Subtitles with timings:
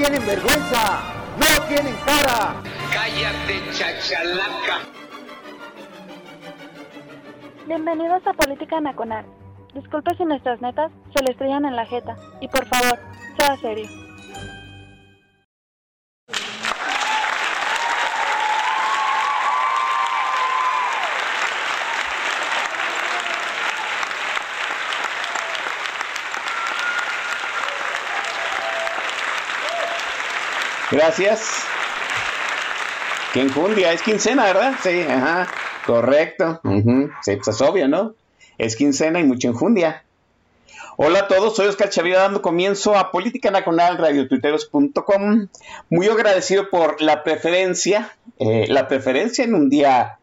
[0.00, 1.02] Tienen vergüenza!
[1.36, 2.54] ¡No tienen cara!
[2.90, 4.78] Cállate, chachalaca.
[7.66, 9.26] Bienvenidos a Política Nacional.
[9.74, 12.16] Disculpe si nuestras netas se le estrellan en la jeta.
[12.40, 12.98] Y por favor,
[13.38, 13.86] sea serio.
[30.90, 31.64] Gracias.
[33.32, 34.74] Que enjundia, es quincena, ¿verdad?
[34.82, 35.46] Sí, ajá,
[35.86, 36.60] correcto.
[36.64, 38.14] ujú, Sí, pues es obvio, ¿no?
[38.58, 40.04] Es quincena y mucha enjundia.
[40.96, 45.46] Hola a todos, soy Oscar Chavira dando comienzo a Política Nacional, radiotuiteros.com.
[45.88, 50.18] Muy agradecido por la preferencia, eh, la preferencia en un día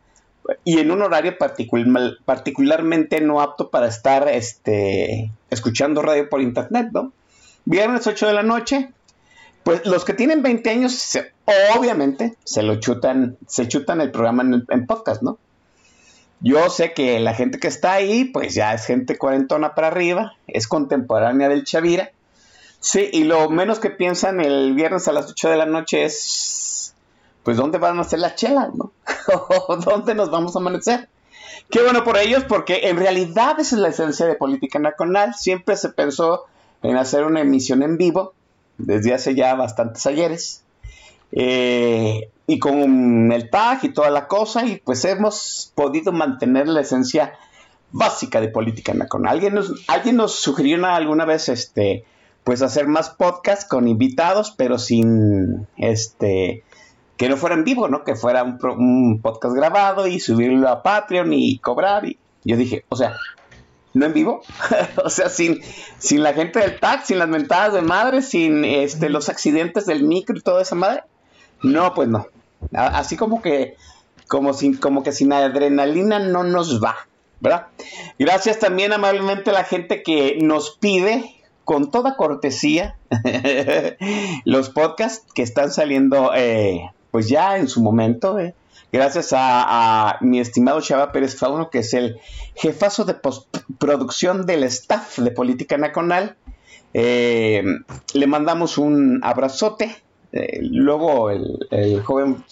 [0.66, 6.90] y en un horario particular, particularmente no apto para estar este, escuchando radio por internet,
[6.92, 7.12] ¿no?
[7.66, 8.92] Viernes 8 de la noche,
[9.68, 11.20] pues los que tienen 20 años,
[11.78, 15.40] obviamente, se lo chutan, se chutan el programa en, podcast, ¿no?
[16.40, 20.36] Yo sé que la gente que está ahí, pues ya es gente cuarentona para arriba,
[20.48, 22.12] es contemporánea del Chavira.
[22.80, 26.96] Sí, y lo menos que piensan el viernes a las 8 de la noche es,
[27.44, 28.94] pues, ¿dónde van a hacer las chelas, no?
[29.68, 31.10] ¿O ¿Dónde nos vamos a amanecer?
[31.70, 35.34] Qué bueno por ellos, porque en realidad esa es la esencia de Política Nacional.
[35.34, 36.46] Siempre se pensó
[36.84, 38.34] en hacer una emisión en vivo,
[38.78, 40.64] desde hace ya bastantes ayeres.
[41.32, 46.82] Eh, y con el tag y toda la cosa, y pues hemos podido mantener la
[46.82, 47.34] esencia
[47.92, 49.34] básica de política nacional.
[49.34, 52.06] Alguien nos, alguien nos sugirió una- alguna vez este
[52.44, 56.64] pues hacer más podcasts con invitados, pero sin este
[57.18, 58.06] que no fuera en vivo, ¿no?
[58.06, 62.06] Que fuera un, un podcast grabado y subirlo a Patreon y cobrar.
[62.06, 63.18] Y yo dije, o sea,
[63.98, 64.42] no en vivo,
[65.04, 65.62] o sea, sin,
[65.98, 70.04] sin la gente del tag, sin las mentadas de madre, sin este, los accidentes del
[70.04, 71.04] micro y toda esa madre.
[71.64, 72.28] No, pues no.
[72.74, 73.76] Así como que,
[74.28, 76.96] como, sin, como que sin adrenalina no nos va,
[77.40, 77.68] ¿verdad?
[78.20, 81.36] Gracias también amablemente a la gente que nos pide
[81.66, 82.96] con toda cortesía
[84.46, 88.40] los podcasts que están saliendo eh, pues ya en su momento.
[88.40, 88.56] eh.
[88.92, 92.20] Gracias a, a mi estimado Chava Pérez Fauno, que es el
[92.56, 96.38] jefazo de postproducción del staff de Política Nacional.
[96.94, 97.64] Eh,
[98.14, 99.96] le mandamos un abrazote.
[100.32, 102.44] Eh, luego el, joven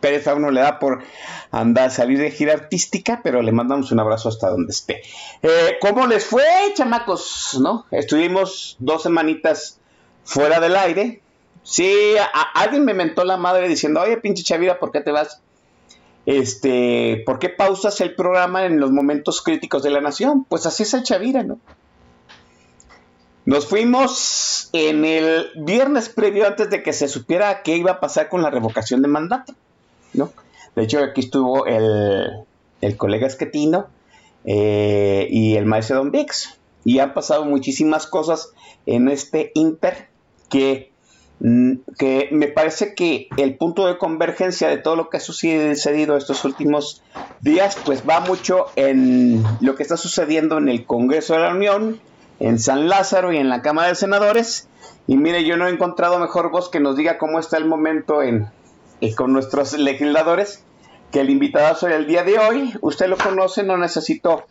[0.00, 1.02] Pérez Fauno le da por
[1.50, 5.02] andar salir de gira artística, pero le mandamos un abrazo hasta donde esté.
[5.42, 7.58] Eh, ¿Cómo les fue, chamacos?
[7.60, 7.84] ¿No?
[7.90, 9.80] Estuvimos dos semanitas
[10.24, 11.20] fuera del aire.
[11.64, 15.42] Sí, a- alguien me mentó la madre diciendo, oye, pinche Chavira, ¿por qué te vas?
[16.28, 20.44] Este, ¿por qué pausas el programa en los momentos críticos de la nación?
[20.44, 21.58] Pues así es el Chavira, ¿no?
[23.46, 28.28] Nos fuimos en el viernes previo antes de que se supiera qué iba a pasar
[28.28, 29.54] con la revocación de mandato,
[30.12, 30.30] ¿no?
[30.76, 32.44] De hecho, aquí estuvo el,
[32.82, 33.86] el colega Esquetino
[34.44, 36.58] eh, y el maestro Don Vix.
[36.84, 38.52] Y han pasado muchísimas cosas
[38.84, 40.10] en este Inter
[40.50, 40.92] que,
[41.40, 46.44] que me parece que el punto de convergencia de todo lo que ha sucedido estos
[46.44, 47.02] últimos
[47.40, 52.00] días, pues va mucho en lo que está sucediendo en el Congreso de la Unión,
[52.40, 54.68] en San Lázaro y en la Cámara de Senadores.
[55.06, 58.22] Y mire, yo no he encontrado mejor voz que nos diga cómo está el momento
[58.22, 58.48] en,
[59.00, 60.64] eh, con nuestros legisladores
[61.12, 62.74] que el invitado del día de hoy.
[62.80, 64.44] Usted lo conoce, no necesito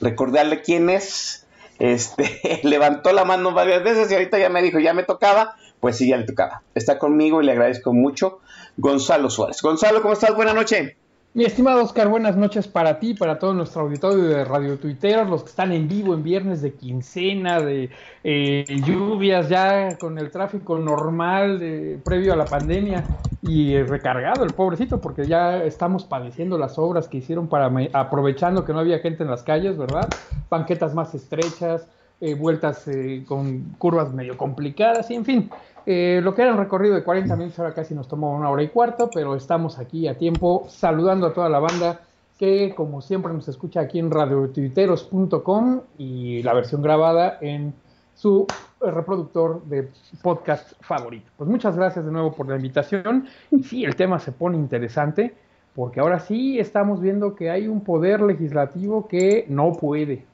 [0.00, 1.46] recordarle quién es.
[1.78, 5.56] Este, levantó la mano varias veces y ahorita ya me dijo, ya me tocaba.
[5.80, 6.62] Pues sí, ya le tocaba.
[6.74, 8.40] Está conmigo y le agradezco mucho.
[8.76, 9.62] Gonzalo Suárez.
[9.62, 10.34] Gonzalo, ¿cómo estás?
[10.34, 10.92] Buenas noches.
[11.32, 15.44] Mi estimado Oscar, buenas noches para ti, para todo nuestro auditorio de Radio Tuiteros, los
[15.44, 17.88] que están en vivo en viernes de quincena, de
[18.24, 23.04] eh, lluvias, ya con el tráfico normal de- previo a la pandemia
[23.42, 28.64] y eh, recargado el pobrecito, porque ya estamos padeciendo las obras que hicieron para aprovechando
[28.64, 30.08] que no había gente en las calles, ¿verdad?
[30.50, 31.86] Banquetas más estrechas,
[32.20, 35.50] eh, vueltas eh, con curvas medio complicadas, y en fin.
[35.86, 38.62] Eh, lo que era un recorrido de 40 minutos, ahora casi nos tomó una hora
[38.62, 42.00] y cuarto, pero estamos aquí a tiempo saludando a toda la banda
[42.38, 47.74] que como siempre nos escucha aquí en radiotuiteros.com y la versión grabada en
[48.14, 48.46] su
[48.80, 49.90] reproductor de
[50.22, 51.30] podcast favorito.
[51.36, 53.26] Pues muchas gracias de nuevo por la invitación.
[53.50, 55.34] Y sí, el tema se pone interesante
[55.74, 60.24] porque ahora sí estamos viendo que hay un poder legislativo que no puede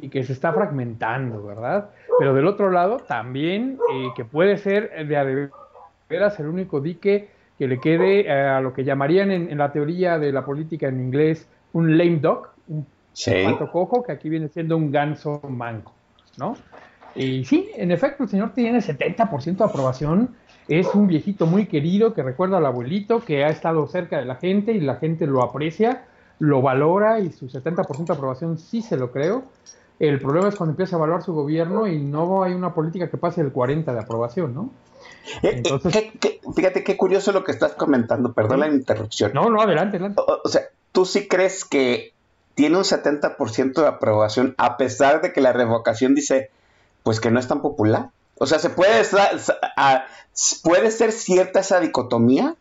[0.00, 1.90] y que se está fragmentando, ¿verdad?
[2.18, 5.50] Pero del otro lado también eh, que puede ser de
[6.08, 10.18] veras el único dique que le quede eh, a lo que llamarían en, la teoría
[10.18, 12.86] de la política en inglés un lame dog, un
[13.44, 15.94] pato cojo, que aquí viene siendo un ganso manco,
[16.38, 16.56] ¿no?
[17.14, 20.36] Y sí, en efecto, el señor tiene 70% de aprobación,
[20.68, 24.34] es un viejito muy querido que recuerda al abuelito, que ha estado cerca de la
[24.34, 26.04] gente y la gente lo aprecia,
[26.38, 29.44] lo valora y su 70% de aprobación sí se lo creo.
[29.98, 33.16] El problema es cuando empieza a evaluar su gobierno y no hay una política que
[33.16, 34.70] pase el 40 de aprobación, ¿no?
[35.42, 39.32] Eh, eh, fíjate qué curioso lo que estás comentando, perdón la interrupción.
[39.34, 40.22] No, no, adelante, adelante.
[40.44, 40.62] O, sea,
[40.92, 42.12] ¿tú sí crees que
[42.54, 46.50] tiene un 70% de aprobación a pesar de que la revocación dice,
[47.02, 48.10] pues que no es tan popular?
[48.38, 49.02] O sea, ¿se puede,
[50.62, 52.54] puede ser cierta esa dicotomía?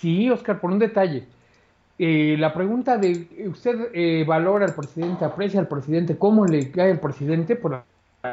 [0.00, 1.26] Sí, Oscar, por un detalle.
[2.02, 7.00] Eh, la pregunta de, ¿usted valora al presidente, aprecia al presidente, cómo le cae al
[7.00, 7.56] presidente?
[7.56, 7.84] Por la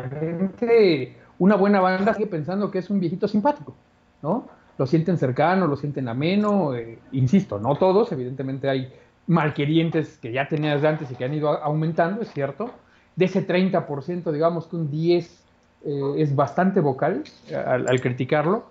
[0.10, 3.76] gente una buena banda sigue pensando que es un viejito simpático,
[4.22, 4.48] ¿no?
[4.78, 8.92] Lo sienten cercano, lo sienten ameno, eh, insisto, no todos, evidentemente hay
[9.28, 12.72] malquerientes que ya tenías de antes y que han ido aumentando, es cierto.
[13.16, 15.28] De ese 30%, digamos que un 10%
[15.86, 17.24] eh, es bastante vocal
[17.54, 18.66] al, criticarlo.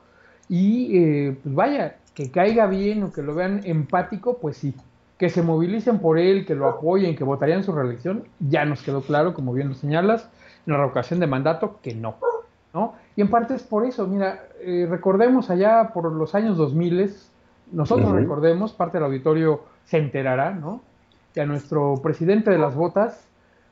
[0.48, 4.74] Y eh, pues vaya, que caiga bien o que lo vean empático, pues sí.
[5.18, 9.02] Que se movilicen por él, que lo apoyen, que votarían su reelección, ya nos quedó
[9.02, 10.28] claro, como bien lo señalas,
[10.66, 12.16] en la revocación de mandato, que no.
[13.14, 17.10] Y en parte es por eso, mira, eh, recordemos allá por los años 2000,
[17.72, 20.82] nosotros recordemos, parte del auditorio se enterará, ¿no?
[21.34, 23.26] Que a nuestro presidente de las botas,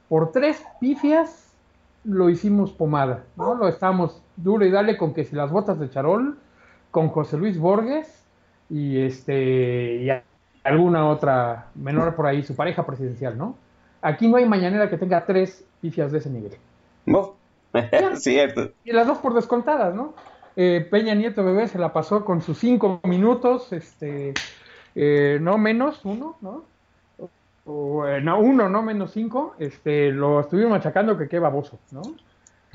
[0.09, 1.53] por tres pifias,
[2.05, 3.55] lo hicimos pomada, ¿no?
[3.55, 6.39] Lo estamos duro y dale con que si las botas de Charol,
[6.95, 8.25] con José Luis Borges
[8.71, 10.09] y este y
[10.63, 13.57] alguna otra menor por ahí, su pareja presidencial, ¿no?
[14.01, 16.53] Aquí no hay mañanera que tenga tres pifias de ese nivel.
[17.05, 17.35] No.
[18.15, 18.71] Cierto.
[18.85, 20.15] Y las dos por descontadas, ¿no?
[20.55, 24.33] Eh, Peña Nieto Bebé se la pasó con sus cinco minutos, este,
[24.95, 26.63] eh, no menos uno, ¿no?
[27.65, 32.03] O, eh, no, uno, no menos cinco, este, lo estuvieron machacando que qué baboso, ¿no?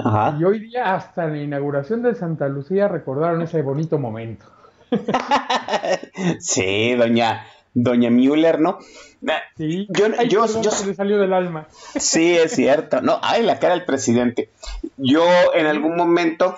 [0.03, 0.37] Ajá.
[0.39, 4.45] Y hoy día, hasta la inauguración de Santa Lucía, recordaron ese bonito momento.
[6.39, 8.79] sí, doña, doña Müller, ¿no?
[9.57, 11.67] Sí, yo, yo, se le salió del alma.
[11.95, 13.01] Sí, es cierto.
[13.01, 14.49] No, ay, la cara del presidente.
[14.97, 16.55] Yo en algún momento,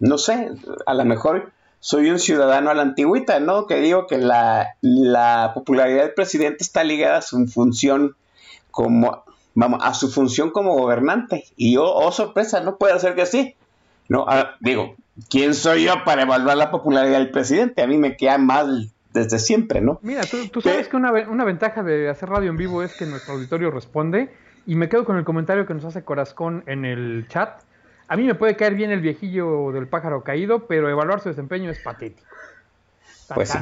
[0.00, 0.50] no sé,
[0.86, 3.66] a lo mejor soy un ciudadano a la antigüita, ¿no?
[3.66, 8.16] Que digo que la, la popularidad del presidente está ligada a su función
[8.70, 9.24] como,
[9.58, 11.44] vamos, a su función como gobernante.
[11.56, 13.56] Y yo, oh, sorpresa, no puede ser que así.
[14.08, 14.94] No, ah, digo,
[15.28, 17.82] ¿quién soy yo para evaluar la popularidad del presidente?
[17.82, 19.98] A mí me queda mal desde siempre, ¿no?
[20.02, 20.22] Mira,
[20.52, 23.72] tú, sabes que una, una, ventaja de hacer radio en vivo es que nuestro auditorio
[23.72, 24.32] responde
[24.64, 27.60] y me quedo con el comentario que nos hace Corazón en el chat.
[28.06, 31.68] A mí me puede caer bien el viejillo del pájaro caído, pero evaluar su desempeño
[31.70, 32.28] es patético.
[33.34, 33.58] pues sí.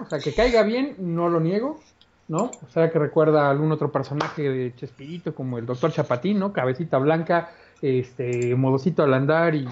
[0.00, 1.80] O sea, que caiga bien, no lo niego,
[2.28, 2.50] ¿no?
[2.66, 6.52] O sea, que recuerda a algún otro personaje de Chespirito, como el doctor Chapatín, ¿no?
[6.52, 9.66] Cabecita blanca, este, modosito al andar y,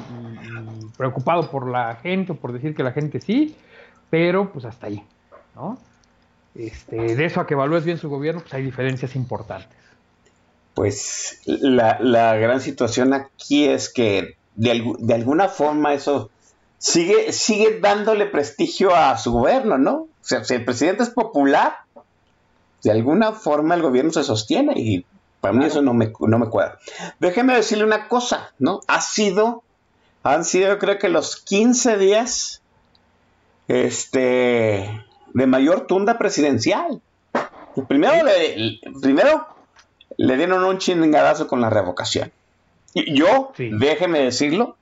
[0.96, 3.54] preocupado por la gente, o por decir que la gente sí,
[4.10, 5.02] pero pues hasta ahí,
[5.54, 5.78] ¿no?
[6.54, 9.76] Este, de eso a que evalúes bien su gobierno, pues hay diferencias importantes.
[10.72, 16.30] Pues la, gran situación aquí es que de, alguna forma eso
[16.78, 19.94] sigue, sigue dándole prestigio a su gobierno, ¿no?
[19.94, 21.85] O sea, si el presidente es popular,
[22.86, 25.04] de alguna forma el gobierno se sostiene y
[25.40, 26.78] para mí eso no me, no me cuadra.
[27.18, 28.80] Déjeme decirle una cosa, ¿no?
[28.86, 29.64] Ha sido,
[30.22, 32.62] han sido yo creo que los 15 días
[33.66, 37.02] este, de mayor tunda presidencial.
[37.88, 39.48] Primero, le, primero
[40.16, 42.30] le dieron un chingadazo con la revocación.
[42.94, 44.76] Y yo, déjeme decirlo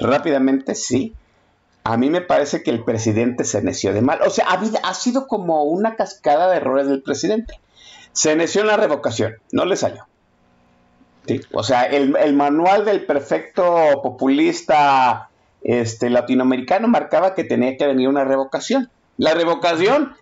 [0.00, 1.12] rápidamente, sí.
[1.86, 4.20] A mí me parece que el presidente se neció de mal.
[4.26, 7.60] O sea, ha, sido como una cascada de errores del presidente.
[8.12, 10.06] Se neció en la revocación, no le salió.
[11.52, 15.28] O sea, el, manual del perfecto populista
[15.62, 18.90] este, latinoamericano marcaba que tenía que venir una revocación.
[19.18, 20.14] La revocación,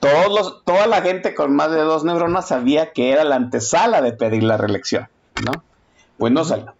[0.00, 4.12] todos toda la gente con más de dos neuronas sabía que era la antesala de
[4.12, 5.08] pedir la reelección,
[5.44, 5.62] ¿no?
[6.18, 6.74] Pues no salió.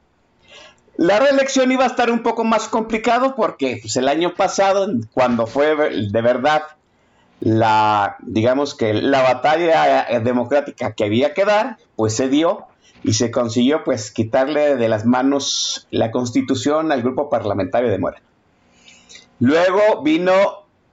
[0.99, 5.47] La reelección iba a estar un poco más complicado porque pues, el año pasado, cuando
[5.47, 5.77] fue
[6.11, 6.63] de verdad
[7.41, 12.67] la, digamos que la batalla democrática que había que dar, pues se dio
[13.03, 18.27] y se consiguió pues quitarle de las manos la constitución al grupo parlamentario de Morena.
[19.39, 20.33] Luego vino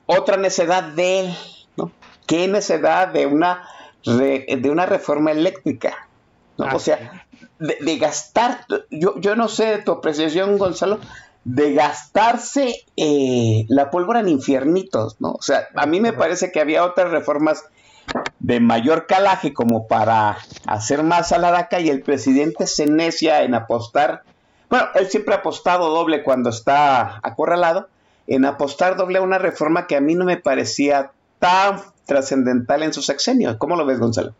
[0.05, 1.37] otra necedad de él,
[1.77, 1.91] ¿no?
[2.27, 3.67] ¿Qué necedad de una,
[4.03, 6.09] de una reforma eléctrica?
[6.57, 6.75] ¿no?
[6.75, 7.25] o sea,
[7.59, 10.99] de, gastar, yo, yo no sé de tu apreciación, Gonzalo,
[11.45, 15.31] de gastarse eh, la pólvora en infiernitos, ¿no?
[15.31, 17.63] O sea, a mí me parece que había otras reformas
[18.39, 23.43] de mayor calaje como para hacer más a la DACA y el presidente se necia
[23.43, 24.23] en apostar,
[24.69, 27.87] bueno, él siempre ha apostado doble cuando está acorralado,
[28.27, 32.93] en apostar doble a una reforma que a mí no me parecía tan trascendental en
[32.93, 33.57] su sexenio.
[33.57, 34.33] ¿Cómo lo ves, Gonzalo?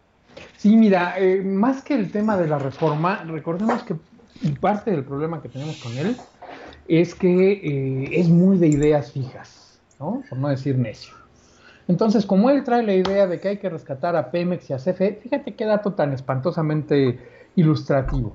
[0.64, 3.98] Sí, mira, eh, más que el tema de la reforma, recordemos que
[4.62, 6.16] parte del problema que tenemos con él
[6.88, 10.24] es que eh, es muy de ideas fijas, ¿no?
[10.30, 11.16] Por no decir necio.
[11.90, 14.78] Entonces, como él trae la idea de que hay que rescatar a Pemex y a
[14.78, 17.20] CFE, fíjate qué dato tan espantosamente
[17.58, 18.34] ilustrativo.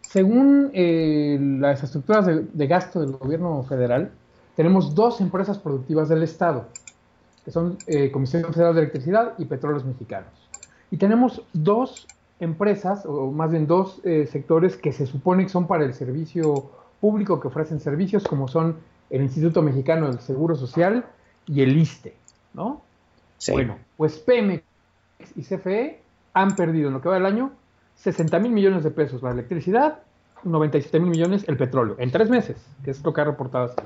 [0.00, 4.10] Según eh, las estructuras de, gasto del gobierno federal,
[4.56, 6.66] tenemos dos empresas productivas del Estado,
[7.44, 7.78] que son
[8.12, 10.39] Comisión Federal de Electricidad y Petróleos Mexicanos.
[10.90, 12.06] Y tenemos dos
[12.40, 16.70] empresas, o más bien dos sectores que se supone que son para el servicio
[17.00, 18.76] público que ofrecen servicios como son
[19.10, 21.04] el Instituto Mexicano del Seguro Social
[21.46, 22.14] y el ISTE,
[22.54, 22.82] ¿no?
[23.50, 24.62] Bueno, pues Pemex
[25.36, 26.00] y CFE
[26.32, 27.52] han perdido en lo que va del año
[27.96, 29.22] 60 mil millones de pesos.
[29.22, 30.00] La electricidad,
[30.44, 31.44] 97 mil millones.
[31.48, 33.84] El petróleo, en tres meses, que es lo que ha reportado hasta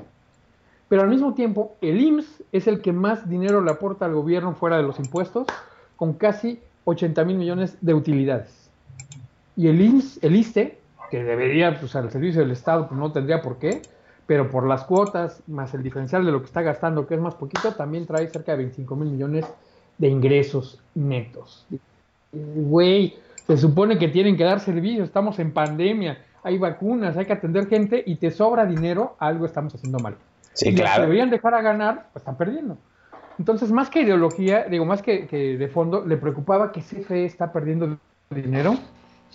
[0.87, 4.53] Pero al mismo tiempo, el IMSS es el que más dinero le aporta al gobierno
[4.53, 5.47] fuera de los impuestos,
[5.95, 8.69] con casi 80 mil millones de utilidades.
[9.57, 10.79] Y el IMSS, el ISTE,
[11.11, 13.81] que debería, pues al servicio del Estado, pues no tendría por qué,
[14.27, 17.35] pero por las cuotas, más el diferencial de lo que está gastando, que es más
[17.35, 19.45] poquito, también trae cerca de 25 mil millones
[19.97, 21.65] de ingresos netos.
[22.31, 23.15] Güey,
[23.47, 27.67] se supone que tienen que dar servicio, estamos en pandemia, hay vacunas, hay que atender
[27.67, 30.15] gente y te sobra dinero, algo estamos haciendo mal.
[30.53, 31.03] Sí, y claro.
[31.03, 32.77] deberían dejar a ganar, pues están perdiendo.
[33.37, 37.51] Entonces, más que ideología, digo, más que, que de fondo, le preocupaba que CFE está
[37.51, 37.97] perdiendo
[38.29, 38.75] dinero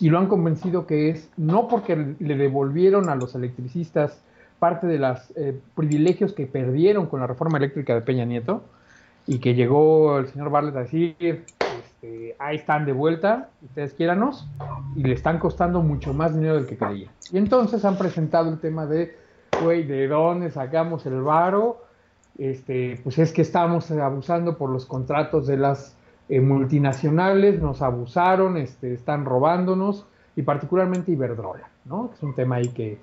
[0.01, 4.23] y lo han convencido que es no porque le devolvieron a los electricistas
[4.59, 8.63] parte de los eh, privilegios que perdieron con la reforma eléctrica de Peña Nieto
[9.27, 14.49] y que llegó el señor Barlet a decir, este, ahí están de vuelta, ustedes quiéranos,
[14.97, 17.11] y le están costando mucho más dinero del que creía.
[17.31, 19.17] Y entonces han presentado el tema de,
[19.63, 21.83] güey, ¿de dónde sacamos el varo?
[22.41, 25.95] Este, pues es que estamos abusando por los contratos de las
[26.31, 32.11] eh, multinacionales nos abusaron, este, están robándonos, y particularmente Iberdrola, ¿no?
[32.15, 32.97] Es un tema ahí que,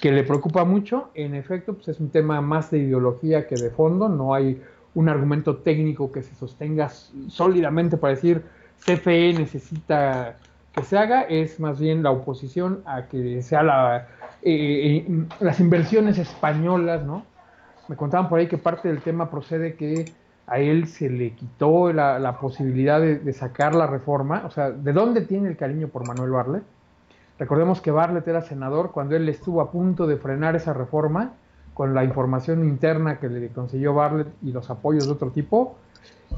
[0.00, 1.10] que le preocupa mucho.
[1.14, 4.60] En efecto, pues es un tema más de ideología que de fondo, no hay
[4.96, 6.88] un argumento técnico que se sostenga
[7.28, 8.42] sólidamente para decir
[8.84, 10.38] CFE necesita
[10.74, 14.08] que se haga, es más bien la oposición a que sea la,
[14.42, 17.30] eh, eh, las inversiones españolas, ¿no?
[17.88, 20.04] Me contaban por ahí que parte del tema procede que
[20.46, 24.42] a él se le quitó la, posibilidad de, sacar la reforma.
[24.46, 26.62] O sea, ¿de dónde tiene el cariño por Manuel Barlet?
[27.38, 31.32] Recordemos que Barlet era senador cuando él estuvo a punto de frenar esa reforma
[31.74, 35.76] con la información interna que le consiguió Barlet y los apoyos de otro tipo.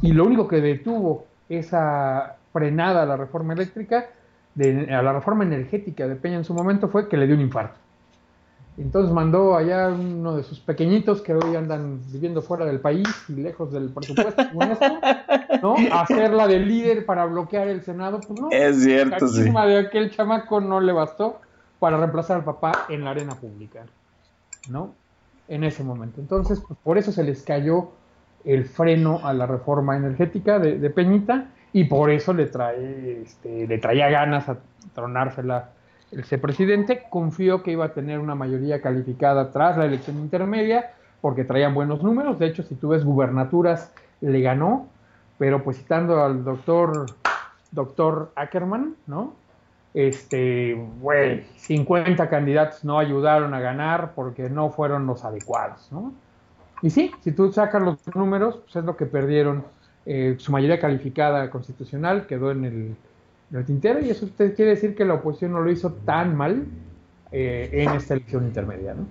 [0.00, 4.06] Y lo único que detuvo esa frenada a la reforma eléctrica,
[4.56, 7.83] a la reforma energética de Peña en su momento fue que le dio un infarto.
[8.76, 13.34] Entonces mandó allá uno de sus pequeñitos que hoy andan viviendo fuera del país y
[13.34, 14.42] lejos del presupuesto,
[15.62, 15.76] ¿no?
[15.92, 18.48] A hacerla de líder para bloquear el Senado, pues no.
[18.50, 19.48] Es cierto, sí.
[19.48, 21.40] de aquel chamaco no le bastó
[21.78, 23.84] para reemplazar al papá en la arena pública,
[24.68, 24.92] ¿no?
[25.46, 26.20] En ese momento.
[26.20, 27.90] Entonces, pues, por eso se les cayó
[28.44, 33.78] el freno a la reforma energética de, Peñita y por eso le trae, este, le
[33.78, 34.58] traía ganas a
[34.94, 35.70] tronársela
[36.14, 41.44] el presidente confió que iba a tener una mayoría calificada tras la elección intermedia, porque
[41.44, 42.38] traían buenos números.
[42.38, 44.88] De hecho, si tú ves gubernaturas, le ganó.
[45.38, 47.06] Pero pues citando al doctor,
[47.72, 49.34] doctor Ackerman, ¿no?
[49.92, 56.12] Este, güey, 50 candidatos no ayudaron a ganar porque no fueron los adecuados, ¿no?
[56.82, 59.64] Y sí, si tú sacas los números, pues es lo que perdieron.
[60.06, 62.96] Eh, su mayoría calificada constitucional quedó en el
[63.58, 66.66] el tintero y eso usted quiere decir que la oposición no lo hizo tan mal
[67.32, 69.06] eh, en esta elección intermedia, ¿no?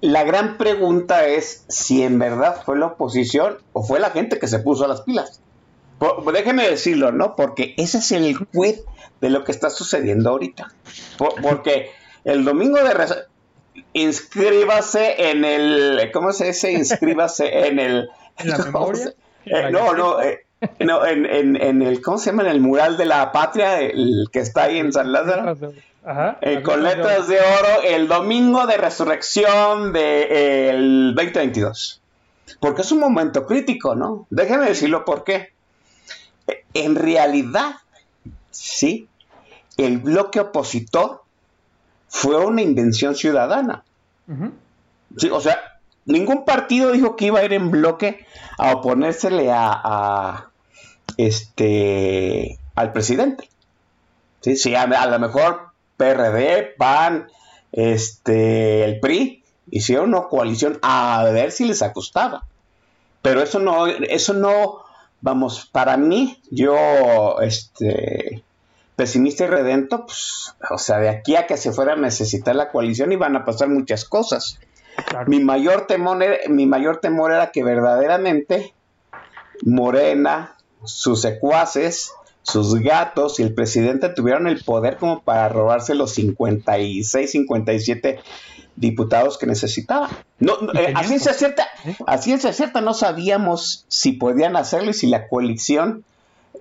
[0.00, 4.48] la gran pregunta es si en verdad fue la oposición o fue la gente que
[4.48, 5.40] se puso a las pilas.
[6.32, 7.36] déjeme decirlo, ¿no?
[7.36, 8.76] Porque ese es el quid
[9.20, 10.72] de lo que está sucediendo ahorita.
[11.18, 11.90] porque
[12.24, 12.94] el domingo de
[13.92, 16.72] inscríbase en el ¿cómo se dice?
[16.72, 18.08] Inscríbase en el
[18.38, 19.14] ¿En la memoria?
[19.46, 20.43] Eh, no, no, eh,
[20.80, 22.42] No, en, en, en, el, ¿cómo se llama?
[22.44, 25.56] En el mural de la patria, el que está ahí en San Lázaro.
[26.06, 32.00] Ajá, eh, con letras de oro, el domingo de resurrección del de, 2022.
[32.60, 34.26] Porque es un momento crítico, ¿no?
[34.30, 35.52] Déjenme decirlo por qué.
[36.74, 37.76] En realidad,
[38.50, 39.08] sí,
[39.78, 41.22] el bloque opositor
[42.08, 43.82] fue una invención ciudadana.
[45.16, 45.73] sí, o sea,
[46.06, 48.26] ningún partido dijo que iba a ir en bloque
[48.58, 50.48] a oponérsele a,
[51.16, 53.48] este al presidente.
[54.40, 57.28] Sí, sí, a, lo mejor PRD, PAN,
[57.72, 62.44] este, el PRI hicieron una coalición a ver si les acostaba.
[63.22, 64.82] Pero eso no, eso no,
[65.22, 68.44] vamos, para mí, yo, este,
[68.96, 72.70] pesimista y redento, pues, o sea, de aquí a que se fuera a necesitar la
[72.70, 74.58] coalición iban a pasar muchas cosas.
[75.26, 78.74] Mi, mayor temor era, mi mayor temor era que verdaderamente
[79.62, 86.12] Morena, sus secuaces, sus gatos y el presidente tuvieron el poder como para robarse los
[86.12, 88.20] 56, 57
[88.76, 90.10] diputados que necesitaban.
[90.38, 91.66] No, eh, a ciencia cierta,
[92.06, 96.04] a ciencia cierta no sabíamos si podían hacerlo y si la coalición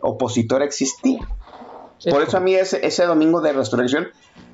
[0.01, 1.27] opositora existía.
[2.09, 4.07] Por eso a mí ese, ese domingo de resurrección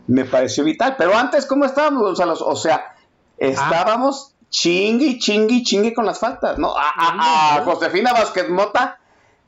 [0.08, 0.96] me pareció vital.
[0.98, 2.34] Pero antes, ¿cómo estábamos, Gonzalo?
[2.34, 2.96] O sea,
[3.40, 6.74] estábamos chingui, chingui, chingui con las faltas, ¿no?
[6.76, 9.00] A, Josefina Vázquez Mota,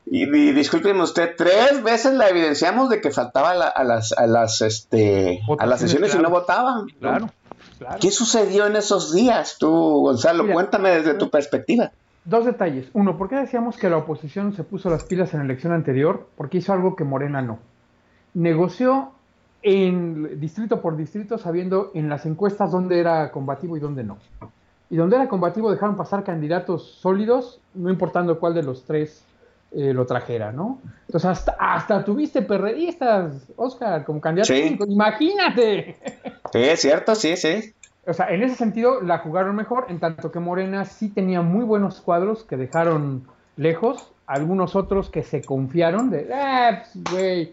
[0.06, 5.40] y, discúlpeme usted, tres veces la evidenciamos de que faltaba a las, a las, este,
[5.58, 6.86] a las sesiones y no votaban.
[7.00, 7.30] Claro,
[8.00, 10.46] ¿Qué sucedió en esos días, tú, Gonzalo?
[10.52, 11.92] Cuéntame desde tu perspectiva.
[12.24, 12.88] Dos detalles.
[12.92, 16.28] Uno, ¿por qué decíamos que la oposición se puso las pilas en la elección anterior?
[16.36, 17.58] Porque hizo algo que Morena no.
[18.34, 19.12] Negoció
[19.62, 24.18] en distrito por distrito, sabiendo en las encuestas dónde era combativo y dónde no.
[24.90, 29.24] Y donde era combativo dejaron pasar candidatos sólidos, no importando cuál de los tres
[29.74, 30.80] eh, lo trajera, ¿no?
[31.06, 34.52] Entonces hasta, hasta tuviste perredistas, Oscar, como candidato
[34.86, 35.96] imagínate.
[36.52, 37.72] Sí, es cierto, sí, sí.
[38.06, 41.64] O sea, en ese sentido la jugaron mejor, en tanto que Morena sí tenía muy
[41.64, 47.52] buenos cuadros que dejaron lejos, algunos otros que se confiaron de, ah, pues, güey,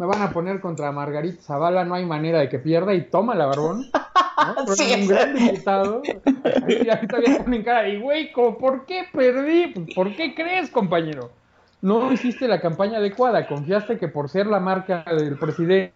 [0.00, 3.34] me van a poner contra Margarita Zavala, no hay manera de que pierda y toma
[3.34, 3.84] la barbón.
[4.38, 4.66] ¿no?
[4.74, 6.00] sí, un gran diputado.
[6.66, 9.66] Y todavía ponen cara y güey, ¿por qué perdí?
[9.74, 11.30] Pues, ¿Por qué crees, compañero?
[11.82, 15.92] No hiciste la campaña adecuada, confiaste que por ser la marca del presidente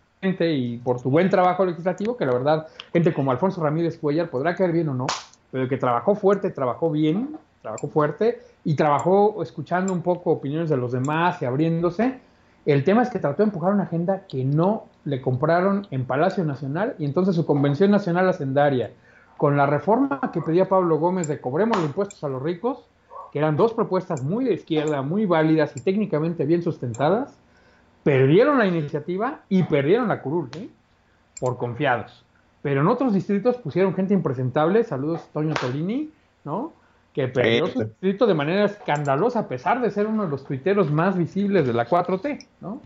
[0.53, 4.55] y por tu buen trabajo legislativo, que la verdad, gente como Alfonso Ramírez Cuellar podrá
[4.55, 5.07] caer bien o no,
[5.51, 10.77] pero que trabajó fuerte, trabajó bien, trabajó fuerte y trabajó escuchando un poco opiniones de
[10.77, 12.21] los demás y abriéndose
[12.67, 16.45] el tema es que trató de empujar una agenda que no le compraron en Palacio
[16.45, 18.91] Nacional y entonces su Convención Nacional Hacendaria,
[19.37, 22.87] con la reforma que pedía Pablo Gómez de cobremos los impuestos a los ricos,
[23.33, 27.37] que eran dos propuestas muy de izquierda, muy válidas y técnicamente bien sustentadas,
[28.03, 30.69] perdieron la iniciativa y perdieron la curul, ¿eh?
[31.41, 32.25] por confiados.
[32.63, 36.11] Pero en otros distritos pusieron gente impresentable, saludos Toño Tolini,
[36.45, 36.73] ¿no?
[37.15, 40.91] Que perdió su distrito de manera escandalosa, a pesar de ser uno de los tuiteros
[40.91, 42.81] más visibles de la 4T, ¿no?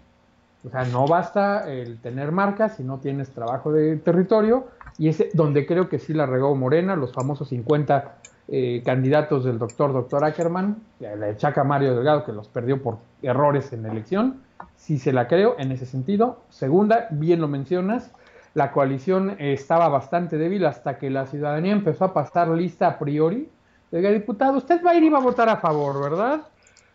[0.64, 4.66] O sea, no basta el tener marcas si no tienes trabajo de territorio,
[4.98, 8.16] y es donde creo que sí la regó Morena, los famosos 50
[8.48, 13.72] eh, candidatos del doctor doctor Ackerman, la Chaca Mario Delgado, que los perdió por errores
[13.72, 14.42] en la elección,
[14.76, 16.40] sí se la creo en ese sentido.
[16.50, 18.10] Segunda, bien lo mencionas,
[18.52, 23.48] la coalición estaba bastante débil hasta que la ciudadanía empezó a pasar lista a priori,
[23.90, 26.42] Oiga, diputado, usted va a ir y va a votar a favor, ¿verdad?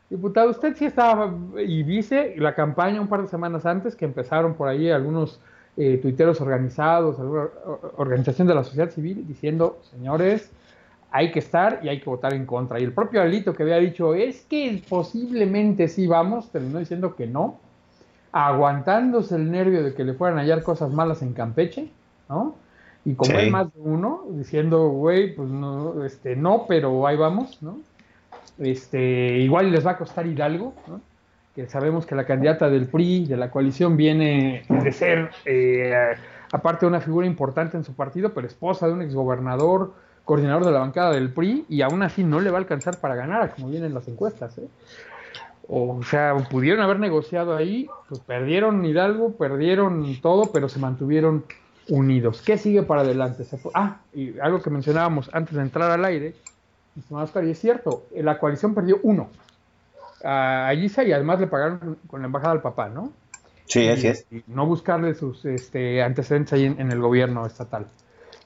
[0.09, 4.53] Diputado, usted sí estaba, y dice la campaña un par de semanas antes que empezaron
[4.53, 5.39] por ahí algunos
[5.75, 7.47] eh, tuiteros organizados, alguna
[7.97, 10.51] organización de la sociedad civil, diciendo, señores,
[11.09, 12.79] hay que estar y hay que votar en contra.
[12.79, 17.25] Y el propio Alito que había dicho, es que posiblemente sí vamos, terminó diciendo que
[17.25, 17.59] no,
[18.31, 21.89] aguantándose el nervio de que le fueran a hallar cosas malas en Campeche,
[22.29, 22.55] ¿no?
[23.05, 27.61] Y como hay más de uno, diciendo, güey, pues no, este, no, pero ahí vamos,
[27.61, 27.79] ¿no?
[28.59, 31.01] Este, igual les va a costar Hidalgo, ¿no?
[31.53, 35.93] Que sabemos que la candidata del PRI, de la coalición, viene de ser, eh,
[36.51, 40.71] aparte de una figura importante en su partido, pero esposa de un exgobernador, coordinador de
[40.71, 43.69] la bancada del PRI, y aún así no le va a alcanzar para ganar, como
[43.69, 44.67] vienen las encuestas, ¿eh?
[45.67, 51.45] O sea, pudieron haber negociado ahí, pues perdieron Hidalgo, perdieron todo, pero se mantuvieron
[51.89, 52.41] unidos.
[52.41, 53.43] ¿Qué sigue para adelante?
[53.73, 56.35] ah, y algo que mencionábamos antes de entrar al aire,
[56.95, 59.29] y es cierto, la coalición perdió uno
[60.23, 63.11] a Giza y además le pagaron con la embajada al papá, ¿no?
[63.65, 64.25] Sí, así es.
[64.47, 67.87] no buscarle sus este, antecedentes ahí en, el gobierno estatal.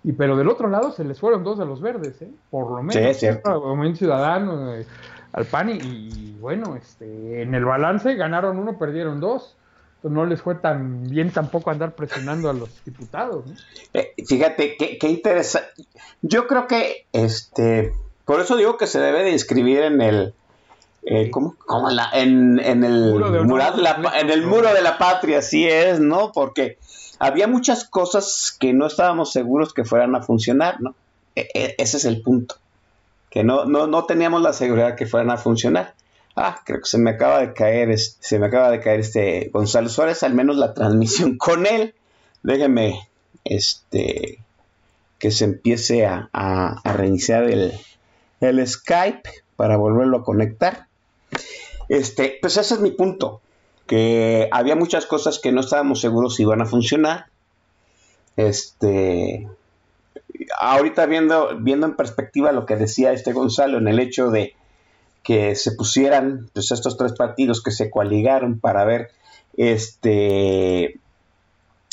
[0.04, 2.30] Y pero del otro lado se les fueron dos de los verdes, ¿eh?
[2.50, 2.93] Por lo menos.
[2.93, 3.60] Sí, es cierto.
[3.60, 4.86] Movimiento Ciudadano, eh,
[5.34, 9.56] al PAN y, bueno, este, en el balance ganaron uno, perdieron dos.
[9.98, 13.46] Entonces no les fue tan bien tampoco andar presionando a los diputados.
[13.94, 15.70] Eh, fíjate, qué, qué interesante.
[16.22, 17.94] Yo creo que, este,
[18.26, 20.34] por eso digo que se debe de inscribir en el,
[21.10, 21.56] eh, ¿cómo?
[21.90, 26.00] La, en, en, el muro de la, en el muro de la patria, así es,
[26.00, 26.32] ¿no?
[26.32, 26.78] Porque
[27.18, 30.96] había muchas cosas que no estábamos seguros que fueran a funcionar, ¿no?
[31.36, 32.56] E, e, ese es el punto.
[33.32, 35.94] Que no, no, no teníamos la seguridad que fueran a funcionar.
[36.39, 39.50] Ah, creo que se me acaba de caer, este, se me acaba de caer este
[39.52, 41.95] Gonzalo Suárez, al menos la transmisión con él.
[42.43, 43.10] Déjeme,
[43.43, 44.38] este,
[45.17, 47.73] que se empiece a, a, reiniciar el,
[48.39, 50.86] el Skype para volverlo a conectar.
[51.89, 53.41] Este, pues ese es mi punto
[53.88, 57.26] que había muchas cosas que no estábamos seguros si iban a funcionar.
[58.36, 59.47] Este,
[60.60, 64.54] ahorita viendo, viendo en perspectiva lo que decía este Gonzalo en el hecho de
[65.28, 69.12] que se pusieran pues, estos tres partidos que se coaligaron para ver
[69.58, 71.02] este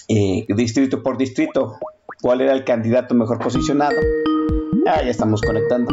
[0.06, 1.80] eh, distrito por distrito
[2.22, 3.96] cuál era el candidato mejor posicionado.
[4.86, 5.92] Ah, ya estamos conectando.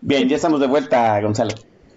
[0.00, 1.54] Bien, ya estamos de vuelta, Gonzalo.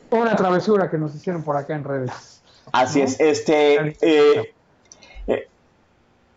[0.10, 2.42] Una travesura que nos hicieron por acá en redes.
[2.74, 3.76] Así es, este...
[3.76, 4.54] Eh, eh,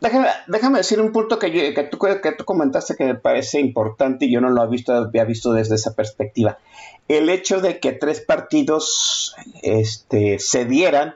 [0.02, 4.32] déjame, decir un punto que, que, tú, que tú comentaste que me parece importante y
[4.32, 6.58] yo no lo había visto, había visto desde esa perspectiva.
[7.08, 11.14] El hecho de que tres partidos este, cedieran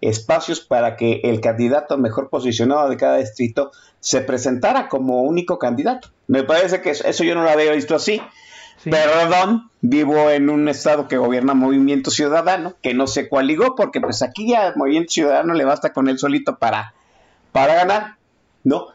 [0.00, 6.08] espacios para que el candidato mejor posicionado de cada distrito se presentara como único candidato.
[6.26, 8.20] Me parece que eso yo no lo había visto así.
[8.84, 14.22] Perdón, vivo en un estado que gobierna Movimiento Ciudadano, que no se coaligó, porque pues
[14.22, 16.94] aquí ya Movimiento Ciudadano le basta con él solito para,
[17.52, 18.16] para ganar,
[18.64, 18.88] ¿no?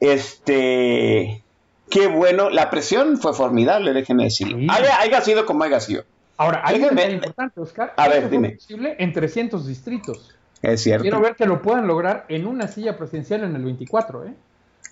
[0.00, 1.42] Este,
[1.90, 4.58] qué bueno, la presión fue formidable, déjenme decirlo.
[4.70, 6.04] Haya, sido como haya sido.
[6.36, 7.94] Ahora, hay algo importante, Oscar.
[7.96, 8.50] A ver, dime.
[8.50, 10.34] posible en 300 distritos.
[10.62, 11.02] Es cierto.
[11.02, 14.34] Quiero ver que lo puedan lograr en una silla presidencial en el 24, ¿eh?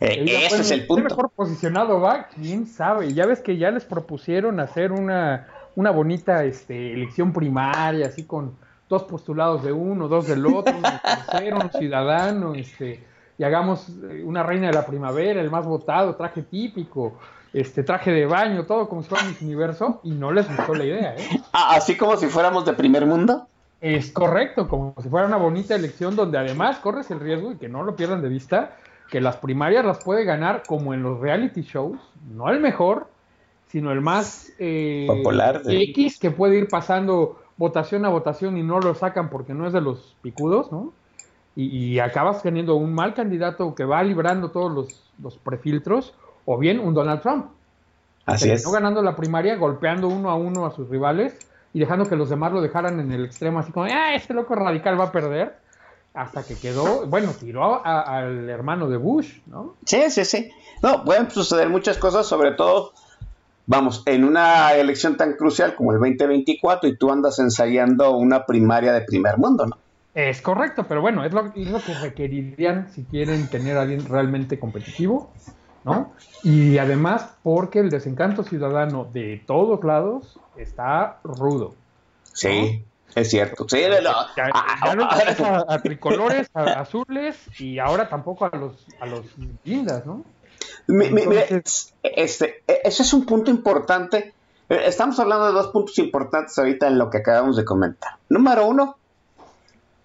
[0.01, 1.05] Eh, ese es el punto.
[1.05, 2.29] mejor posicionado va?
[2.29, 3.12] ¿Quién sabe?
[3.14, 8.57] Ya ves que ya les propusieron hacer una, una bonita este, elección primaria, así con
[8.88, 13.01] dos postulados de uno, dos del otro, un tercero, un ciudadano, este,
[13.42, 17.14] y hagamos eh, una reina de la primavera, el más votado, traje típico,
[17.52, 21.16] este traje de baño, todo como si fuera universo, y no les gustó la idea,
[21.16, 21.42] ¿eh?
[21.52, 23.48] Ah, así como si fuéramos de primer mundo.
[23.81, 27.68] Es correcto, como si fuera una bonita elección donde además corres el riesgo y que
[27.68, 28.76] no lo pierdan de vista
[29.11, 31.98] que las primarias las puede ganar como en los reality shows,
[32.33, 33.09] no el mejor,
[33.66, 38.78] sino el más eh, popular X que puede ir pasando votación a votación y no
[38.78, 40.92] lo sacan porque no es de los picudos, ¿no?
[41.54, 44.72] Y, acabas teniendo un mal candidato que va librando todos
[45.20, 46.14] los, prefiltros,
[46.46, 47.46] o bien un Donald Trump.
[48.24, 48.66] Así es.
[48.66, 51.38] Ganando la primaria, golpeando uno a uno a sus rivales
[51.74, 54.54] y dejando que los demás lo dejaran en el extremo, así como, ah, este loco
[54.54, 55.56] radical va a perder
[56.14, 59.76] hasta que quedó, bueno, tiró al hermano de Bush, ¿no?
[59.84, 60.50] Sí, sí, sí.
[60.82, 62.92] No, pueden suceder muchas cosas, sobre todo,
[63.66, 68.92] vamos, en una elección tan crucial como el 2024 y tú andas ensayando una primaria
[68.92, 69.78] de primer mundo, ¿no?
[70.14, 74.07] Es correcto, pero bueno, es lo, es lo que requerirían si quieren tener a alguien
[74.07, 75.33] realmente competitivo,
[75.85, 76.12] ¿no?
[76.42, 81.75] Y además porque el desencanto ciudadano de todos lados está rudo.
[82.35, 82.85] Sí.
[83.14, 83.66] Es cierto.
[83.68, 89.07] Sí, no, ya, no a, a, tricolores, a azules y ahora tampoco a los, a
[89.07, 89.27] los
[89.64, 90.25] lindas, ¿no?
[92.03, 94.33] este, e, ese es un punto importante.
[94.68, 98.12] Eh, estamos hablando de dos puntos importantes ahorita en lo que acabamos de comentar.
[98.31, 98.96] Número uno,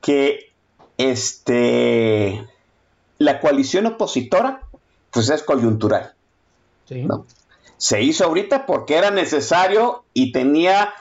[0.01, 0.51] que
[0.97, 2.45] este
[3.17, 4.62] la coalición opositora
[5.12, 6.13] pues es coyuntural.
[6.88, 7.03] Sí.
[7.03, 7.25] ¿no?
[7.77, 10.93] Se hizo ahorita porque era necesario y tenía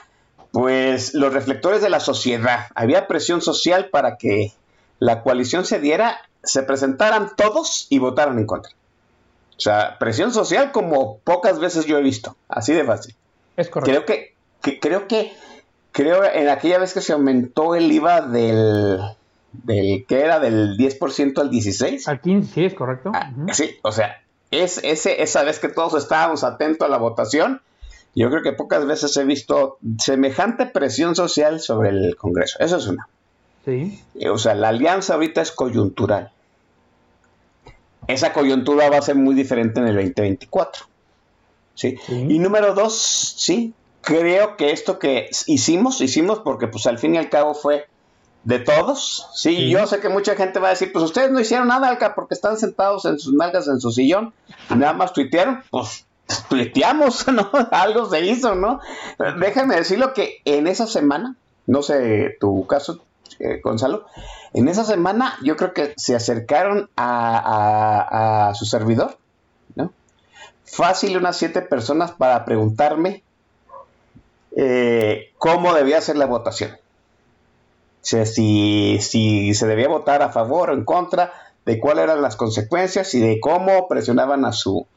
[0.51, 2.67] pues los reflectores de la sociedad.
[2.75, 4.53] Había presión social para que
[4.99, 8.71] la coalición se diera, se presentaran todos y votaran en contra.
[9.57, 13.15] O sea, presión social como pocas veces yo he visto, así de fácil.
[13.55, 14.05] Es correcto.
[14.05, 15.35] Creo que, creo que,
[15.91, 18.99] creo en aquella vez que se aumentó el IVA del,
[19.51, 22.07] del que era del 10% al 16.
[22.07, 23.11] Al 15, sí, es correcto.
[23.13, 24.21] Ah, sí, o sea,
[24.51, 27.61] es ese, esa vez que todos estábamos atentos a la votación,
[28.15, 32.57] yo creo que pocas veces he visto semejante presión social sobre el Congreso.
[32.59, 33.07] Eso es una.
[33.65, 34.01] Sí.
[34.15, 36.31] Eh, o sea, la alianza ahorita es coyuntural.
[38.07, 40.85] Esa coyuntura va a ser muy diferente en el 2024.
[41.77, 41.97] ¿sí?
[42.09, 42.97] Y número dos,
[43.37, 47.87] sí, creo que esto que hicimos, hicimos porque pues al fin y al cabo fue
[48.43, 49.27] de todos.
[49.33, 52.15] Sí, yo sé que mucha gente va a decir, pues ustedes no hicieron nada, Alca,
[52.15, 54.33] porque están sentados en sus nalgas en su sillón
[54.69, 55.63] y nada más tuitearon.
[55.69, 56.05] Pues
[56.49, 57.49] tuiteamos, ¿no?
[57.71, 58.79] Algo se hizo, ¿no?
[59.39, 63.03] Déjame decirlo que en esa semana, no sé tu caso,
[63.39, 64.05] eh, Gonzalo,
[64.53, 69.17] en esa semana yo creo que se acercaron a, su servidor,
[69.75, 69.91] ¿no?
[70.65, 73.23] Fácil unas siete personas para preguntarme
[74.59, 76.71] eh, cómo debía ser la votación.
[76.71, 81.31] O sea, si, si se debía votar a favor o en contra,
[81.65, 84.87] de cuáles eran las consecuencias y de cómo presionaban a su,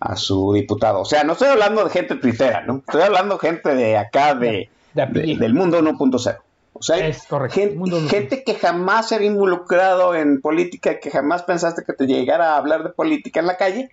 [0.00, 1.00] a su diputado.
[1.00, 2.78] O sea, no estoy hablando de gente twittera, ¿no?
[2.78, 6.38] Estoy hablando de gente de acá, de, del mundo 1.0.
[6.72, 11.92] O sea, es gente, que jamás se había involucrado en política, que jamás pensaste que
[11.92, 13.90] te llegara a hablar de política en la calle,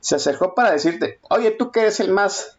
[0.00, 2.57] se acercó para decirte, oye, tú que eres el más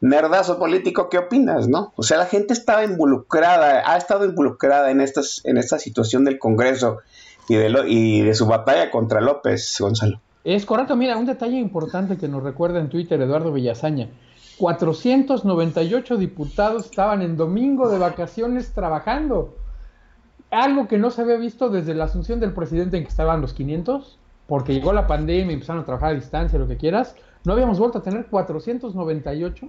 [0.00, 1.92] nerdazo político, ¿qué opinas, no?
[1.96, 6.98] O sea, la gente estaba involucrada, ha estado involucrada en, estas, esta situación del Congreso
[7.48, 10.20] y de, lo, y de su batalla contra López, Gonzalo.
[10.44, 14.08] Es correcto, mira, un detalle importante que nos recuerda en Twitter Eduardo Villazaña.
[14.58, 19.56] 498 diputados estaban en domingo de vacaciones trabajando.
[20.50, 23.52] Algo que no se había visto desde la asunción del presidente en que estaban los
[23.54, 27.14] 500, porque llegó la pandemia y empezaron a trabajar a distancia, lo que quieras.
[27.44, 29.68] No habíamos vuelto a tener 498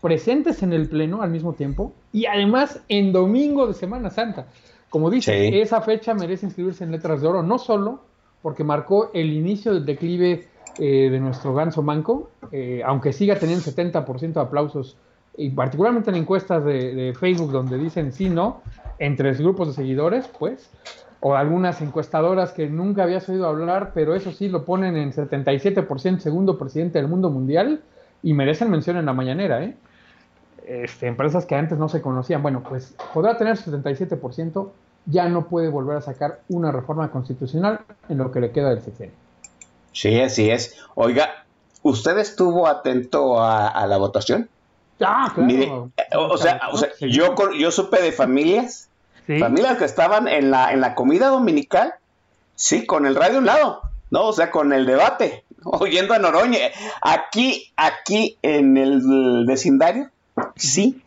[0.00, 4.46] presentes en el Pleno al mismo tiempo y además en domingo de Semana Santa.
[4.88, 8.00] Como dice, esa fecha merece inscribirse en letras de oro, no solo
[8.42, 13.64] porque marcó el inicio del declive eh, de nuestro ganso manco, eh, aunque siga teniendo
[13.64, 14.96] 70% de aplausos,
[15.36, 18.62] y particularmente en encuestas de, Facebook donde dicen sí, no,
[18.98, 20.70] entre grupos de seguidores, pues,
[21.20, 26.18] o algunas encuestadoras que nunca habías oído hablar, pero eso sí lo ponen en 77%
[26.18, 27.82] segundo presidente del mundo mundial
[28.22, 29.76] y merecen mención en la mañanera, ¿eh?
[30.66, 32.42] Este, empresas que antes no se conocían.
[32.42, 34.70] Bueno, pues podrá tener 77%,
[35.06, 38.80] ya no puede volver a sacar una reforma constitucional en lo que le queda del
[38.80, 39.14] sexenio.
[39.92, 40.76] Sí, así es.
[40.94, 41.44] Oiga,
[41.82, 44.48] ¿usted estuvo atento a, la votación?
[45.00, 45.90] Ah, claro.
[46.14, 46.60] o, sea,
[47.00, 48.89] yo, yo supe de familias,
[49.38, 51.94] familias que estaban en la, en la comida dominical,
[52.54, 54.26] sí, con el radio a un lado, ¿no?
[54.26, 56.58] O sea, con el debate, oyendo a Noroña.
[57.02, 60.10] Aquí, aquí en el vecindario,
[60.56, 61.02] sí,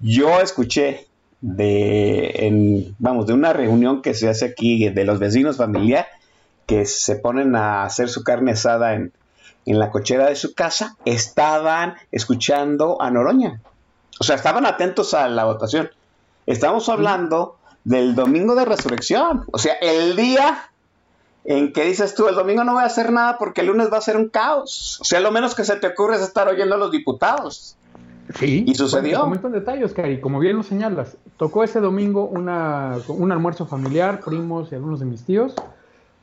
[0.00, 1.06] yo escuché
[1.40, 6.06] de, vamos, de una reunión que se hace aquí de los vecinos familiares
[6.68, 9.12] que se ponen a hacer su carne asada en,
[9.64, 13.60] la cochera de su casa, estaban escuchando a Noroña.
[14.18, 15.90] O sea, estaban atentos a la votación.
[16.48, 19.44] Estamos hablando del domingo de resurrección.
[19.52, 20.70] O sea, el día
[21.44, 23.98] en que dices tú, el domingo no voy a hacer nada porque el lunes va
[23.98, 24.98] a ser un caos.
[25.02, 27.76] O sea, lo menos que se te ocurre es estar oyendo a los diputados.
[28.34, 28.64] Sí.
[28.66, 29.20] Y sucedió.
[29.20, 30.22] Comento en detalles, Cari.
[30.22, 35.06] Como bien lo señalas, tocó ese domingo una, un almuerzo familiar, primos y algunos de
[35.06, 35.52] mis tíos.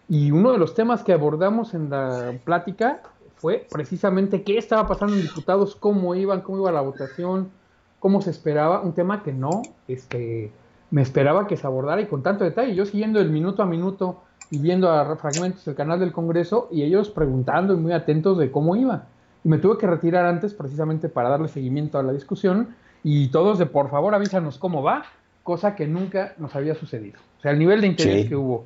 [0.09, 3.03] Y uno de los temas que abordamos en la plática
[3.35, 7.51] fue precisamente qué estaba pasando en diputados, cómo iban, cómo iba la votación,
[7.99, 10.51] cómo se esperaba, un tema que no este,
[10.91, 12.75] me esperaba que se abordara y con tanto detalle.
[12.75, 16.83] Yo siguiendo el minuto a minuto y viendo a fragmentos del canal del Congreso y
[16.83, 19.07] ellos preguntando y muy atentos de cómo iba.
[19.43, 23.59] Y me tuve que retirar antes precisamente para darle seguimiento a la discusión y todos
[23.59, 25.03] de por favor avísanos cómo va,
[25.43, 27.19] cosa que nunca nos había sucedido.
[27.39, 28.65] O sea, el nivel de interés que hubo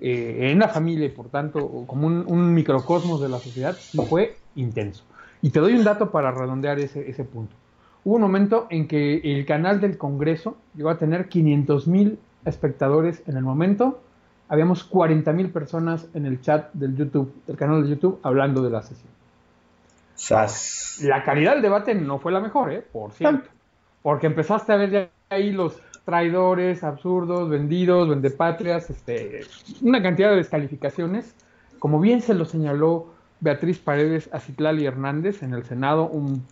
[0.00, 3.76] eh, en la familia y por tanto como un, microcosmos de la sociedad,
[4.08, 5.04] fue intenso.
[5.42, 7.56] Y te doy un dato para redondear ese, ese punto.
[8.04, 13.22] Hubo un momento en que el canal del Congreso llegó a tener 500 mil espectadores
[13.26, 14.00] en el momento.
[14.48, 18.70] Habíamos 40 mil personas en el chat del YouTube, del canal de YouTube, hablando de
[18.70, 19.10] la sesión.
[21.02, 22.84] La calidad del debate no fue la mejor, ¿eh?
[22.92, 23.48] por cierto.
[24.02, 29.42] Porque empezaste a ver ya ahí los traidores, absurdos, vendidos, vendepatrias, este,
[29.82, 31.34] una cantidad de descalificaciones.
[31.78, 33.08] Como bien se lo señaló
[33.40, 36.44] Beatriz Paredes a Citlali Hernández en el Senado un,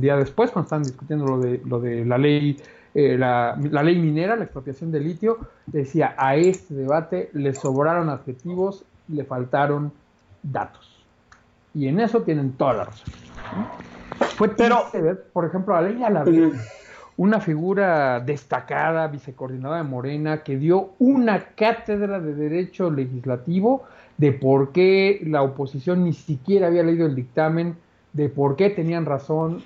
[0.00, 2.56] día después, cuando estaban discutiendo lo de, lo de la ley
[2.94, 8.08] eh, la, la, ley minera, la expropiación de litio, decía, a este debate le sobraron
[8.08, 9.92] adjetivos, le faltaron
[10.42, 11.04] datos.
[11.72, 13.14] Y en eso tienen toda la razón.
[14.36, 14.86] Fue Pero,
[15.32, 16.24] por ejemplo, a ley a la
[17.16, 23.84] una figura destacada, vicecoordinadora de Morena, que dio una cátedra de derecho legislativo
[24.20, 27.76] de por qué la oposición ni siquiera había leído el dictamen,
[28.12, 29.62] de por qué tenían razón,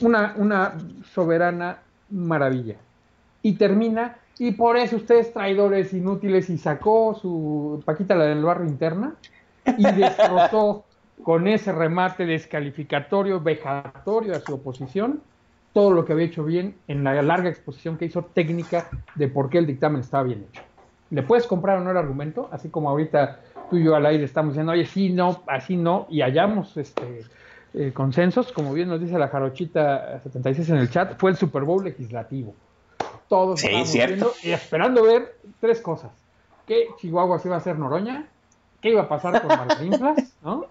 [0.00, 0.78] una, una
[1.12, 2.76] soberana maravilla.
[3.42, 8.66] Y termina, y por eso ustedes traidores inútiles, y sacó su Paquita la del barrio
[8.66, 9.16] interna
[9.76, 10.86] y destrozó
[11.22, 15.20] con ese remate descalificatorio, vejatorio a su oposición,
[15.74, 19.50] todo lo que había hecho bien en la larga exposición que hizo técnica de por
[19.50, 20.62] qué el dictamen estaba bien hecho.
[21.10, 24.24] Le puedes comprar o no el argumento, así como ahorita tú y yo al aire
[24.24, 27.24] estamos diciendo, oye, sí, no, así no, y hallamos este,
[27.72, 31.62] eh, consensos, como bien nos dice la Jarochita 76 en el chat, fue el Super
[31.62, 32.54] Bowl legislativo.
[33.28, 36.10] Todos Sí, viendo y esperando ver tres cosas.
[36.66, 38.26] ¿Qué Chihuahua se iba a hacer Noroña?
[38.80, 40.34] ¿Qué iba a pasar con Martínflas?
[40.42, 40.66] ¿No?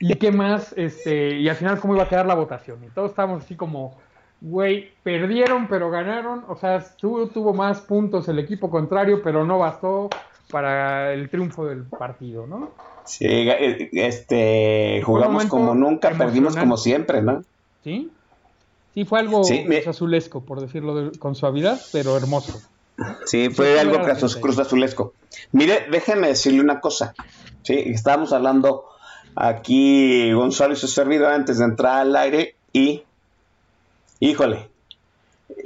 [0.00, 0.74] ¿Y qué más?
[0.76, 2.82] Este, y al final, ¿cómo iba a quedar la votación?
[2.84, 3.94] Y todos estábamos así como,
[4.40, 6.44] güey, perdieron, pero ganaron.
[6.48, 10.10] O sea, tuvo, tuvo más puntos el equipo contrario, pero no bastó
[10.52, 12.70] para el triunfo del partido, ¿no?
[13.04, 17.42] Sí, este, jugamos como nunca, perdimos como siempre, ¿no?
[17.82, 18.12] ¿Sí?
[18.94, 22.60] Sí, fue algo Sí, me- azulesco, por decirlo de- con suavidad, pero hermoso.
[23.24, 24.02] Sí, fue Sí, algo
[24.40, 25.14] cruz azulesco.
[25.50, 27.14] Mire, déjeme decirle una cosa.
[27.64, 28.84] Sí, estábamos hablando
[29.34, 33.02] aquí Gonzalo y su servidor antes de entrar al aire y,
[34.20, 34.68] híjole,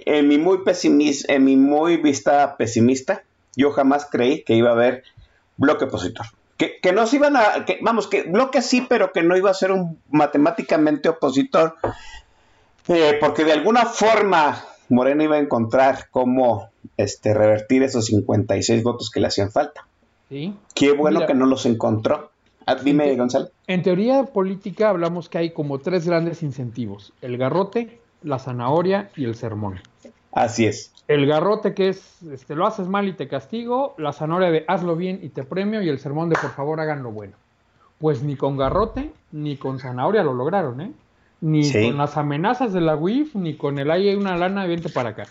[0.07, 3.25] en mi muy pesimis- en mi muy vista pesimista,
[3.57, 5.03] yo jamás creí que iba a haber
[5.57, 6.27] bloque opositor.
[6.57, 9.51] Que, que no se iban a, que, vamos, que bloque sí, pero que no iba
[9.51, 11.75] a ser un matemáticamente opositor,
[12.89, 19.11] eh, porque de alguna forma Morena iba a encontrar cómo este, revertir esos 56 votos
[19.11, 19.87] que le hacían falta.
[20.29, 20.55] ¿sí?
[20.75, 21.27] Qué bueno Mira.
[21.27, 22.31] que no los encontró.
[22.67, 23.49] Ah, dime, Ente- Gonzalo.
[23.67, 29.25] En teoría política hablamos que hay como tres grandes incentivos, el garrote, la zanahoria y
[29.25, 29.81] el sermón.
[30.33, 30.93] Así es.
[31.09, 34.97] El garrote que es, este, lo haces mal y te castigo, la zanahoria de hazlo
[34.97, 37.37] bien y te premio y el sermón de por favor hagan lo bueno.
[37.99, 40.93] Pues ni con garrote ni con zanahoria lo lograron, ¿eh?
[41.41, 41.87] Ni Sí.
[41.89, 45.27] con las amenazas de la UIF ni con el hay una lana, vente para acá.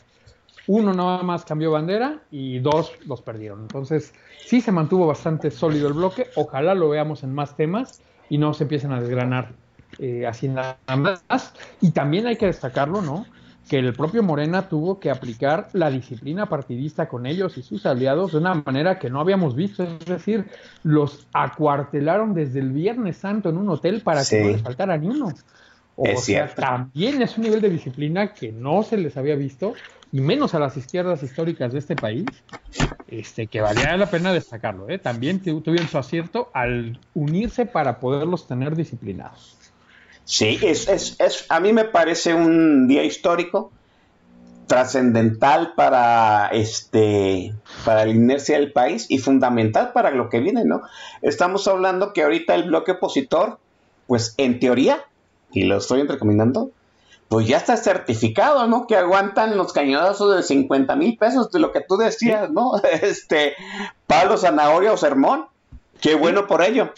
[0.67, 3.61] Uno nada más cambió bandera y dos los perdieron.
[3.61, 4.13] Entonces,
[4.45, 6.27] sí se mantuvo bastante sólido el bloque.
[6.35, 9.51] Ojalá lo veamos en más temas y no se empiecen a desgranar
[9.99, 11.53] eh, así nada más.
[11.81, 13.25] Y también hay que destacarlo, ¿no?
[13.69, 18.31] Que el propio Morena tuvo que aplicar la disciplina partidista con ellos y sus aliados
[18.33, 19.83] de una manera que no habíamos visto.
[19.83, 20.45] Es decir,
[20.83, 24.35] los acuartelaron desde el Viernes Santo en un hotel para Sí.
[24.35, 25.33] que no les faltara ni uno.
[25.95, 26.61] O Es sea, cierto.
[26.61, 29.73] también es un nivel de disciplina que no se les había visto,
[30.11, 32.25] y menos a las izquierdas históricas de este país,
[33.07, 34.89] este, que valía la pena destacarlo.
[34.89, 34.99] ¿eh?
[34.99, 39.57] También tu- tuvieron su acierto al unirse para poderlos tener disciplinados.
[40.25, 43.71] Sí, es, es, es, a mí me parece un día histórico,
[44.67, 47.53] trascendental para este
[47.85, 50.81] para la inercia del país y fundamental para lo que viene, ¿no?
[51.21, 53.59] Estamos hablando que ahorita el bloque opositor,
[54.07, 55.05] pues en teoría,
[55.51, 56.71] y lo estoy entrecomendando,
[57.29, 58.87] pues ya está certificado, ¿no?
[58.87, 62.73] Que aguantan los cañonazos de 50 mil pesos de lo que tú decías, ¿no?
[63.01, 63.53] Este,
[64.07, 65.45] palo, zanahoria o sermón.
[66.01, 66.91] Qué bueno por ello.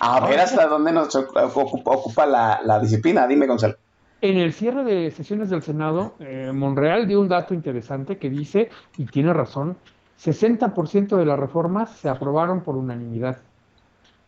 [0.00, 3.26] A ver hasta dónde nos ocupa, ocupa la, la disciplina.
[3.26, 3.76] Dime, Gonzalo.
[4.20, 8.70] En el cierre de sesiones del Senado, eh, Monreal dio un dato interesante que dice,
[8.96, 9.76] y tiene razón,
[10.18, 13.38] 60% de las reformas se aprobaron por unanimidad,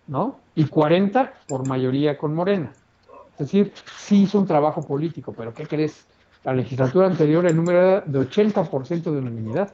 [0.07, 0.39] ¿no?
[0.55, 2.73] Y 40 por mayoría con Morena.
[3.33, 6.07] Es decir, sí hizo un trabajo político, pero ¿qué crees?
[6.45, 9.73] La legislatura anterior el número era de 80% de unanimidad.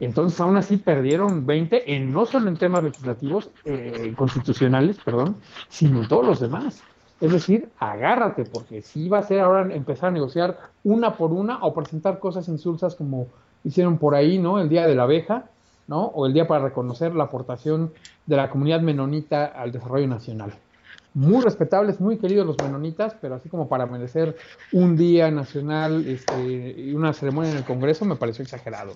[0.00, 5.36] Entonces, aún así perdieron 20, en, no solo en temas legislativos, eh, constitucionales, perdón,
[5.68, 6.82] sino en todos los demás.
[7.20, 11.64] Es decir, agárrate, porque si va a ser ahora empezar a negociar una por una
[11.64, 13.26] o presentar cosas insulsas como
[13.64, 14.60] hicieron por ahí, ¿no?
[14.60, 15.46] El Día de la Abeja,
[15.88, 16.04] ¿no?
[16.04, 17.92] O el Día para reconocer la aportación
[18.26, 20.52] de la comunidad menonita al desarrollo nacional.
[21.14, 24.36] Muy respetables, muy queridos los menonitas, pero así como para merecer
[24.72, 26.40] un día nacional este,
[26.78, 28.92] y una ceremonia en el Congreso, me pareció exagerado.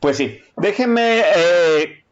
[0.00, 2.04] Pues sí, déjeme eh,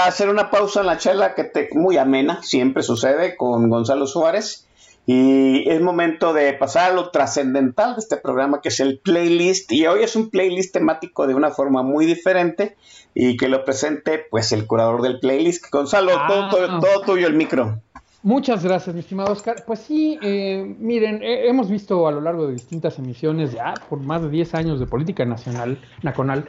[0.00, 4.66] hacer una pausa en la charla que te, muy amena, siempre sucede con Gonzalo Suárez.
[5.04, 9.72] Y es momento de pasar a lo trascendental de este programa, que es el playlist.
[9.72, 12.76] Y hoy es un playlist temático de una forma muy diferente
[13.12, 15.64] y que lo presente pues el curador del playlist.
[15.72, 16.28] Gonzalo, Ah.
[16.28, 17.80] todo, todo, todo tuyo el micro.
[18.22, 19.64] Muchas gracias, mi estimado Oscar.
[19.66, 23.98] Pues sí, eh, miren, eh, hemos visto a lo largo de distintas emisiones, ya por
[23.98, 26.48] más de 10 años de política nacional, nacional,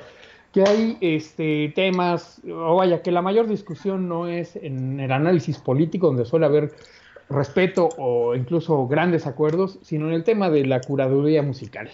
[0.53, 5.57] que hay este, temas, o vaya, que la mayor discusión no es en el análisis
[5.57, 6.75] político, donde suele haber
[7.29, 11.89] respeto o incluso grandes acuerdos, sino en el tema de la curaduría musical,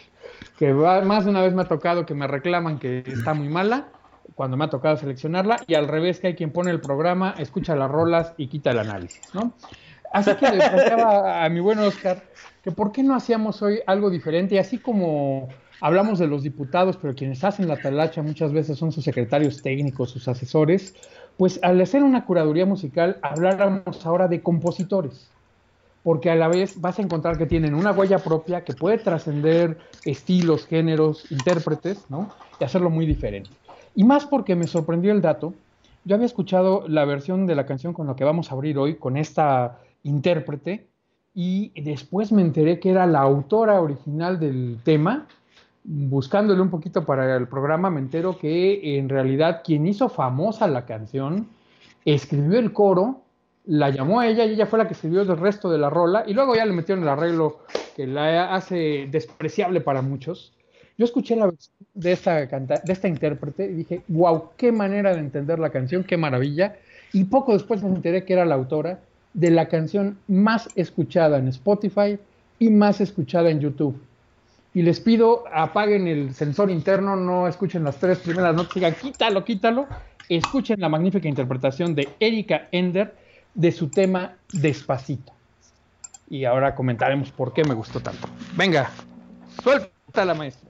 [0.58, 3.48] que va- más de una vez me ha tocado que me reclaman que está muy
[3.48, 3.88] mala,
[4.36, 7.76] cuando me ha tocado seleccionarla, y al revés que hay quien pone el programa, escucha
[7.76, 9.54] las rolas y quita el análisis, ¿no?
[10.12, 12.24] Así que le planteaba a mi buen Oscar
[12.62, 15.48] que por qué no hacíamos hoy algo diferente, y así como
[15.82, 20.12] hablamos de los diputados, pero quienes hacen la talacha muchas veces son sus secretarios técnicos,
[20.12, 20.96] sus asesores,
[21.38, 25.30] pues al hacer una curaduría musical habláramos ahora de compositores,
[26.04, 29.78] porque a la vez vas a encontrar que tienen una huella propia que puede trascender
[30.06, 32.30] estilos, géneros, intérpretes, ¿no?
[32.60, 33.50] Y hacerlo muy diferente.
[33.96, 35.54] Y más porque me sorprendió el dato,
[36.06, 38.96] yo había escuchado la versión de la canción con la que vamos a abrir hoy,
[38.96, 40.88] con esta intérprete,
[41.34, 45.28] y después me enteré que era la autora original del tema.
[45.92, 50.86] Buscándole un poquito para el programa, me entero que en realidad quien hizo famosa la
[50.86, 51.48] canción
[52.06, 53.22] escribió el coro,
[53.66, 56.26] la llamó a ella y ella fue la que escribió el resto de la rola
[56.28, 57.62] y luego ya le metieron el arreglo
[57.96, 60.54] que la hace despreciable para muchos.
[60.96, 65.22] Yo escuché la versión de esta, de esta intérprete y dije, wow, qué manera de
[65.22, 66.76] entender la canción, qué maravilla.
[67.14, 69.00] Y poco después me enteré que era la autora
[69.34, 72.20] de la canción más escuchada en Spotify
[72.60, 74.00] y más escuchada en YouTube.
[74.80, 79.44] Y les pido, apaguen el sensor interno, no escuchen las tres primeras notas, digan, quítalo,
[79.44, 79.88] quítalo.
[80.30, 83.14] Escuchen la magnífica interpretación de Erika Ender
[83.54, 85.34] de su tema Despacito.
[86.30, 88.30] Y ahora comentaremos por qué me gustó tanto.
[88.56, 88.90] Venga,
[89.62, 90.70] suelta la maestra.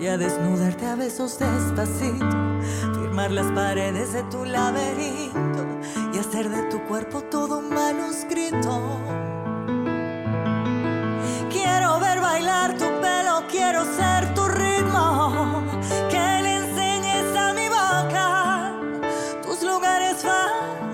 [0.00, 2.24] voy a desnudarte a besos despacito,
[2.94, 5.66] firmar las paredes de tu laberinto
[6.14, 8.98] y hacer de tu cuerpo todo un manuscrito.
[11.50, 15.66] Quiero ver bailar tu pelo, quiero ser tu ritmo.
[16.08, 18.72] Que le enseñes a mi boca
[19.42, 20.16] tus lugares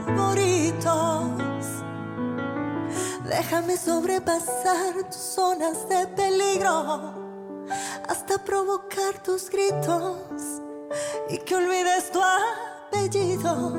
[0.08, 1.30] favoritos.
[3.22, 7.25] Déjame sobrepasar tus zonas de peligro
[8.08, 10.62] hasta provocar tus gritos
[11.28, 13.72] y que olvides tu apellido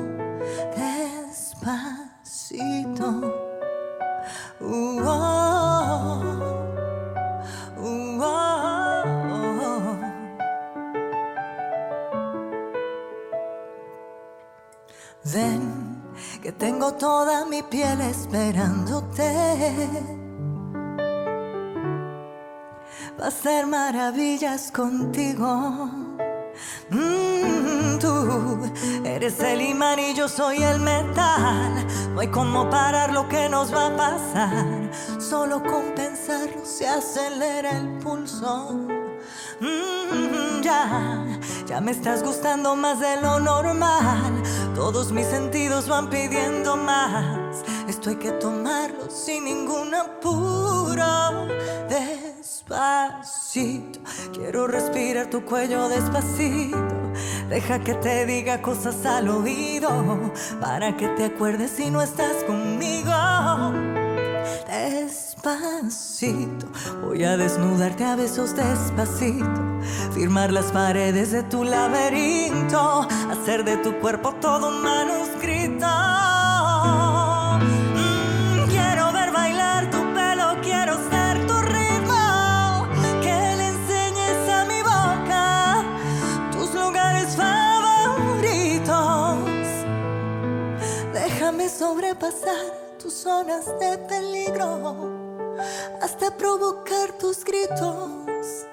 [2.26, 3.08] despacito.
[4.60, 6.22] Uh, oh,
[7.76, 8.48] uh, oh.
[15.24, 16.02] Ven
[16.42, 20.27] que tengo toda mi piel esperándote.
[23.20, 25.90] Va a ser maravillas contigo.
[26.88, 28.70] Mm, tú
[29.04, 31.84] eres el imán y yo soy el metal.
[32.14, 34.90] No hay como parar lo que nos va a pasar.
[35.20, 38.86] Solo con pensarlo se acelera el pulso.
[39.60, 41.26] Mm, ya,
[41.66, 44.42] ya me estás gustando más de lo normal.
[44.76, 47.64] Todos mis sentidos van pidiendo más.
[47.88, 51.48] Esto hay que tomarlo sin ningún apuro.
[52.68, 54.00] Despacito,
[54.34, 56.76] quiero respirar tu cuello despacito.
[57.48, 59.88] Deja que te diga cosas al oído
[60.60, 63.10] para que te acuerdes si no estás conmigo.
[64.68, 66.66] Despacito,
[67.06, 69.80] voy a desnudarte a besos despacito
[70.12, 76.37] firmar las paredes de tu laberinto, hacer de tu cuerpo todo un manuscrito.
[91.68, 95.58] Sobrepasar tus zonas de peligro
[96.00, 98.66] hasta provocar tus gritos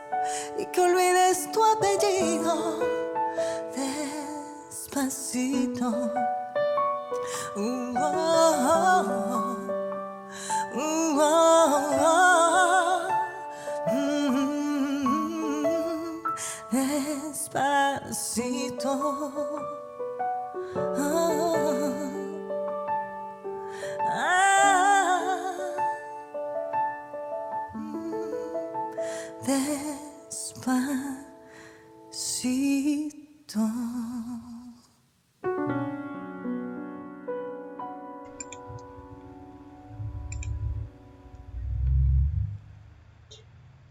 [0.57, 2.79] y que olvides tu apellido
[4.69, 5.89] despacito.
[7.55, 9.57] Uh, oh,
[10.73, 11.19] uh,
[12.01, 13.07] oh,
[13.91, 15.15] mm,
[16.71, 18.23] despacito.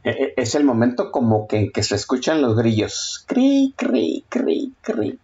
[0.03, 3.25] E- e- Es el momento como que, que se escuchan los grillos.
[3.29, 5.21] Cri, cri, cri, cri.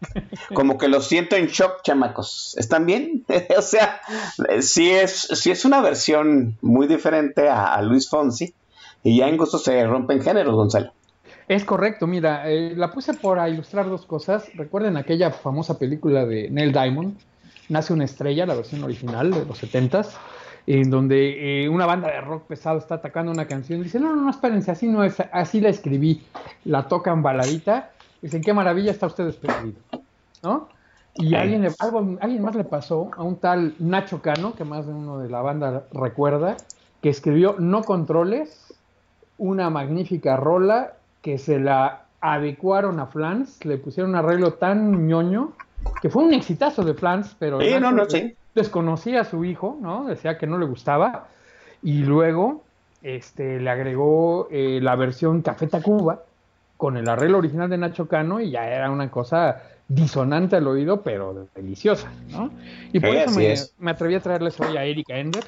[0.54, 2.54] Como que los siento en shock, chamacos.
[2.56, 3.24] ¿Están bien?
[3.58, 4.00] o sea,
[4.48, 8.54] eh, sí es, sí es una versión muy diferente a, a Luis Fonsi.
[9.02, 10.92] Y ya en gusto se rompen géneros, Gonzalo.
[11.48, 14.54] Es correcto, mira, eh, la puse para ilustrar dos cosas.
[14.54, 17.16] Recuerden aquella famosa película de Neil Diamond,
[17.68, 20.02] Nace una estrella, la versión original de los 70
[20.66, 23.82] en donde eh, una banda de rock pesado está atacando una canción.
[23.82, 26.22] Dice, no, no, no, espérense, así no es, así la escribí.
[26.64, 27.90] La tocan baladita.
[28.20, 29.78] Dicen, qué maravilla está usted despedido.
[30.42, 30.68] ¿No?
[31.14, 34.86] Y alguien, le- algo, alguien más le pasó a un tal Nacho Cano, que más
[34.86, 36.56] de uno de la banda recuerda,
[37.02, 38.69] que escribió No Controles,
[39.40, 45.52] una magnífica rola que se la adecuaron a Flans, le pusieron un arreglo tan ñoño,
[46.02, 48.34] que fue un exitazo de Flans, pero Sí, no, Nacho no, sí.
[48.54, 50.04] desconocía a su hijo, ¿no?
[50.06, 51.28] Decía que no le gustaba,
[51.82, 52.62] y luego
[53.02, 56.20] este, le agregó eh, la versión Café Tacuba
[56.76, 61.00] con el arreglo original de Nacho Cano y ya era una cosa disonante al oído,
[61.02, 62.50] pero deliciosa, ¿no?
[62.92, 63.74] Y por Sí, eso me, es.
[63.78, 65.44] me atreví a traerles hoy a Erika Ender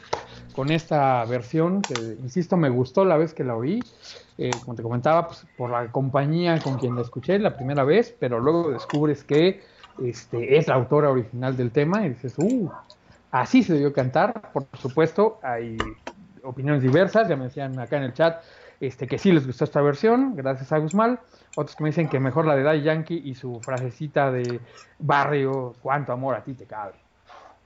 [0.55, 3.81] con esta versión que, insisto, me gustó la vez que la oí.
[4.39, 8.15] Eh, como te comentaba, pues, por la compañía con quien la escuché la primera vez,
[8.19, 9.63] pero luego descubres que
[10.03, 12.71] este, es la autora original del tema y dices, uh,
[13.31, 14.53] así se debió cantar.
[14.53, 15.77] Por supuesto, hay
[16.43, 18.43] opiniones diversas, ya me decían acá en el chat
[18.83, 21.21] este, que sí les gustó esta versión, gracias a Guzmán.
[21.55, 24.61] Otros que me dicen que mejor la de Daddy Yankee y su frasecita de
[24.99, 26.95] barrio, cuánto amor a ti te cabe.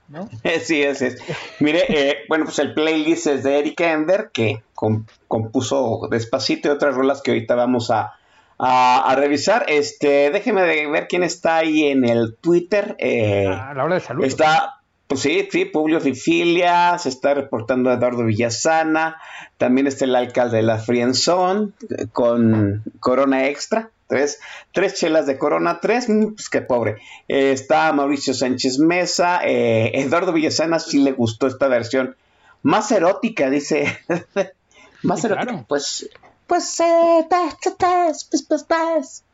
[0.09, 0.28] ¿No?
[0.62, 1.20] Sí, es, es.
[1.61, 6.70] Mire, eh, bueno, pues el playlist es de Eric Ender, que com- compuso Despacito y
[6.72, 8.12] otras rolas que ahorita vamos a,
[8.59, 9.66] a- a revisar.
[9.68, 12.94] Este, déjeme de ver quién está ahí en el Twitter.
[12.98, 14.24] eh, A la hora de salud.
[14.24, 19.16] Está, pues sí, sí, Publio Fifilia, se está reportando Eduardo Villasana,
[19.59, 24.38] también está el alcalde de la Frienzón eh, con Corona Extra, tres,
[24.72, 26.98] tres chelas de Corona, tres, mm, pues qué pobre.
[27.28, 32.16] Eh, está Mauricio Sánchez Mesa, eh, Eduardo Villasana sí le gustó esta versión
[32.62, 33.98] más erótica, dice.
[35.02, 35.64] más Sí, erótica, claro.
[35.68, 36.09] pues,
[36.46, 39.24] pues, eh, tas, tas, pues, pues.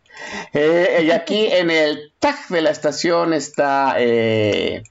[0.52, 4.82] Eh, y aquí en el tag de la estación está eh,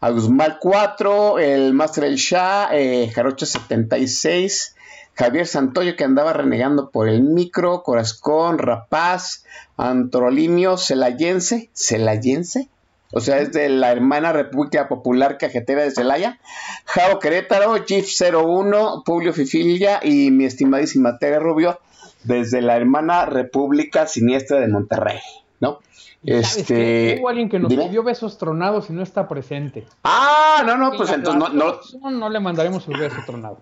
[0.00, 2.70] Agusmal 4, el Master El Shah,
[3.14, 4.75] Jarocho 76,
[5.16, 9.44] Javier Santoyo que andaba renegando por el micro, Corazcón, Rapaz,
[9.76, 12.68] Antrolimio, Celayense, Celayense,
[13.12, 16.38] o sea, es de la hermana República Popular Cajetera de Celaya,
[16.84, 21.78] Jao Querétaro, GIF 01, Publio Fifilia y mi estimadísima Tere Rubio
[22.24, 25.20] desde la hermana República Siniestra de Monterrey,
[25.60, 25.78] ¿no?
[26.26, 27.18] ¿Sabes Este?
[27.20, 29.86] Hubo alguien que nos pidió besos tronados y no está presente.
[30.02, 33.58] Ah, no, no, pues entonces no, no, no le mandaremos su beso tronado.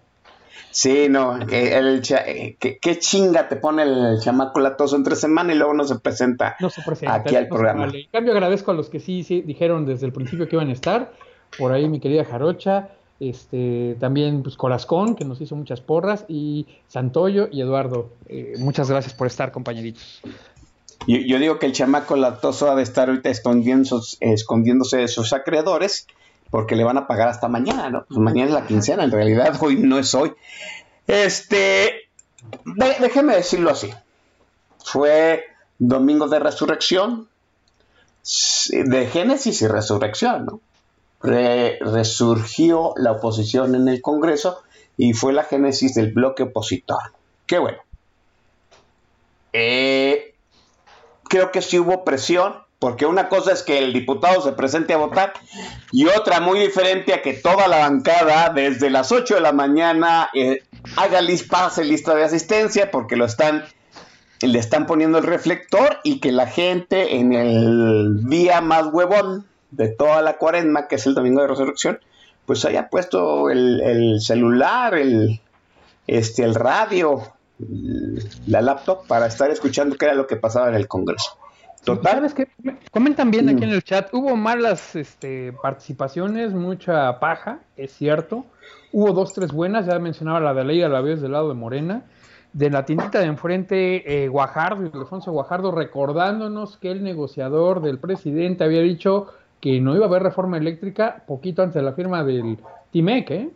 [0.75, 5.15] Sí, no, que el cha- eh, que- qué chinga te pone el chamaco latoso entre
[5.17, 6.57] semana y luego no se presenta.
[6.61, 7.15] No se presenta.
[7.15, 7.85] Aquí al no programa.
[7.87, 10.73] En cambio, agradezco a los que sí, sí dijeron desde el principio que iban a
[10.73, 11.13] estar.
[11.57, 12.89] Por ahí mi querida Jarocha,
[13.21, 18.11] este, también pues Corazcón, que nos hizo muchas porras, y Santoyo y Eduardo.
[18.29, 20.21] Eh, muchas gracias por estar, compañeritos.
[21.07, 25.33] Yo, yo digo que el chamaco latoso ha de estar ahorita escondiéndose, escondiéndose de sus
[25.33, 26.07] acreedores
[26.55, 28.05] porque le van a pagar hasta mañana, ¿no?
[28.05, 30.33] Pues mañana es la quincena, en realidad hoy no es hoy.
[31.09, 32.09] Este,
[32.65, 33.93] de- déjeme decirlo así.
[34.85, 35.43] Fue
[35.81, 37.29] domingo de resurrección,
[38.71, 40.61] de Génesis y resurrección, ¿no?
[41.21, 44.63] Re- resurgió la oposición en el Congreso
[44.97, 47.01] y fue la génesis del bloque opositor.
[47.47, 47.79] Qué bueno.
[49.53, 50.37] Eh,
[51.25, 54.99] creo que sí hubo presión, porque una cosa es que el diputado se presente a
[54.99, 55.33] votar
[55.91, 60.29] y otra muy diferente a que toda la bancada desde las 8 de la mañana
[60.35, 60.65] eh,
[60.95, 63.65] haga pase lista de asistencia porque lo están
[64.43, 69.89] le están poniendo el reflector y que la gente en el día más huevón de
[69.89, 72.01] toda la cuaresma, que es el domingo de resurrección,
[72.45, 75.41] pues haya puesto el, el celular, el,
[76.07, 77.33] este, el radio,
[78.47, 81.39] la laptop para estar escuchando qué era lo que pasaba en el Congreso.
[81.85, 82.49] Total, ¿Sabes qué?
[82.91, 84.13] Comentan bien aquí en el chat.
[84.13, 88.47] Hubo malas este, participaciones, mucha paja, es cierto.
[88.93, 89.87] Hubo dos, tres buenas.
[89.87, 92.05] Ya mencionaba la de Leida la vez del lado de Morena.
[92.55, 98.65] De la tiendita de enfrente, eh, Guajardo, Alfonso Guajardo, recordándonos que el negociador del presidente
[98.65, 99.27] había dicho
[99.61, 102.59] que no iba a haber reforma eléctrica poquito antes de la firma del
[102.93, 103.51] TIMEC, ¿eh?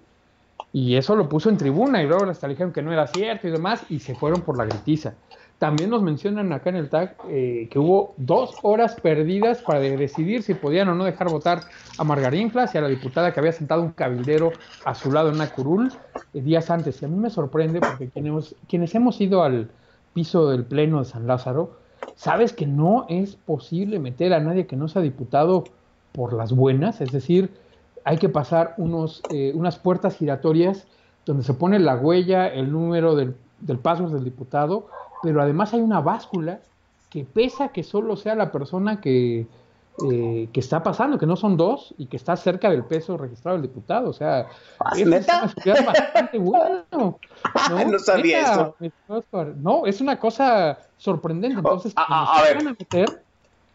[0.72, 3.48] Y eso lo puso en tribuna y luego hasta le dijeron que no era cierto
[3.48, 5.14] y demás y se fueron por la gritiza.
[5.58, 10.44] También nos mencionan acá en el tag eh, que hubo dos horas perdidas para decidir
[10.44, 11.62] si podían o no dejar votar
[11.98, 14.52] a Margarinflas y a la diputada que había sentado un cabildero
[14.84, 15.92] a su lado en una curul
[16.32, 17.02] eh, días antes.
[17.02, 19.68] Y a mí me sorprende porque quienes, quienes hemos ido al
[20.14, 21.76] piso del Pleno de San Lázaro,
[22.14, 25.64] sabes que no es posible meter a nadie que no sea diputado
[26.12, 27.50] por las buenas, es decir,
[28.04, 30.86] hay que pasar unos, eh, unas puertas giratorias
[31.26, 34.86] donde se pone la huella, el número del, del paso del diputado,
[35.22, 36.60] pero además hay una báscula
[37.10, 39.46] que pesa que solo sea la persona que,
[40.04, 43.56] eh, que está pasando, que no son dos y que está cerca del peso registrado
[43.58, 44.10] del diputado.
[44.10, 44.46] O sea,
[44.78, 45.50] ¿Ah, es ¿Neta?
[45.64, 46.84] una bastante bueno.
[46.92, 47.18] ¿no?
[47.90, 51.58] No sabía Neta, No, es una cosa sorprendente.
[51.58, 52.56] Entonces, Oh, a- a- a se ver.
[52.58, 53.24] van a meter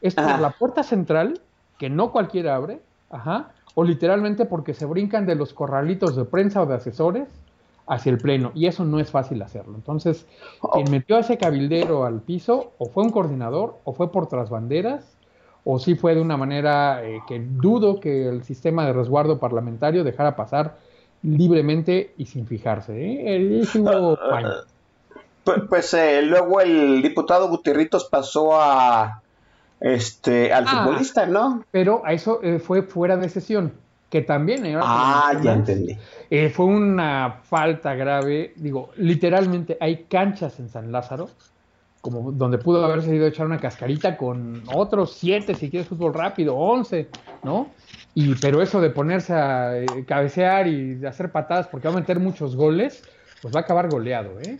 [0.02, 0.38] es por Ajá.
[0.42, 1.42] la puerta central,
[1.80, 6.62] que no cualquiera abre, ajá, o literalmente porque se brincan de los corralitos de prensa
[6.62, 7.28] o de asesores
[7.86, 9.76] hacia el pleno, y eso no es fácil hacerlo.
[9.76, 10.26] Entonces,
[10.74, 14.50] quien metió a ese cabildero al piso, o fue un coordinador, o fue por tras
[14.50, 15.18] banderas,
[15.66, 20.04] o sí fue de una manera eh, que dudo que el sistema de resguardo parlamentario
[20.04, 20.78] dejara pasar
[21.24, 22.94] libremente y sin fijarse.
[22.98, 23.64] ¿eh?
[23.66, 24.50] Sí hubo paño.
[25.44, 29.22] Pues, pues, eh, luego el diputado Gutierritos pasó a
[29.82, 30.84] este al Ah.
[30.86, 31.64] futbolista, ¿no?
[31.72, 33.74] Pero a eso eh, fue fuera de sesión,
[34.14, 34.64] que también...
[34.64, 35.98] eh, que lo Ah, ya entendí.
[36.30, 41.32] Eh, fue una falta grave, digo, literalmente hay canchas en San Lázaro,
[42.00, 46.14] como donde pudo haberse ido a echar una cascarita con otros siete, si quieres fútbol
[46.14, 47.08] rápido, once,
[47.44, 47.72] ¿no?
[48.14, 52.00] Y, pero eso de ponerse a eh, cabecear y de hacer patadas porque va a
[52.00, 53.04] meter muchos goles,
[53.42, 54.60] pues va a acabar goleado, ¿eh?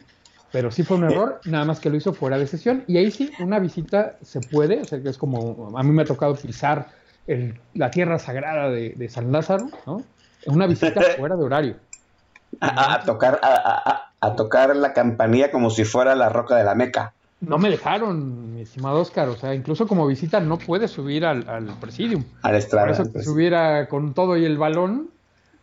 [0.52, 2.86] Pero sí fue un error, nada más que lo hizo fuera de sesión.
[2.88, 6.02] Y ahí sí, una visita se puede, o sea, que es como, a mí me
[6.02, 10.04] ha tocado pisar el- la tierra sagrada de, de San Lázaro, ¿no?
[10.46, 11.76] Una visita fuera de horario.
[12.60, 16.64] A, a tocar a, a- a- tocar la campanilla como si fuera la roca de
[16.64, 17.14] la Meca.
[17.42, 21.48] No me dejaron, mi estimado Oscar, o sea, incluso como visita no puedes subir al,
[21.50, 22.24] al presidium.
[22.42, 22.92] Al Por estrado.
[22.92, 25.10] eso que subiera con todo y el balón,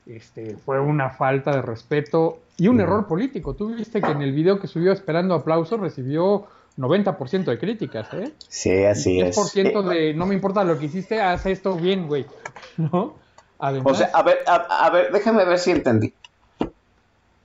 [0.07, 3.55] este, fue una falta de respeto y un error político.
[3.55, 6.47] Tú viste que en el video que subió esperando aplausos recibió
[6.81, 8.33] 90% de críticas, ¿eh?
[8.49, 9.37] Sí, así es.
[9.37, 12.27] 10% de no me importa lo que hiciste, haz esto bien, güey.
[12.77, 13.15] ¿No?
[13.59, 16.15] Además, O sea, a ver, a, a ver, déjame ver si entendí.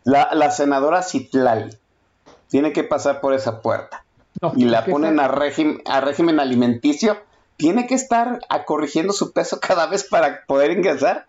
[0.05, 1.75] La, la senadora Citlali
[2.47, 4.05] tiene que pasar por esa puerta
[4.41, 7.17] no, y la ponen a, régimen, a régimen alimenticio.
[7.57, 11.25] ¿Tiene que estar corrigiendo su peso cada vez para poder ingresar?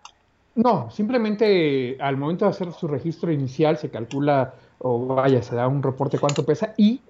[0.55, 5.67] No, simplemente al momento de hacer su registro inicial se calcula, o vaya, se da
[5.67, 7.01] un reporte cuánto pesa y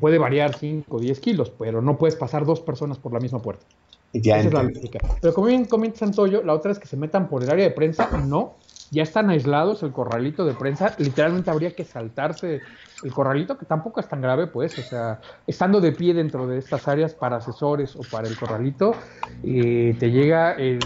[0.00, 3.40] puede variar 5 o 10 kilos, pero no puedes pasar dos personas por la misma
[3.40, 3.64] puerta.
[4.12, 4.98] Ya Esa es la lógica.
[5.20, 7.72] Pero como bien comenta Santoyo, la otra es que se metan por el área de
[7.72, 8.54] prensa, no,
[8.90, 12.60] ya están aislados el corralito de prensa, literalmente habría que saltarse
[13.02, 16.58] el corralito, que tampoco es tan grave, pues, o sea, estando de pie dentro de
[16.58, 18.94] estas áreas para asesores o para el corralito,
[19.42, 20.78] eh, te llega el,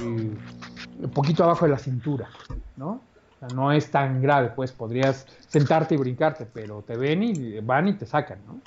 [1.03, 2.29] un poquito abajo de la cintura,
[2.77, 3.03] ¿no?
[3.55, 7.95] No es tan grave, pues podrías sentarte y brincarte, pero te ven y van y
[7.95, 8.61] te sacan, ¿no?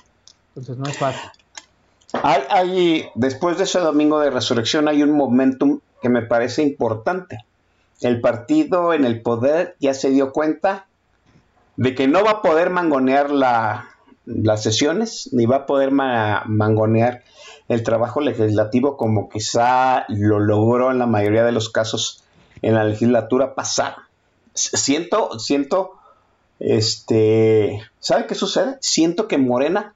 [0.48, 1.30] Entonces no es fácil.
[2.22, 7.38] Hay, después de ese domingo de resurrección hay un momentum que me parece importante.
[8.00, 10.86] El partido en el poder ya se dio cuenta
[11.76, 13.88] de que no va a poder mangonear la-
[14.26, 17.22] las sesiones, ni va a poder ma- mangonear
[17.68, 22.24] el trabajo legislativo como quizá lo logró en la mayoría de los casos
[22.62, 24.08] en la legislatura pasada.
[24.54, 25.92] Siento, siento,
[26.60, 28.76] este, ¿sabe qué sucede?
[28.80, 29.94] Siento que Morena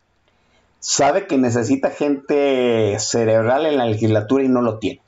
[0.81, 5.01] sabe que necesita gente cerebral en la legislatura y no lo tiene.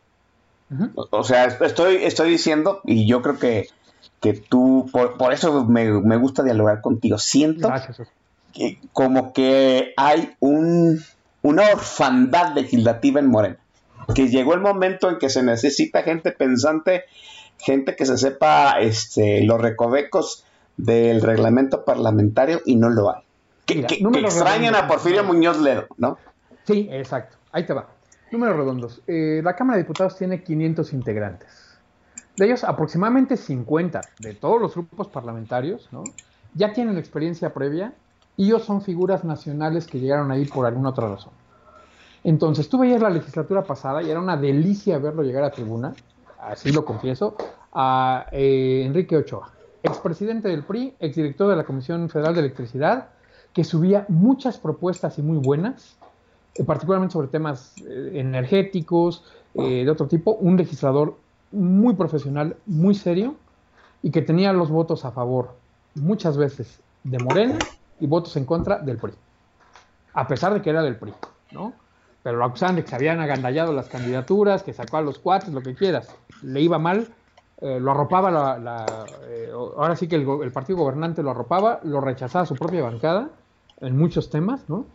[0.94, 3.68] O o sea, estoy, estoy diciendo, y yo creo que,
[4.20, 8.08] que tú, por, por eso me, me gusta dialogar contigo, siento Gracias.
[8.52, 11.00] Que como que hay un,
[11.42, 13.58] una orfandad legislativa en Morena,
[14.14, 17.04] que llegó el momento en que se necesita gente pensante,
[17.62, 20.44] gente que se sepa este, los recovecos
[20.76, 23.22] del reglamento parlamentario y no lo hay.
[23.66, 24.86] Que, Mira, que- que números extrañan a.
[24.88, 26.18] Porfirio Muñoz Ledo, ¿no?
[26.64, 27.36] Sí, exacto.
[27.52, 27.88] Ahí te va.
[28.32, 29.02] Números redondos.
[29.06, 31.48] Eh, la Cámara de Diputados tiene 500 integrantes.
[32.36, 36.04] De ellos, aproximadamente 50 de todos los grupos parlamentarios, ¿no?
[36.54, 37.92] Ya tienen experiencia previa
[38.36, 41.32] y ellos son figuras nacionales que llegaron ahí por alguna otra razón.
[42.22, 45.94] Entonces, tú veías la legislatura pasada y era una delicia verlo llegar a tribuna,
[46.42, 47.36] así lo confieso,
[47.72, 53.08] a eh, Enrique Ochoa, expresidente del PRI, exdirector de la Comisión Federal de Electricidad,
[53.52, 55.96] que subía muchas propuestas y muy buenas,
[56.54, 59.24] eh, particularmente sobre temas eh, energéticos,
[59.54, 61.16] eh, de otro tipo, un legislador
[61.50, 63.34] muy profesional, muy serio,
[64.02, 65.54] y que tenía los votos a favor
[65.94, 67.58] muchas veces de Morena
[67.98, 69.12] y votos en contra del PRI,
[70.14, 71.12] a pesar de que era del PRI,
[71.50, 71.72] ¿no?
[72.22, 75.50] Pero lo acusaban de que se habían agandallado las candidaturas, que sacó a los cuates,
[75.50, 76.14] lo que quieras.
[76.42, 77.08] Le iba mal,
[77.60, 82.46] eh, lo arropaba, la, eh, ahora sí que el, partido gobernante lo arropaba, lo rechazaba
[82.46, 83.30] su propia bancada
[83.80, 84.86] en muchos temas, ¿no?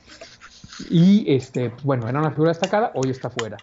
[0.89, 3.57] Y, este, bueno, era una figura destacada, hoy está fuera.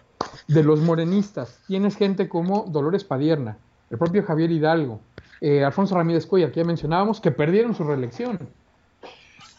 [0.47, 3.57] De los morenistas, tienes gente como Dolores Padierna,
[3.89, 4.99] el propio Javier Hidalgo,
[5.41, 8.39] eh, Alfonso Ramírez Cuellar, que ya mencionábamos, que perdieron su reelección.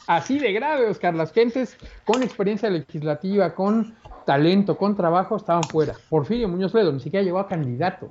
[0.06, 3.94] Así de grave, Oscar, las gentes con experiencia legislativa, con
[4.26, 5.94] talento, con trabajo, estaban fuera.
[6.08, 8.10] Porfirio Muñoz Ledo ni siquiera llegó a candidato.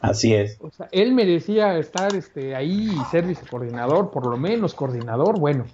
[0.00, 0.58] Así es.
[0.60, 5.38] O sea, él merecía estar este, ahí y ser vicecoordinador, por lo menos coordinador.
[5.38, 5.64] Bueno,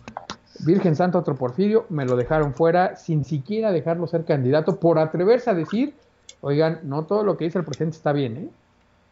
[0.64, 5.51] Virgen Santa, otro Porfirio, me lo dejaron fuera sin siquiera dejarlo ser candidato por atreverse
[5.51, 5.95] a decir,
[6.41, 8.49] oigan, no todo lo que dice el presidente está bien, ¿eh?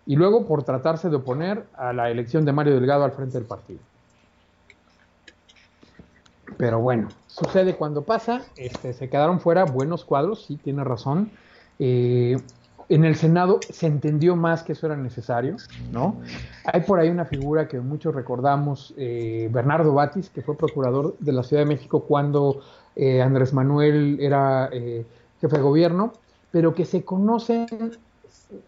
[0.07, 3.46] Y luego por tratarse de oponer a la elección de Mario Delgado al frente del
[3.46, 3.80] partido.
[6.57, 11.30] Pero bueno, sucede cuando pasa, este, se quedaron fuera buenos cuadros, sí, tiene razón.
[11.78, 12.36] Eh,
[12.88, 15.57] en el Senado se entendió más que eso era necesario,
[15.90, 16.20] ¿no?
[16.64, 21.32] Hay por ahí una figura que muchos recordamos, eh, Bernardo Batis, que fue procurador de
[21.32, 22.61] la Ciudad de México cuando
[22.94, 26.12] eh, Andrés Manuel era jefe de gobierno,
[26.50, 27.66] pero que se conocen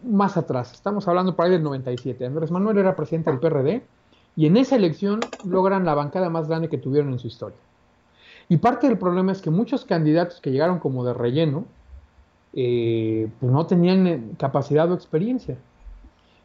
[0.03, 0.73] más atrás.
[0.73, 2.25] Estamos hablando por ahí del 97.
[2.25, 3.83] Andrés Manuel era presidente del PRD
[4.35, 7.57] y en esa elección logran la bancada más grande que tuvieron en su historia.
[8.49, 11.65] Y parte del problema es que muchos candidatos que llegaron como de relleno,
[12.53, 15.57] eh, pues no tenían eh, capacidad o experiencia.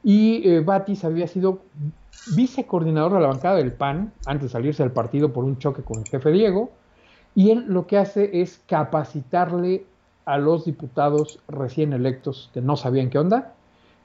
[0.03, 1.61] Y eh, Batis había sido
[2.35, 6.01] vicecoordinador de la bancada del PAN antes de salirse del partido por un choque con
[6.01, 6.71] el jefe Diego.
[7.35, 9.87] Y él lo que hace es capacitarle
[10.25, 13.55] a los diputados recién electos que no sabían qué onda,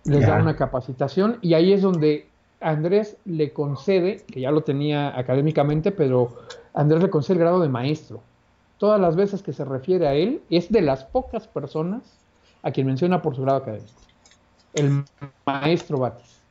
[0.05, 2.27] les da una capacitación y ahí es donde
[2.59, 6.35] Andrés le concede, que ya lo tenía académicamente, pero
[6.73, 8.21] Andrés le concede el grado de maestro
[8.77, 12.01] todas las veces que se refiere a él, es de las pocas personas
[12.63, 13.93] a quien menciona por su grado académico.
[14.73, 15.03] El
[15.45, 16.41] maestro Batis.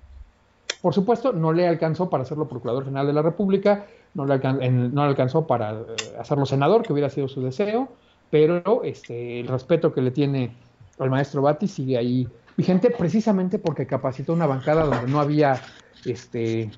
[0.83, 5.47] Por supuesto, no le alcanzó para hacerlo Procurador General de la República, no le, alcanzó
[5.47, 5.85] para eh,
[6.19, 7.89] hacerlo senador, que hubiera sido su deseo,
[8.31, 10.53] pero este, el respeto que le tiene
[10.99, 15.61] al maestro Batis sigue ahí vigente precisamente porque capacitó una bancada donde no había
[16.05, 16.71] este,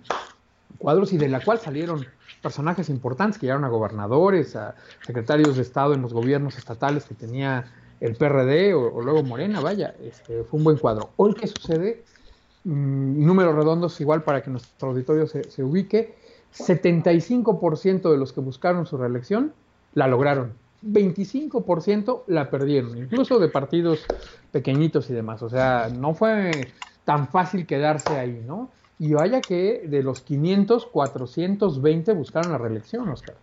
[0.79, 2.07] cuadros y de la cual salieron
[2.43, 7.15] personajes importantes que llegaron a gobernadores, a secretarios de Estado en los gobiernos estatales que
[7.15, 7.67] tenía
[8.01, 11.11] el PRD o, luego Morena, vaya, este, fue un buen cuadro.
[11.17, 12.05] Hoy, ¿qué sucede?
[12.65, 16.17] Mm, números redondos igual para que nuestro auditorio se, se ubique.
[16.53, 19.53] 75% de los que buscaron su reelección
[19.93, 20.55] la lograron.
[20.83, 24.07] 25% la perdieron, incluso de partidos
[24.53, 25.43] pequeñitos y demás.
[25.43, 26.73] O sea, no fue
[27.05, 28.71] tan fácil quedarse ahí, ¿no?
[28.99, 33.37] Y vaya que de los 500, 420 buscaron la reelección, Oscar.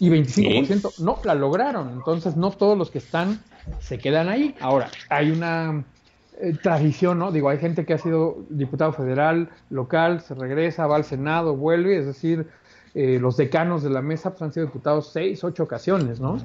[0.00, 1.90] Y 25% no la lograron.
[1.90, 3.40] Entonces, no todos los que están
[3.80, 4.56] se quedan ahí.
[4.60, 5.84] Ahora, hay una
[6.40, 7.30] eh, tradición, ¿no?
[7.30, 11.98] Digo, hay gente que ha sido diputado federal, local, se regresa, va al Senado, vuelve,
[11.98, 12.48] es decir,
[12.94, 16.38] eh, los decanos de la mesa pues, han sido diputados seis, ocho ocasiones, ¿no?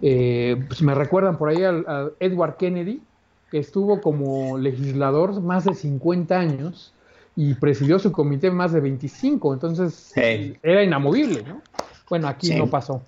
[0.00, 3.02] Eh, pues me recuerdan por ahí a Edward Kennedy,
[3.50, 6.94] que estuvo como legislador más de 50 años
[7.36, 11.62] y presidió su comité más de 25, entonces era inamovible, ¿no?
[12.08, 13.02] Bueno, aquí no pasó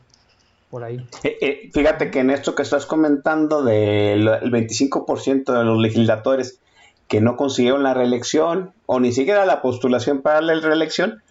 [0.70, 1.06] por ahí.
[1.22, 6.58] Eh, eh, fíjate que en esto que estás comentando del 25% de los legisladores
[7.06, 11.22] que no consiguieron la reelección o ni siquiera la postulación para la reelección,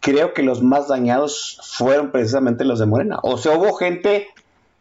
[0.00, 3.18] creo que los más dañados fueron precisamente los de Morena.
[3.22, 4.28] O sea, hubo gente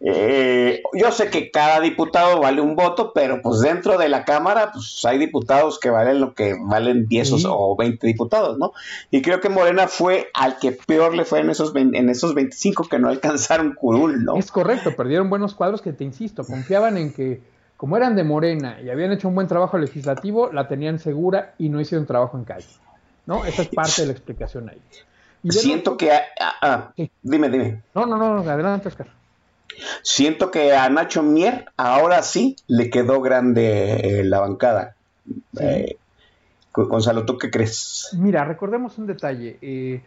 [0.06, 4.72] eh, yo sé que cada diputado vale un voto, pero pues dentro de la Cámara
[4.74, 8.74] pues hay diputados que valen lo que valen 10 o 20 diputados, ¿no?
[9.12, 12.90] Y creo que Morena fue al que peor le fue en esos, en esos 25
[12.90, 14.36] que no alcanzaron curul, ¿no?
[14.36, 17.40] Es correcto, perdieron buenos cuadros que te insisto, confiaban en que
[17.78, 21.70] como eran de Morena y habían hecho un buen trabajo legislativo, la tenían segura y
[21.70, 22.68] no hicieron trabajo en calle,
[23.26, 23.46] ¿no?
[23.46, 24.82] Esa es parte de la explicación ahí.
[25.50, 26.12] Siento que...
[26.12, 27.84] Ah, ah, dime, dime.
[27.96, 29.23] No, no, no, adelante, Oscar.
[30.02, 34.96] Siento que a Nacho Mier ahora sí le quedó grande eh, la bancada.
[35.60, 35.98] Eh,
[36.74, 38.10] Gonzalo, ¿tú qué crees?
[38.18, 39.58] Mira, recordemos un detalle.
[39.62, 40.02] Eh,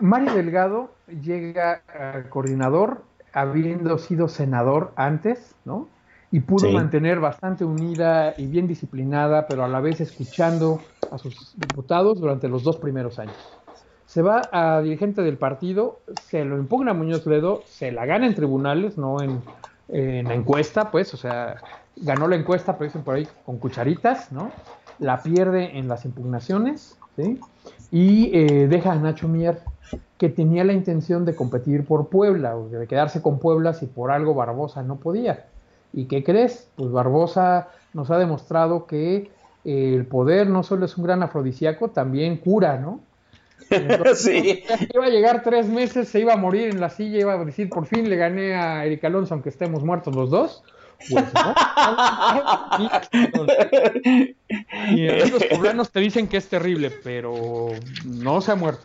[0.00, 0.92] Mario Delgado
[1.22, 3.02] llega al coordinador
[3.32, 5.88] habiendo sido senador antes, ¿no?
[6.30, 11.54] Y pudo mantener bastante unida y bien disciplinada, pero a la vez escuchando a sus
[11.56, 13.36] diputados durante los dos primeros años
[14.14, 15.98] se va a dirigente del partido,
[16.28, 19.42] se lo impugna Muñoz Ledo, se la gana en tribunales, no en,
[19.88, 21.56] la encuesta, pues, o sea,
[21.96, 24.52] ganó la encuesta, pero dicen por ahí, con cucharitas, ¿no?
[25.00, 27.40] La pierde en las impugnaciones, ¿sí?
[27.90, 29.58] Y eh, deja a Nacho Mier
[30.16, 34.12] que tenía la intención de competir por Puebla, o de quedarse con Puebla si por
[34.12, 35.46] algo Barbosa no podía.
[35.92, 36.68] ¿Y qué crees?
[36.76, 39.32] Pues Barbosa nos ha demostrado que
[39.64, 43.00] el poder no solo es un gran afrodisíaco, también cura, ¿no?
[44.16, 44.64] Sí.
[44.94, 47.68] Iba a llegar tres meses, se iba a morir en la silla, iba a decir,
[47.68, 50.62] por fin le gané a Eric Alonso, aunque estemos muertos los dos.
[51.10, 51.54] Pues, ¿no?
[54.90, 57.68] y los poblanos te dicen que es terrible, pero
[58.04, 58.84] no se ha muerto.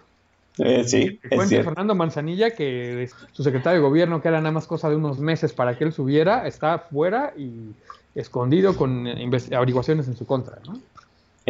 [0.58, 4.68] Eh, sí, que cuente Fernando Manzanilla que su secretario de gobierno, que era nada más
[4.68, 7.74] cosa de unos meses para que él subiera, está fuera y
[8.16, 10.80] escondido con averiguaciones en su contra, ¿no?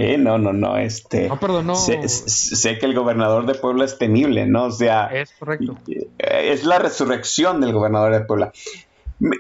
[0.02, 1.28] Eh, no, no, no, este...
[1.28, 1.76] No, perdón, no...
[1.76, 4.68] Sé, sé, que el gobernador de Puebla es temible, ¿no?
[4.68, 5.08] O sea...
[5.08, 5.76] Es correcto.
[5.90, 8.54] Eh, es la resurrección del gobernador de Puebla.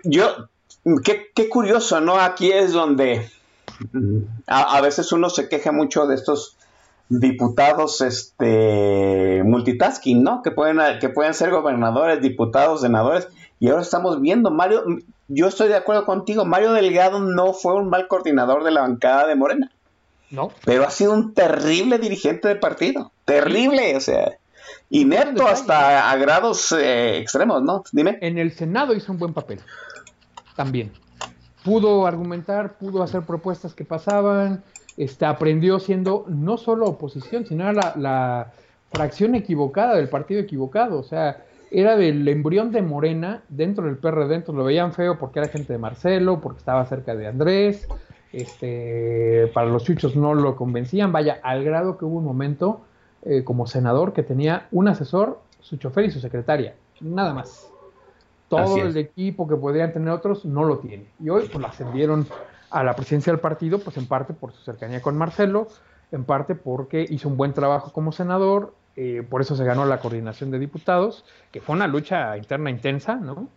[0.03, 0.49] Yo,
[1.01, 2.19] qué, qué curioso, ¿no?
[2.19, 3.29] Aquí es donde
[4.47, 6.57] a, a, veces uno se queja mucho de estos
[7.07, 10.41] diputados este multitasking, ¿no?
[10.43, 13.29] Que pueden, que pueden ser gobernadores, diputados, senadores.
[13.61, 14.83] Y ahora estamos viendo, Mario,
[15.29, 19.25] yo estoy de acuerdo contigo, Mario Delgado no fue un mal coordinador de la bancada
[19.25, 19.71] de Morena.
[20.31, 20.51] No.
[20.65, 23.11] Pero ha sido un terrible dirigente del partido.
[23.25, 24.37] Terrible, o sea,
[24.89, 27.83] inepto hasta a grados eh, extremos, ¿no?
[27.91, 28.17] Dime.
[28.21, 29.59] En el Senado hizo un buen papel.
[30.55, 30.91] También.
[31.63, 34.63] Pudo argumentar, pudo hacer propuestas que pasaban,
[34.97, 38.53] este, aprendió siendo no solo oposición, sino la, la
[38.91, 40.99] fracción equivocada del partido equivocado.
[40.99, 45.39] O sea, era del embrión de Morena dentro del PRD, dentro lo veían feo porque
[45.39, 47.87] era gente de Marcelo, porque estaba cerca de Andrés,
[48.31, 52.81] este, para los chuchos no lo convencían, vaya, al grado que hubo un momento
[53.23, 57.69] eh, como senador que tenía un asesor, su chofer y su secretaria, nada más.
[58.47, 61.05] Todo el equipo que podrían tener otros no lo tiene.
[61.19, 62.25] Y hoy pues lo ascendieron
[62.71, 65.67] a la presidencia del partido, pues en parte por su cercanía con Marcelo,
[66.11, 69.99] en parte porque hizo un buen trabajo como senador, eh, por eso se ganó la
[69.99, 73.47] coordinación de diputados, que fue una lucha interna intensa, ¿no?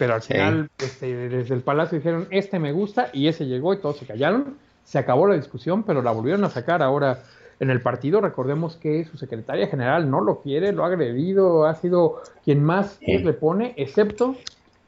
[0.00, 3.80] Pero al final, este, desde el Palacio dijeron, este me gusta, y ese llegó y
[3.80, 7.18] todos se callaron, se acabó la discusión, pero la volvieron a sacar ahora
[7.60, 8.22] en el partido.
[8.22, 12.98] Recordemos que su secretaria general no lo quiere, lo ha agredido, ha sido quien más
[13.02, 14.36] le pone, excepto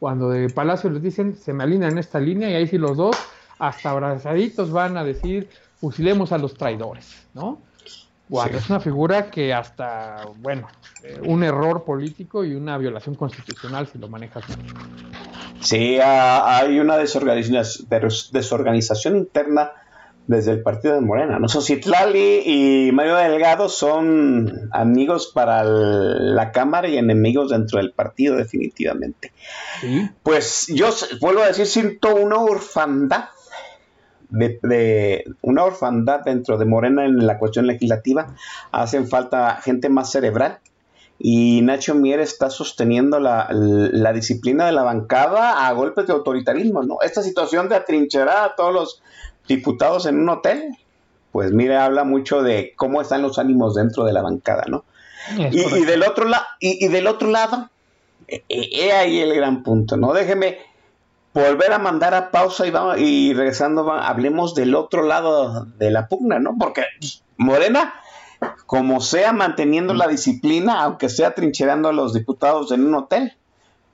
[0.00, 2.96] cuando de Palacio les dicen, se me alinean en esta línea, y ahí sí los
[2.96, 3.14] dos
[3.58, 7.58] hasta abrazaditos van a decir fusilemos a los traidores, ¿no?
[8.33, 10.66] Cuando es una figura que hasta, bueno,
[11.05, 14.43] eh, un error político y una violación constitucional si lo manejas.
[15.61, 19.72] Sí, hay una desorganización interna
[20.26, 21.39] desde el partido de Morena.
[21.39, 21.47] ¿no?
[21.47, 29.35] Citlali y Mario Delgado son amigos para la Cámara y enemigos dentro del partido, definitivamente.
[29.83, 30.09] ¿Sí?
[30.22, 30.89] Pues yo
[31.20, 33.24] vuelvo a decir, siento una orfandad
[34.33, 38.35] de, una orfandad dentro de Morena en la cuestión legislativa.
[38.72, 40.59] Hacen falta gente más cerebral.
[41.18, 46.99] Y Nacho Mier está sosteniendo la, disciplina de la bancada a golpes de autoritarismo, ¿no?
[47.03, 49.03] Esta situación de atrincherar a todos los
[49.47, 50.76] diputados en un hotel,
[51.30, 54.85] pues mire, habla mucho de cómo están los ánimos dentro de la bancada, ¿no?
[55.37, 57.70] Y, del otro lado, y, del otro lado,
[58.26, 60.12] he ahí el gran punto, ¿no?
[60.12, 60.59] Déjeme
[61.35, 66.09] volver a mandar a pausa y vamos y regresando hablemos del otro lado de la
[66.09, 66.57] pugna, ¿no?
[66.59, 66.85] Porque
[67.37, 67.95] Morena,
[68.66, 73.33] como sea manteniendo la disciplina, aunque sea trincherando a los diputados en un hotel,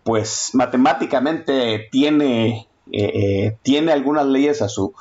[0.02, 4.94] pues matemáticamente tiene eh, eh, tiene algunas leyes a su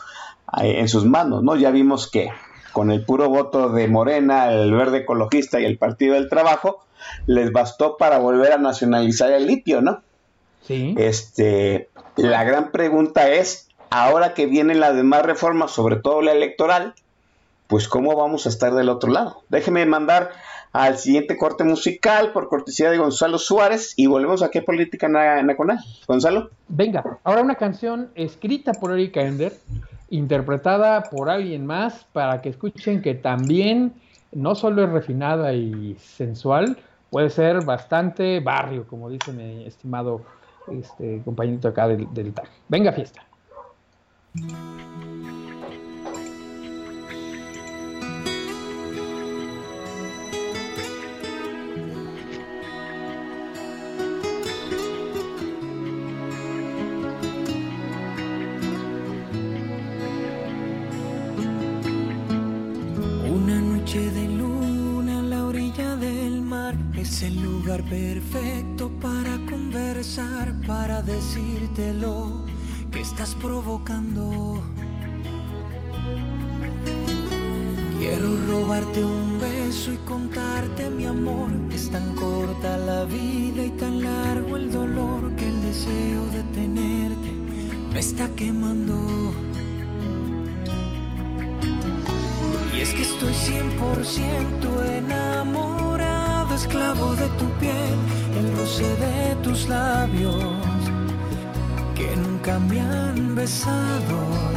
[0.53, 1.55] en sus manos, ¿no?
[1.55, 2.29] Ya vimos que
[2.71, 6.85] con el puro voto de Morena, el Verde Ecologista y el Partido del Trabajo,
[7.25, 10.03] les bastó para volver a nacionalizar el litio, ¿no?
[10.61, 10.93] Sí.
[10.97, 16.93] Este, la gran pregunta es, ahora que vienen las demás reformas, sobre todo la electoral,
[17.67, 19.43] pues cómo vamos a estar del otro lado.
[19.49, 20.31] Déjeme mandar
[20.73, 25.79] al siguiente corte musical por cortesía de Gonzalo Suárez y volvemos a qué política nacional.
[26.07, 26.49] Gonzalo.
[26.67, 29.53] Venga, ahora una canción escrita por Erika Ender,
[30.09, 33.93] interpretada por alguien más para que escuchen que también
[34.31, 36.77] no solo es refinada y sensual,
[37.09, 40.21] puede ser bastante barrio, como dice mi estimado
[40.71, 42.47] este compañito acá del, del tag.
[42.67, 43.25] Venga fiesta.
[67.07, 72.45] Es el lugar perfecto para conversar, para decirte lo
[72.91, 74.61] que estás provocando.
[77.99, 81.49] Quiero robarte un beso beso y contarte mi amor.
[81.71, 87.31] Es tan corta la vida y tan largo el dolor que el deseo de tenerte
[87.93, 89.33] me está quemando.
[92.75, 95.86] Y es que estoy 100% enamorado,
[96.57, 97.99] esclavo de tu piel,
[98.39, 100.43] el roce de tus labios
[101.93, 104.56] que nunca me han besado.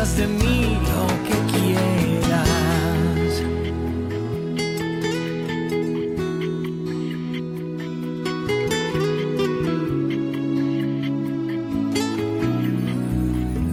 [0.00, 2.48] De mí lo que quieras.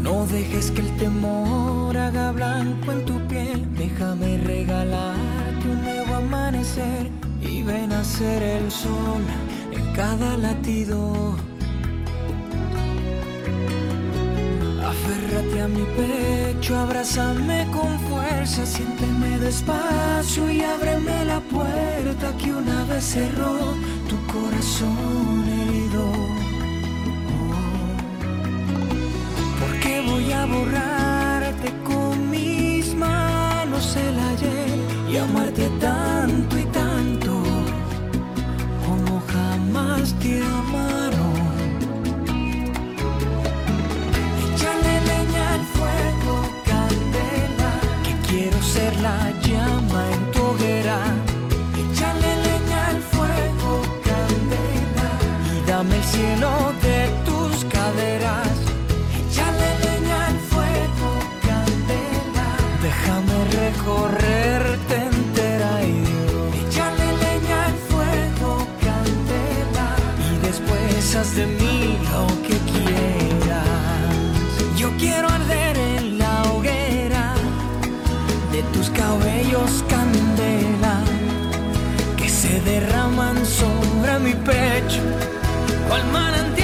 [0.03, 3.65] No dejes que el temor haga blanco en tu piel.
[3.77, 7.09] Déjame regalarte un nuevo amanecer
[7.41, 9.23] y ven a ser el sol
[9.71, 11.37] en cada latido.
[15.67, 23.73] Mi pecho, abrázame con fuerza, siénteme despacio y ábreme la puerta que una vez cerró
[24.09, 26.03] tu corazón herido.
[29.59, 34.79] Porque voy a borrarte con mis manos el ayer
[35.11, 37.31] y amarte tanto y tanto
[38.85, 40.66] como jamás te amaron.
[56.17, 58.49] Cielo de tus caderas.
[59.19, 61.09] Échale leña al fuego,
[61.47, 62.49] candela,
[62.87, 65.95] déjame recorrerte entera y
[67.23, 68.51] leña al fuego,
[68.85, 69.87] candela,
[70.29, 71.77] y después haz de mí
[72.11, 74.11] lo que quieras.
[74.75, 77.25] Yo quiero arder en la hoguera
[78.53, 80.97] de tus cabellos candela
[82.19, 85.01] que se derraman sobre mi pecho,
[85.97, 86.56] cual manantial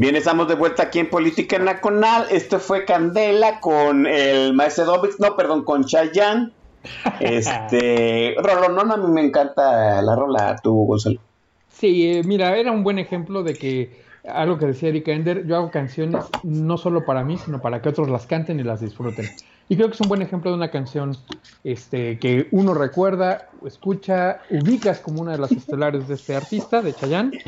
[0.00, 2.24] Bien, estamos de vuelta aquí en Política Nacional.
[2.30, 6.52] Esto fue Candela con el maestro Dobix, no, perdón, con Chayanne.
[7.20, 11.20] Este, Rolonón, a mí me encanta la rola, tú, Gonzalo.
[11.68, 15.56] Sí, eh, mira, era un buen ejemplo de que algo que decía Erika Ender, yo
[15.56, 19.26] hago canciones no solo para mí, sino para que otros las canten y las disfruten.
[19.70, 21.16] Y creo que es un buen ejemplo de una canción
[21.62, 26.92] este, que uno recuerda, escucha, ubicas como una de las estelares de este artista, de
[26.92, 27.38] Chayanne,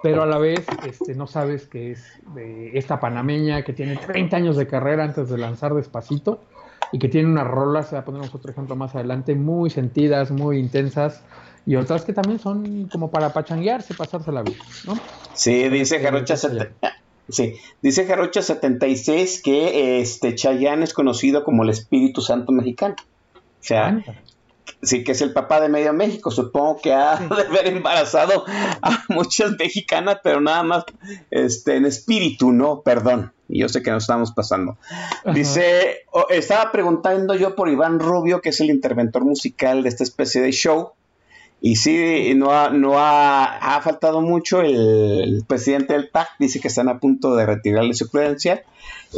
[0.00, 4.36] pero a la vez este, no sabes que es de esta panameña que tiene 30
[4.36, 6.44] años de carrera antes de lanzar Despacito
[6.92, 11.24] y que tiene unas rolas, ya pondremos otro ejemplo más adelante, muy sentidas, muy intensas,
[11.66, 14.94] y otras que también son como para pachanguearse, pasarse la vida, ¿no?
[15.34, 16.36] Sí, dice Jarocha,
[17.32, 22.96] sí, dice Jarocha 76 que este Chayanne es conocido como el Espíritu Santo mexicano.
[23.34, 24.14] O sea, Anda.
[24.82, 26.30] sí que es el papá de medio México.
[26.30, 28.44] Supongo que ha de haber embarazado
[28.82, 30.84] a muchas mexicanas, pero nada más
[31.30, 32.82] este, en espíritu, ¿no?
[32.82, 33.32] Perdón.
[33.48, 34.78] Yo sé que nos estamos pasando.
[35.34, 40.40] Dice, estaba preguntando yo por Iván Rubio, que es el interventor musical de esta especie
[40.40, 40.92] de show.
[41.64, 44.62] Y sí, no ha, no ha, ha faltado mucho.
[44.62, 48.62] El, el presidente del TAC dice que están a punto de retirarle su credencial.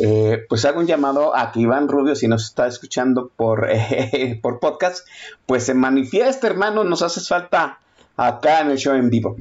[0.03, 4.39] Eh, pues hago un llamado a que Iván Rubio, si nos está escuchando por, eh,
[4.43, 5.07] por podcast,
[5.47, 6.85] pues se manifieste, hermano.
[6.85, 7.79] Nos hace falta
[8.19, 9.37] acá en el show en vivo.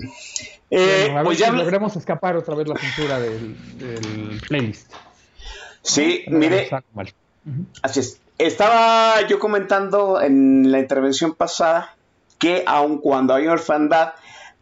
[0.71, 4.41] Eh, Bueno, a ver pues si ya, logremos escapar otra vez la censura del, del
[4.47, 4.93] playlist.
[5.81, 6.69] sí, No mire.
[7.81, 8.21] Así es.
[8.37, 11.97] Estaba yo comentando en la intervención pasada
[12.43, 14.09] que aun cuando hay orfandad,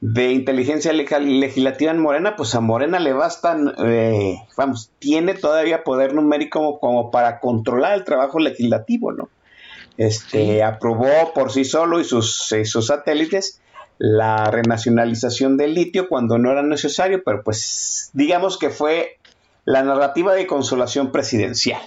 [0.02, 6.16] de inteligencia legislativa en Morena, pues a Morena le bastan, eh, vamos, tiene todavía poder
[6.16, 9.30] numérico como, para controlar el trabajo legislativo, ¿no?
[9.98, 12.48] Este, aprobó por sí solo y sus,
[12.82, 13.62] satélites
[14.00, 19.20] la renacionalización del litio cuando no era necesario, pero pues digamos que fue
[19.66, 21.82] la narrativa de consolación presidencial,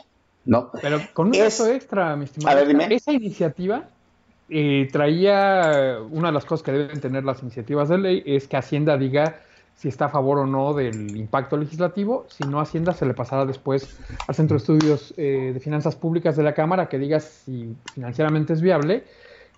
[0.44, 0.70] ¿no?
[0.80, 3.88] Pero con un dato extra, mi estimado, esa iniciativa
[4.48, 8.56] eh, traía una de las cosas que deben tener las iniciativas de ley es que
[8.56, 9.40] Hacienda diga
[9.74, 12.26] si está a favor o no del impacto legislativo.
[12.28, 16.36] Si no, Hacienda se le pasará después al Centro de Estudios eh, de Finanzas Públicas
[16.36, 19.04] de la Cámara que diga si financieramente es viable.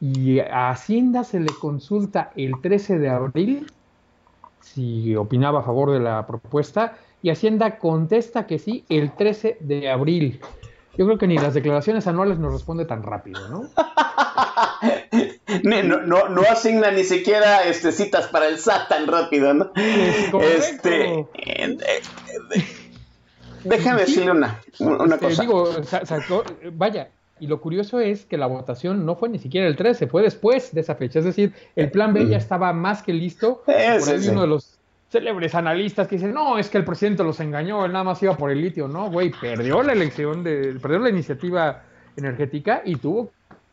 [0.01, 3.67] Y a Hacienda se le consulta el 13 de abril
[4.61, 9.91] si opinaba a favor de la propuesta y Hacienda contesta que sí el 13 de
[9.91, 10.41] abril.
[10.97, 13.69] Yo creo que ni las declaraciones anuales nos responde tan rápido, ¿no?
[15.63, 19.71] no, no, asigna ni siquiera este, citas para el SAT tan rápido, ¿no?
[20.41, 21.79] Este, eh, eh,
[23.65, 25.43] déjame decirle una, una cosa.
[25.43, 25.71] Digo,
[26.73, 30.23] vaya, y lo curioso es que la votación no fue ni siquiera el 13, fue
[30.23, 31.19] después de esa fecha.
[31.19, 33.63] Es decir, el plan B ya estaba más que listo.
[33.65, 34.76] por ahí uno de los
[35.11, 38.37] célebres analistas que dicen, no, es que el presidente los engañó, él nada más iba
[38.37, 38.89] por el litio.
[38.89, 41.83] No, güey, perdió la elección, de, perdió la iniciativa
[42.17, 43.31] energética y tuvo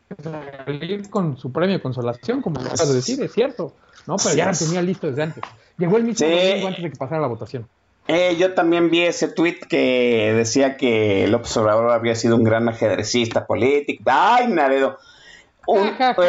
[0.08, 3.74] que salir con su premio de consolación, como acabas de decir, es cierto.
[4.06, 5.44] No, pero ya lo tenía listo desde antes.
[5.78, 7.66] Llegó el mismo domingo antes de que pasara la votación.
[8.06, 12.68] Eh, yo también vi ese tweet que decía que López Obrador había sido un gran
[12.68, 14.02] ajedrecista político.
[14.06, 14.98] ¡Ay, Naredo!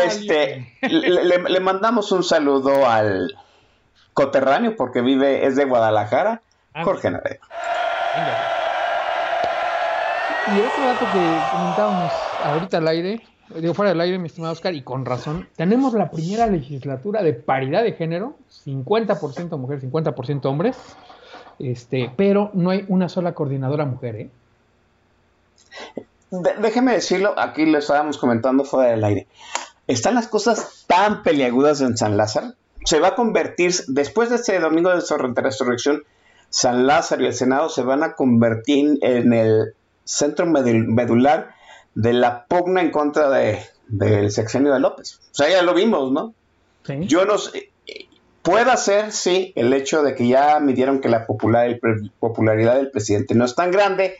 [0.05, 3.35] este, le, mandamos un saludo al,
[4.15, 6.41] coterráneo porque vive, es de Guadalajara,
[6.73, 7.41] ah, Jorge Naredo.
[10.47, 12.13] Y otro dato que comentábamos
[12.43, 13.21] ahorita al aire,
[13.55, 17.33] digo fuera del aire, mi estimado Oscar, y con razón, tenemos la primera legislatura de
[17.33, 20.77] paridad de género, 50% mujeres, 50% hombres,
[21.59, 24.29] este, pero no hay una sola coordinadora mujer, ¿eh?
[26.61, 29.27] déjeme decirlo, aquí lo estábamos comentando fuera del aire.
[29.87, 32.53] Están las cosas tan peliagudas en San Lázaro
[32.85, 35.01] se va a convertir, después de este domingo de
[35.41, 36.03] resurrección,
[36.49, 39.73] San Lázaro y el Senado se van a convertir en el
[40.03, 41.55] centro medular
[41.95, 45.19] de la pugna en contra de, del sexenio de López.
[45.31, 46.33] O sea, ya lo vimos, ¿no?
[47.07, 47.71] Yo no sé,
[48.43, 51.79] puede ser, sí, el hecho de que ya midieron que la popular,
[52.19, 54.15] popularidad del presidente no es tan grande,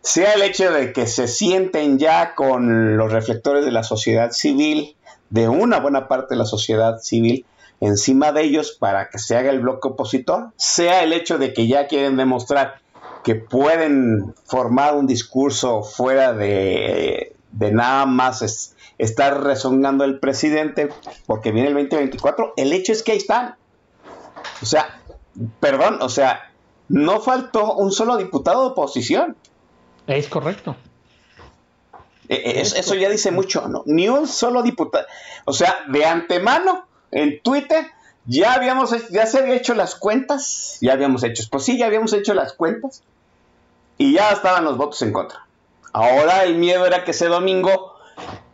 [0.00, 4.96] sea el hecho de que se sienten ya con los reflectores de la sociedad civil,
[5.30, 7.46] de una buena parte de la sociedad civil,
[7.80, 11.66] encima de ellos para que se haga el bloque opositor, sea el hecho de que
[11.66, 12.80] ya quieren demostrar
[13.22, 20.88] que pueden formar un discurso fuera de, nada más estar rezongando el presidente
[21.26, 23.56] porque viene el 2024, el hecho es que ahí están.
[24.62, 25.00] O sea,
[25.60, 26.52] perdón, o sea,
[26.88, 29.36] no faltó un solo diputado de oposición.
[30.06, 30.76] Es correcto.
[32.28, 33.82] E, e, eso ya dice mucho, ¿no?
[33.86, 35.06] Ni un solo diputado.
[35.44, 37.86] O sea, de antemano en Twitter
[38.26, 42.12] ya habíamos ya se había hecho las cuentas, ya habíamos hecho, pues sí, ya habíamos
[42.12, 43.02] hecho las cuentas
[43.96, 45.46] y ya estaban los votos en contra.
[45.92, 47.94] Ahora el miedo era que ese domingo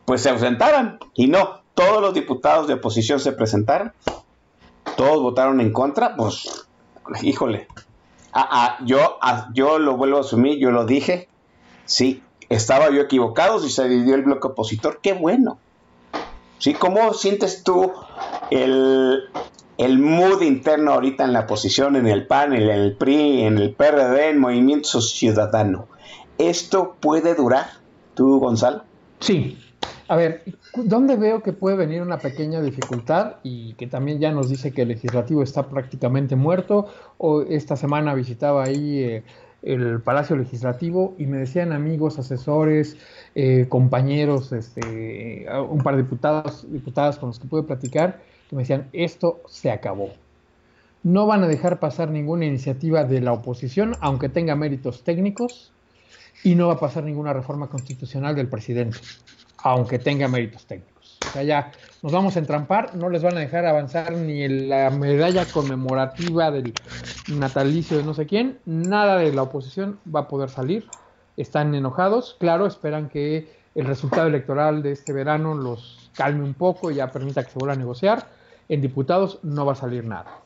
[0.04, 3.92] pues se ausentaran y no, todos los diputados de oposición se presentaron,
[4.96, 6.66] todos votaron en contra, pues
[7.22, 7.66] híjole.
[8.84, 9.18] Yo,
[9.52, 11.28] yo lo vuelvo a asumir, yo lo dije,
[11.84, 15.58] sí, estaba yo equivocado si se dividió el bloque opositor, qué bueno.
[16.64, 16.72] ¿Sí?
[16.72, 17.92] ¿Cómo sientes tú
[18.50, 19.28] el,
[19.98, 24.30] mood interno ahorita en la posición, en el PAN, en el PRI, en el PRD,
[24.30, 25.88] en Movimiento Ciudadano?
[26.38, 27.66] ¿Esto puede durar,
[28.14, 28.82] tú, Gonzalo?
[29.20, 29.58] Sí.
[30.08, 30.42] A ver,
[30.74, 34.82] ¿dónde veo que puede venir una pequeña dificultad y que también ya nos dice que
[34.82, 36.86] el legislativo está prácticamente muerto?
[37.18, 39.22] O esta semana visitaba ahí eh,
[39.64, 42.96] el Palacio Legislativo y me decían amigos, asesores,
[43.34, 48.62] eh, compañeros, este, un par de diputados, diputadas con los que pude platicar, que me
[48.62, 50.10] decían, esto se acabó.
[51.02, 55.72] No van a dejar pasar ninguna iniciativa de la oposición, aunque tenga méritos técnicos,
[56.44, 58.98] y no va a pasar ninguna reforma constitucional del presidente,
[59.58, 61.18] aunque tenga méritos técnicos.
[61.26, 64.90] O sea, ya nos vamos a entrampar, no les van a dejar avanzar ni la
[64.90, 66.72] medalla conmemorativa del
[67.32, 70.86] natalicio de no sé quién, nada de la oposición va a poder salir.
[71.36, 76.90] Están enojados, claro, esperan que el resultado electoral de este verano los calme un poco
[76.90, 78.28] y ya permita que se vuelva a negociar.
[78.68, 80.40] En diputados no va a salir nada.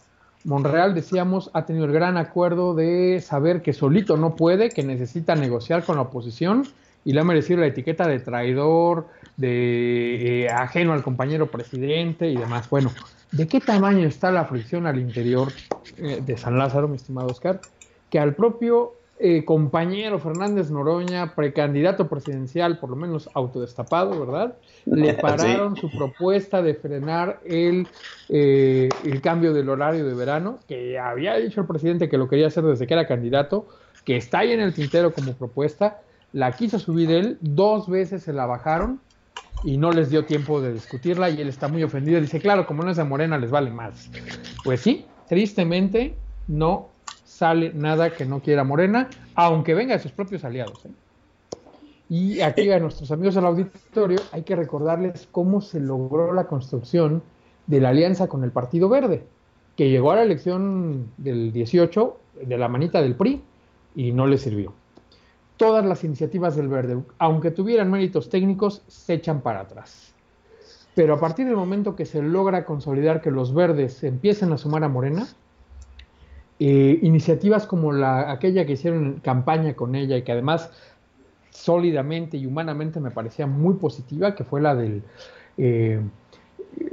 [0.45, 5.35] Monreal, decíamos, ha tenido el gran acuerdo de saber que solito no puede, que necesita
[5.35, 6.65] negociar con la oposición
[7.05, 9.07] y le ha merecido la etiqueta de traidor,
[9.37, 12.69] de eh, ajeno al compañero presidente y demás.
[12.71, 12.91] Bueno,
[13.31, 15.53] ¿De qué tamaño está la fricción al interior
[15.99, 17.61] eh, de San Lázaro, mi estimado Oscar?
[18.09, 24.55] Que al propio eh, compañero Fernández Noroña, precandidato presidencial, por lo menos autodestapado, ¿verdad?
[24.87, 27.89] Le pararon su propuesta de frenar el,
[28.29, 32.47] eh, el cambio del horario de verano, que había dicho el presidente que lo quería
[32.47, 33.67] hacer desde que era candidato,
[34.05, 36.01] que está ahí en el tintero como propuesta,
[36.33, 39.01] la quiso subir él, dos veces se la bajaron
[39.65, 42.21] y no les dio tiempo de discutirla y él está muy ofendido.
[42.21, 44.11] Dice, claro, como no es de Morena, les vale más.
[44.63, 46.15] Pues sí, tristemente
[46.47, 46.91] no
[47.39, 50.85] sale nada que no quiera Morena, aunque venga de sus propios aliados.
[50.87, 50.91] ¿eh?
[52.09, 57.23] Y aquí a nuestros amigos del auditorio hay que recordarles cómo se logró la construcción
[57.69, 59.23] de la alianza con el Partido Verde,
[59.77, 63.41] que llegó a la elección del 18 de la manita del PRI
[63.95, 64.75] y no le sirvió
[65.57, 70.15] todas las iniciativas del verde, aunque tuvieran méritos técnicos, se echan para atrás.
[70.95, 74.85] Pero a partir del momento que se logra consolidar que los verdes empiecen a sumar
[74.85, 75.27] a Morena,
[76.61, 80.71] eh, iniciativas como la, aquella que hicieron campaña con ella y que además
[81.51, 85.03] sólidamente y humanamente me parecía muy positiva, que fue la del
[85.57, 86.01] eh,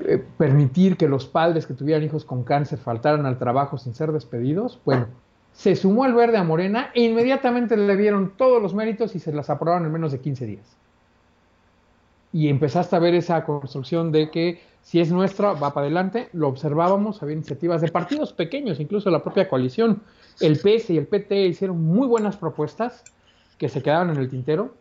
[0.07, 4.11] eh, permitir que los padres que tuvieran hijos con cáncer faltaran al trabajo sin ser
[4.11, 5.07] despedidos, bueno,
[5.53, 9.31] se sumó al verde a Morena e inmediatamente le dieron todos los méritos y se
[9.31, 10.77] las aprobaron en menos de 15 días.
[12.35, 16.27] Y empezaste a ver esa construcción de que si es nuestra, va para adelante.
[16.33, 20.01] Lo observábamos, había iniciativas de partidos pequeños, incluso la propia coalición.
[20.41, 23.05] El PS y el PT hicieron muy buenas propuestas
[23.57, 24.75] que se quedaron en el tintero.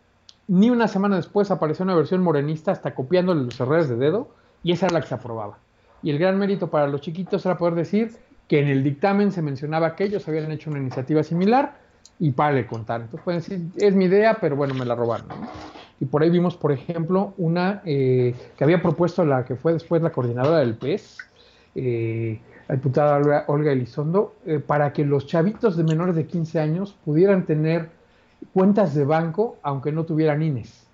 [0.49, 4.31] Ni una semana después apareció una versión morenista, hasta copiándole los errores de dedo,
[4.65, 5.61] y esa era la que se aprobaba.
[6.03, 8.17] Y el gran mérito para los chiquitos era poder decir,
[8.49, 11.84] que en el dictamen se mencionaba que ellos habían hecho una iniciativa similar
[12.19, 13.03] y para de contar.
[13.03, 15.27] Entonces pueden decir, es mi idea, pero bueno, me la robaron.
[16.01, 20.03] Y por ahí vimos, por ejemplo, una eh, que había propuesto la que fue después
[20.03, 21.19] la coordinadora del PES,
[21.75, 26.97] eh, la diputada Olga, Elizondo, eh, para que los chavitos de menores de 15 años
[27.05, 27.91] pudieran tener
[28.53, 30.85] cuentas de banco aunque no tuvieran INES.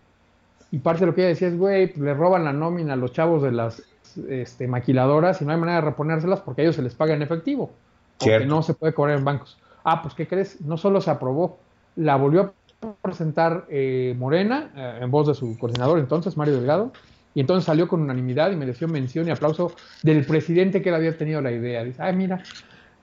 [0.73, 2.97] Y parte de lo que ella decía es, güey, pues, le roban la nómina a
[2.97, 3.83] los chavos de las
[4.29, 7.23] este, maquiladoras y no hay manera de reponérselas porque a ellos se les paga en
[7.23, 7.71] efectivo.
[8.19, 9.57] Porque no se puede cobrar en bancos.
[9.85, 10.61] Ah, pues ¿qué crees?
[10.61, 11.61] No solo se aprobó,
[11.94, 16.93] la volvió a presentar eh, Morena eh, en voz de su coordinador entonces, Mario Delgado,
[17.35, 21.16] y entonces salió con unanimidad y mereció mención y aplauso del presidente que él había
[21.16, 21.85] tenido la idea.
[21.85, 22.48] Dice, ay, mira,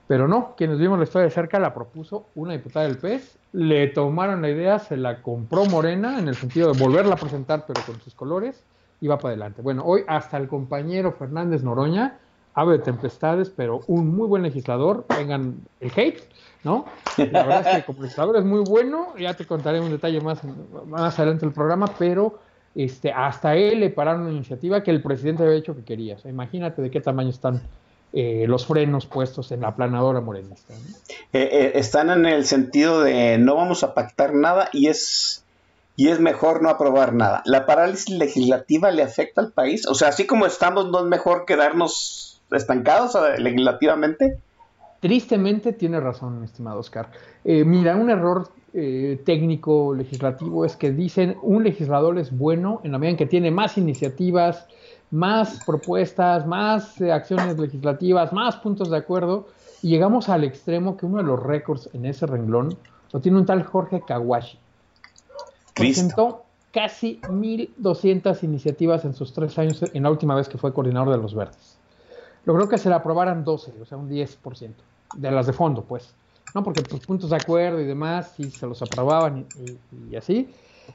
[0.06, 3.88] pero no, quienes vimos la historia de cerca la propuso una diputada del PES, le
[3.88, 7.84] tomaron la idea, se la compró Morena en el sentido de volverla a presentar pero
[7.84, 8.66] con sus colores
[9.00, 9.62] y va para adelante.
[9.62, 12.20] Bueno, hoy hasta el compañero Fernández Noroña,
[12.54, 16.22] ave de tempestades, pero un muy buen legislador, vengan el hate,
[16.64, 16.86] ¿no?
[17.16, 20.40] La verdad es que como legislador es muy bueno, ya te contaré un detalle más,
[20.86, 22.38] más adelante del programa, pero
[22.74, 26.16] este, hasta él le pararon una iniciativa que el presidente había dicho que quería.
[26.16, 27.62] O sea, imagínate de qué tamaño están
[28.12, 30.72] eh, los frenos puestos en la planadora morenista.
[31.32, 35.44] Eh, eh, están en el sentido de no vamos a pactar nada y es
[35.96, 37.42] y es mejor no aprobar nada.
[37.44, 39.86] ¿La parálisis legislativa le afecta al país?
[39.88, 44.38] O sea, así como estamos, ¿no es mejor quedarnos estancados legislativamente?
[45.00, 47.10] Tristemente tiene razón, estimado Oscar.
[47.44, 52.92] Eh, mira, un error eh, técnico legislativo es que dicen un legislador es bueno en
[52.92, 54.66] la medida en que tiene más iniciativas,
[55.10, 59.46] más propuestas, más eh, acciones legislativas, más puntos de acuerdo,
[59.82, 62.76] y llegamos al extremo que uno de los récords en ese renglón
[63.12, 64.58] lo tiene un tal Jorge Kawashi
[65.78, 71.10] presentó casi 1.200 iniciativas en sus tres años, en la última vez que fue coordinador
[71.10, 71.77] de los verdes.
[72.48, 74.72] Logró que se le aprobaran 12, o sea, un 10%,
[75.16, 76.14] de las de fondo, pues.
[76.54, 76.64] ¿no?
[76.64, 79.44] Porque pues, puntos de acuerdo y demás, sí se los aprobaban
[80.10, 80.48] y, así.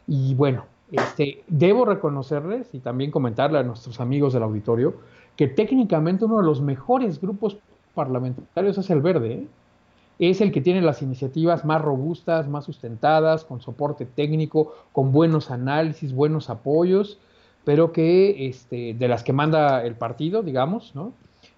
[0.08, 4.96] Y bueno, este, debo reconocerles y también comentarle a nuestros amigos del auditorio
[5.36, 7.58] que técnicamente uno de los mejores grupos
[7.94, 9.34] parlamentarios es el verde.
[9.34, 9.48] ¿eh?
[10.18, 15.52] es el que tiene las iniciativas más robustas, más sustentadas, con soporte técnico, con buenos
[15.52, 17.20] análisis, buenos apoyos,
[17.64, 21.14] pero que este, de las que manda el partido, digamos, ¿no?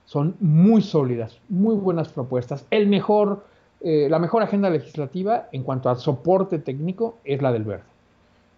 [0.05, 2.65] Son muy sólidas, muy buenas propuestas.
[2.69, 3.45] El mejor,
[3.81, 7.83] eh, la mejor agenda legislativa en cuanto a soporte técnico es la del verde.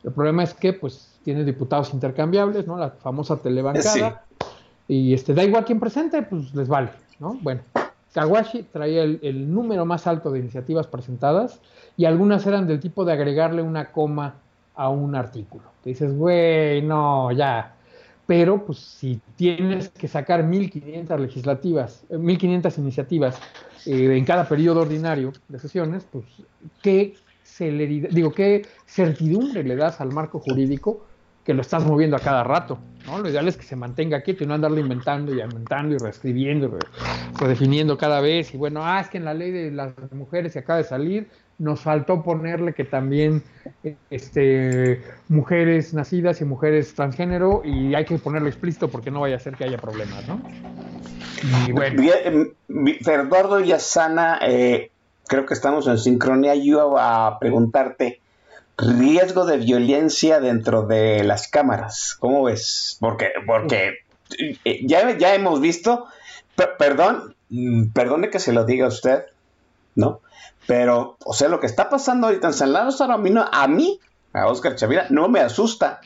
[0.04, 2.78] El problema es que pues tiene diputados intercambiables, ¿no?
[2.78, 4.24] La famosa telebancada.
[4.88, 7.38] Y este, da igual quién presente, pues les vale, ¿no?
[7.42, 7.62] Bueno,
[8.14, 11.60] Kawashi traía el, número más alto de iniciativas presentadas
[11.98, 14.36] y algunas eran del tipo de agregarle una coma
[14.76, 15.66] a un artículo.
[15.84, 17.76] Te dices, güey, no, ya.
[18.28, 23.40] Pero pues si tienes que sacar 1500 legislativas, 1500 eh, iniciativas
[23.86, 26.26] eh, en cada periodo ordinario de sesiones, pues
[26.82, 31.08] qué celeridad, digo, qué certidumbre le das al marco jurídico
[31.44, 32.92] que lo estás moviendo a cada rato.
[33.06, 33.20] ¿no?
[33.20, 36.66] Lo ideal es que se mantenga quieto y no andarlo inventando y inventando y reescribiendo
[36.68, 36.90] y re-
[37.40, 38.54] redefiniendo cada vez.
[38.54, 41.30] Y bueno, ah, es que en la ley de las mujeres que acaba de salir,
[41.58, 43.44] nos faltó ponerle que también
[43.84, 49.38] eh, este, mujeres nacidas y mujeres transgénero y hay que ponerlo explícito porque no vaya
[49.38, 50.40] a ser que haya problemas, ¿no?
[51.68, 52.02] Y bueno,
[52.68, 54.92] Eduardo Yazana, eh,
[55.28, 56.56] creo que estamos en sincronía.
[56.56, 58.22] Yo iba a preguntarte
[58.78, 62.16] riesgo de violencia dentro de las cámaras.
[62.20, 62.98] ¿Cómo ves?
[63.00, 64.00] Porque, porque
[64.64, 66.06] eh, ya, ya hemos visto,
[66.56, 69.24] per- perdón, mm, perdone que se lo diga a usted,
[69.96, 70.22] ¿no?
[70.68, 73.68] Pero, o sea, lo que está pasando ahorita en San Lázaro, a mí, no- a
[73.68, 74.00] mí,
[74.34, 76.02] a Oscar Chavira, no me asusta.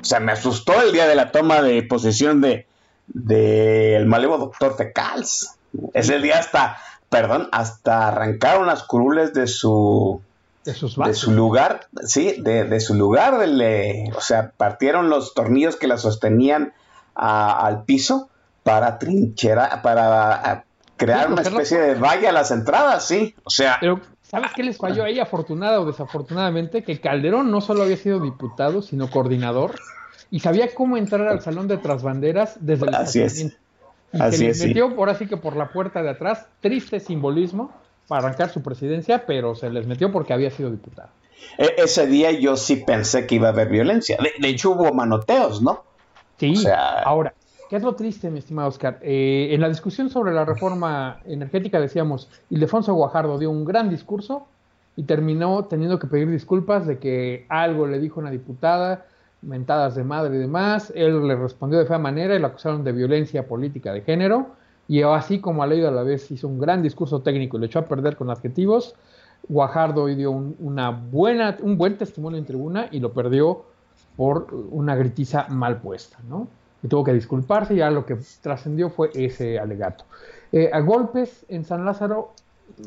[0.00, 2.66] O sea, me asustó el día de la toma de posesión de
[3.08, 5.56] del malevo doctor Fecals.
[5.92, 6.76] Ese día hasta,
[7.08, 10.20] perdón, hasta arrancaron las curules de su
[10.64, 15.34] de sus de su lugar, sí, de, de su lugar, eh, o sea, partieron los
[15.34, 16.72] tornillos que la sostenían
[17.16, 18.28] a- al piso
[18.62, 20.64] para trinchera, para
[20.96, 24.76] crear una especie de valla a las entradas, sí, o sea, Pero, ¿sabes qué les
[24.78, 26.82] falló ahí, afortunada o desafortunadamente?
[26.82, 29.74] Que Calderón no solo había sido diputado, sino coordinador,
[30.30, 33.44] y sabía cómo entrar al salón de trasbanderas desde el Así es.
[34.14, 34.68] Y Así se les es, sí.
[34.68, 37.72] metió, ahora sí que por la puerta de atrás, triste simbolismo
[38.08, 41.08] para arrancar su presidencia, pero se les metió porque había sido diputado.
[41.58, 44.92] e- ese día yo sí pensé que iba a haber violencia, de, de hecho hubo
[44.92, 45.84] manoteos, ¿no?
[46.38, 47.32] Sí, O sea- ahora,
[47.72, 48.98] ¿qué es lo triste, mi estimado Oscar?
[49.00, 54.46] Eh, en la discusión sobre la reforma energética decíamos, Ildefonso Guajardo dio un gran discurso
[54.94, 59.06] y terminó teniendo que pedir disculpas de que algo le dijo una diputada,
[59.40, 62.92] mentadas de madre y demás, él le respondió de fea manera y lo acusaron de
[62.92, 64.48] violencia política de género,
[64.86, 67.64] y así como ha leído a la vez hizo un gran discurso técnico y lo
[67.64, 68.96] echó a perder con adjetivos,
[69.48, 73.64] Guajardo hoy dio un, una buena, un buen testimonio en tribuna y lo perdió
[74.14, 76.48] por una gritiza mal puesta, ¿no?
[76.82, 80.04] Y tuvo que disculparse ya lo que trascendió fue ese alegato.
[80.52, 82.32] Eh, a golpes en San Lázaro,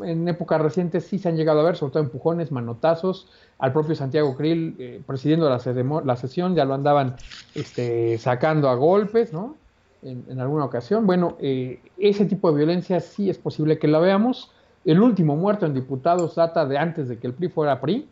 [0.04, 3.96] en épocas recientes sí se han llegado a ver, sobre todo empujones, manotazos, al propio
[3.96, 7.16] Santiago Krill eh, presidiendo la sesión, ya lo andaban
[7.54, 9.56] este, sacando a golpes, ¿no?
[10.02, 11.08] En, en alguna ocasión.
[11.08, 14.52] Bueno, eh, ese tipo de violencia sí es posible que la veamos.
[14.84, 18.08] El último muerto en diputados data de antes de que el PRI fuera PRI,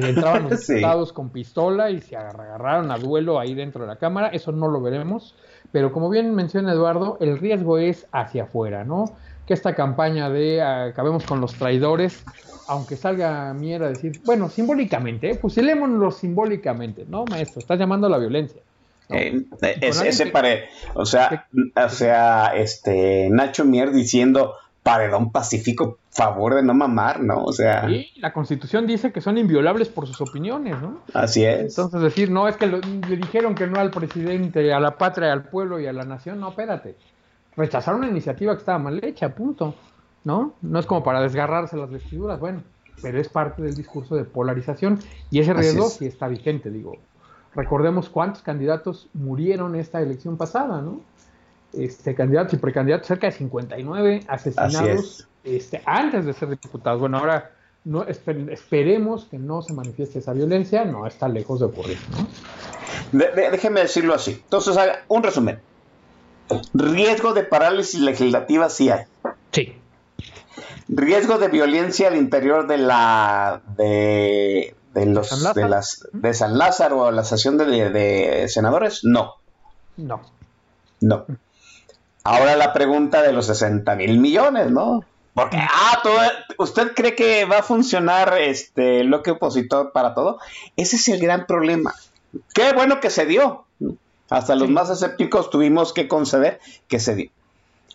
[0.00, 0.74] que entraban los Sí.
[0.74, 4.68] diputados con pistola y se agarraron a duelo ahí dentro de la Cámara, eso no
[4.68, 5.34] lo veremos,
[5.72, 9.04] pero como bien menciona Eduardo, el riesgo es hacia afuera, ¿no?
[9.46, 12.24] Que esta campaña de ah, acabemos con los traidores,
[12.68, 15.34] aunque salga Mier a decir, bueno, simbólicamente, ¿eh?
[15.34, 17.58] fusilémonos simbólicamente, ¿no, maestro?
[17.60, 18.62] Estás llamando a la violencia.
[19.08, 19.16] ¿no?
[19.16, 20.64] Eh, ese, alguien ese que- pare,
[20.94, 27.44] o sea, o sea, este Nacho Mier diciendo paredón pacífico, favor de no mamar, ¿no?
[27.44, 31.00] O sea, Sí, la Constitución dice que son inviolables por sus opiniones, ¿no?
[31.14, 31.76] así es.
[31.78, 35.32] Entonces decir, no, es que lo- le dijeron que no al presidente, a la patria,
[35.32, 36.96] al pueblo y a la nación, no, espérate.
[37.56, 39.74] Rechazaron una iniciativa que estaba mal hecha, punto.
[40.24, 40.54] ¿No?
[40.62, 42.62] No es como para desgarrarse las vestiduras, bueno,
[43.02, 45.00] pero es parte del discurso de polarización
[45.32, 45.94] y ese riesgo es.
[45.94, 46.96] sí está vigente, digo.
[47.56, 51.00] Recordemos cuántos candidatos murieron esta elección pasada, ¿no?
[51.72, 57.00] Este, candidatos y precandidatos, cerca de 59 asesinados este, antes de ser diputados.
[57.00, 57.50] Bueno, ahora
[57.84, 61.98] no, esper- esperemos que no se manifieste esa violencia, no está lejos de ocurrir.
[62.10, 63.18] ¿no?
[63.18, 64.32] De- de- déjeme decirlo así.
[64.32, 65.58] Entonces, haga un resumen.
[66.74, 69.04] Riesgo de parálisis legislativa sí hay.
[69.52, 69.72] Sí.
[70.88, 75.64] Riesgo de violencia al interior de la de, de los ¿San Lázaro?
[75.64, 79.36] de las de San Lázaro o la sesión de, de senadores, no,
[79.96, 80.20] No.
[81.00, 81.24] no.
[82.24, 85.04] Ahora la pregunta de los 60 mil millones, ¿no?
[85.34, 86.20] Porque, ah, todo-
[86.58, 90.38] ¿usted cree que va a funcionar este bloque opositor para todo?
[90.76, 91.94] Ese es el gran problema.
[92.54, 93.64] Qué bueno que se dio.
[94.30, 94.72] Hasta los Sí.
[94.74, 97.30] más escépticos tuvimos que conceder que se dio.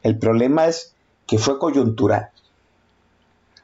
[0.04, 0.94] El problema es
[1.28, 2.30] que fue coyuntural.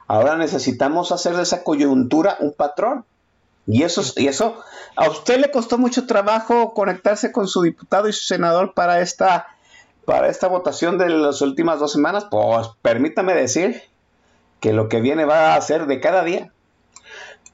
[0.07, 3.05] Ahora necesitamos hacer de esa coyuntura un patrón.
[3.65, 4.61] Y eso, y eso,
[4.97, 9.47] a usted le costó mucho trabajo conectarse con su diputado y su senador para esta,
[10.05, 12.25] para esta votación de las últimas dos semanas.
[12.29, 13.81] Pues permítame decir
[14.59, 16.51] que lo que viene va a ser de cada día.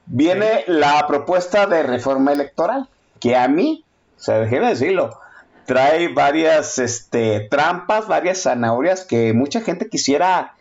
[0.06, 2.88] Viene la propuesta de reforma electoral,
[3.20, 3.84] que a mí,
[4.18, 5.18] o sea, déjeme decirlo,
[5.66, 10.54] trae varias este, trampas, varias zanahorias que mucha gente quisiera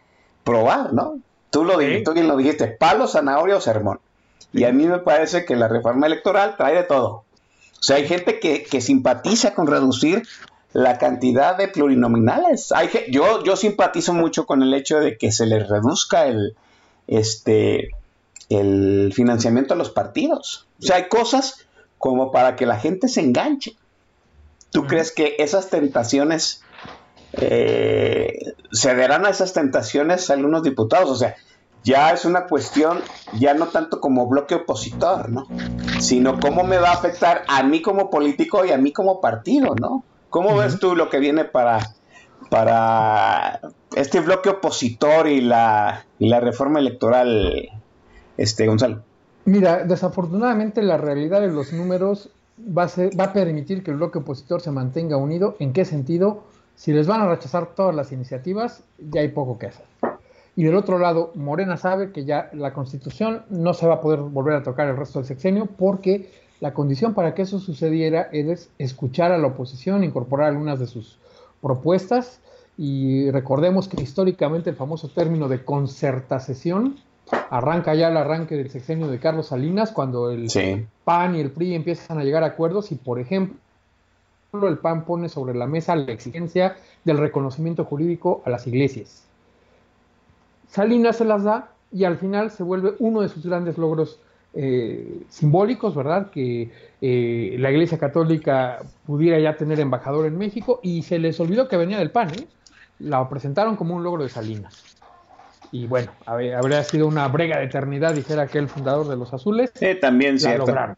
[0.43, 1.19] probar, ¿no?
[1.49, 2.03] Tú, lo, di- Sí.
[2.03, 3.99] tú bien lo dijiste, palo, zanahoria o sermón.
[4.53, 7.07] Y a mí me parece que la reforma electoral trae de todo.
[7.07, 10.27] O sea, hay gente que, que simpatiza con reducir
[10.73, 12.71] la cantidad de plurinominales.
[12.71, 16.55] Hay, yo, yo simpatizo mucho con el hecho de que se les reduzca el,
[17.07, 17.91] este,
[18.49, 20.67] el financiamiento a los partidos.
[20.79, 21.65] O sea, hay cosas
[21.97, 23.75] como para que la gente se enganche.
[24.71, 26.61] ¿Tú crees que esas tentaciones
[27.33, 31.09] eh, cederán a esas tentaciones algunos diputados?
[31.09, 31.35] O sea,
[31.83, 33.01] ya es una cuestión,
[33.39, 35.47] ya no tanto como bloque opositor, ¿no?
[35.99, 39.73] Sino cómo me va a afectar a mí como político y a mí como partido,
[39.79, 40.03] ¿no?
[40.29, 41.79] ¿Cómo ves tú lo que viene para,
[42.49, 43.59] para
[43.95, 47.69] este bloque opositor y la, y la reforma electoral,
[48.37, 49.03] este Gonzalo?
[49.45, 52.29] Mira, desafortunadamente la realidad de los números
[52.59, 55.55] va a, ser, va a permitir que el bloque opositor se mantenga unido.
[55.59, 56.43] ¿En qué sentido?
[56.75, 59.85] Si les van a rechazar todas las iniciativas, ya hay poco que hacer.
[60.55, 64.19] Y del otro lado, Morena sabe que ya la constitución no se va a poder
[64.19, 66.29] volver a tocar el resto del sexenio porque
[66.59, 71.17] la condición para que eso sucediera es escuchar a la oposición, incorporar algunas de sus
[71.61, 72.39] propuestas
[72.77, 76.97] y recordemos que históricamente el famoso término de concertación
[77.49, 80.47] arranca ya el arranque del sexenio de Carlos Salinas cuando el
[81.03, 83.57] PAN y el PRI empiezan a llegar a acuerdos y por ejemplo
[84.53, 89.23] el PAN pone sobre la mesa la exigencia del reconocimiento jurídico a las iglesias.
[90.69, 94.19] Salinas se las da y al final se vuelve uno de sus grandes logros
[94.53, 96.31] eh, simbólicos, ¿verdad?
[96.31, 96.71] Que
[97.01, 101.77] eh, la Iglesia Católica pudiera ya tener embajador en México y se les olvidó que
[101.77, 102.47] venía del PAN, ¿eh?
[102.99, 104.83] La presentaron como un logro de Salinas.
[105.71, 109.71] Y bueno, habría sido una brega de eternidad, dijera aquel fundador de los azules.
[109.75, 110.97] Sí, también la lograron,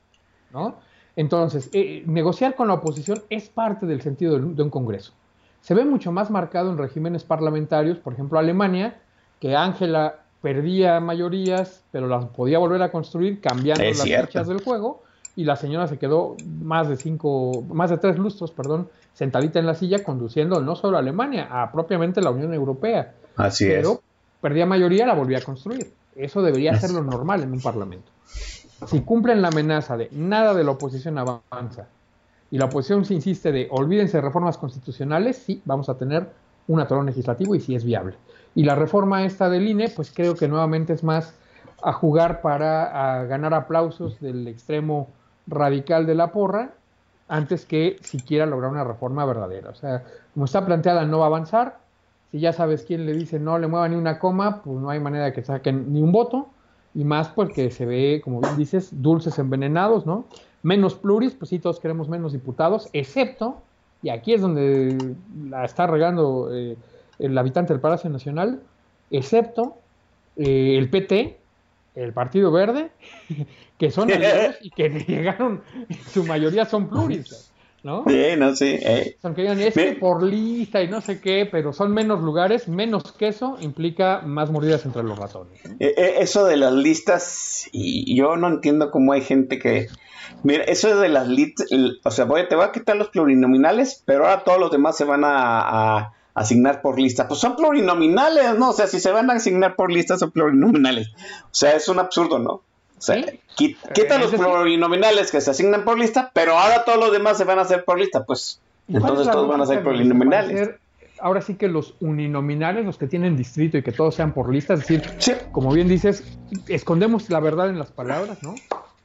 [0.51, 0.79] ¿no?
[1.17, 1.69] Entonces,
[2.05, 5.13] negociar con la oposición es parte del sentido de un Congreso.
[5.59, 9.01] Se ve mucho más marcado en regímenes parlamentarios, por ejemplo, Alemania,
[9.41, 15.03] que Ángela perdía mayorías, pero las podía volver a construir cambiando las fichas del juego
[15.35, 19.65] y la señora se quedó más de cinco, más de tres lustros, perdón, sentadita en
[19.65, 23.13] la silla conduciendo no solo a Alemania, a propiamente la Unión Europea.
[23.37, 24.01] Así pero
[24.41, 25.93] perdía mayoría, la volvía a construir.
[26.15, 28.11] Eso debería ser lo normal en un parlamento.
[28.87, 31.87] Si cumplen la amenaza de nada de la oposición avanza
[32.49, 36.27] y la oposición se insiste de olvídense de reformas constitucionales, sí, vamos a tener
[36.67, 38.15] un atorón legislativo y sí es viable.
[38.55, 41.33] Y la reforma esta del INE, pues creo que nuevamente es más
[41.83, 45.07] a jugar para ganar aplausos del extremo
[45.47, 46.71] radical de la porra
[47.27, 49.69] antes que siquiera lograr una reforma verdadera.
[49.69, 50.03] O sea,
[50.33, 51.79] como está planteada, no va a avanzar.
[52.31, 54.99] Si ya sabes quién le dice no le mueva ni una coma, pues no hay
[54.99, 56.49] manera de que saquen ni un voto.
[56.93, 60.25] Y más porque se ve, como bien dices, dulces envenenados, ¿no?
[60.61, 63.61] Menos pluris, pues sí, todos queremos menos diputados, excepto,
[64.03, 65.15] y aquí es donde
[65.49, 66.77] la está regando eh,
[67.21, 68.61] el habitante del Palacio Nacional,
[69.11, 69.77] excepto
[70.35, 71.37] eh, el PT,
[71.95, 72.91] el Partido Verde,
[73.77, 75.61] que son aliados y que llegaron,
[76.11, 77.51] su mayoría son pluris,
[77.83, 78.03] ¿no?
[78.07, 78.77] Sí, no, sí.
[78.81, 79.17] Eh.
[79.21, 83.11] Son que digan, es por lista y no sé qué, pero son menos lugares, menos
[83.11, 85.61] queso, implica más mordidas entre los ratones.
[85.79, 89.87] Eh, eso de las listas, y yo no entiendo cómo hay gente que...
[90.43, 91.67] Mira, eso de las listas,
[92.03, 95.03] o sea, voy, te voy a quitar los plurinominales, pero ahora todos los demás se
[95.03, 97.27] van a asignar por lista.
[97.27, 98.69] Pues son plurinominales, ¿no?
[98.69, 101.09] O sea, si se van a asignar por lista, son plurinominales.
[101.09, 102.51] O sea, es un absurdo, ¿no?
[102.51, 103.23] O sea,
[103.55, 107.57] quita, los plurinominales que se asignan por lista, pero ahora todos los demás se van
[107.57, 108.59] a hacer por lista, pues.
[108.87, 110.71] Entonces todos van a ser plurinominales.
[111.19, 114.73] Ahora sí que los uninominales, los que tienen distrito y que todos sean por lista,
[114.73, 115.03] es decir,
[115.51, 116.23] como bien dices,
[116.67, 118.55] escondemos la verdad en las palabras, ¿no?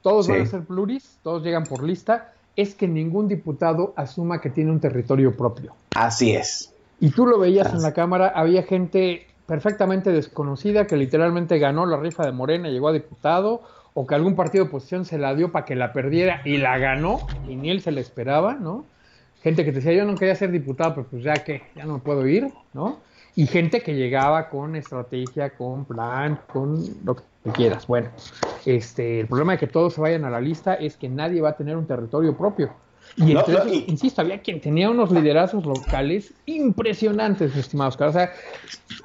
[0.03, 4.51] Todos van a ser pluris, todos llegan por lista, es que ningún diputado asuma que
[4.51, 5.75] tiene un territorio propio.
[5.95, 6.73] Así es.
[6.99, 11.99] Y tú lo veías en la cámara, había gente perfectamente desconocida que literalmente ganó la
[11.99, 13.63] rifa de Morena, llegó a diputado,
[13.95, 16.77] o que algún partido de oposición se la dio para que la perdiera y la
[16.79, 17.19] ganó,
[17.49, 18.85] y ni él se la esperaba, ¿no?
[19.43, 22.01] Gente que te decía, yo no quería ser diputado, pero pues ya que, ya no
[22.01, 22.99] puedo ir, ¿no?
[23.37, 27.87] Y gente que llegaba con estrategia, con plan, con lo que quieras.
[27.87, 28.09] Bueno,
[28.65, 31.51] este, el problema de que todos se vayan a la lista es que nadie va
[31.51, 32.73] a tener un territorio propio.
[33.17, 33.33] Y,
[33.87, 37.97] insisto, había quien tenía unos liderazgos locales impresionantes, estimados.
[37.99, 38.33] O sea,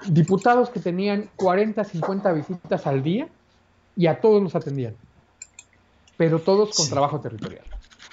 [0.08, 3.30] diputados que tenían 40, 50 visitas al día
[3.96, 4.96] y a todos los atendían.
[6.18, 7.64] Pero todos con trabajo territorial.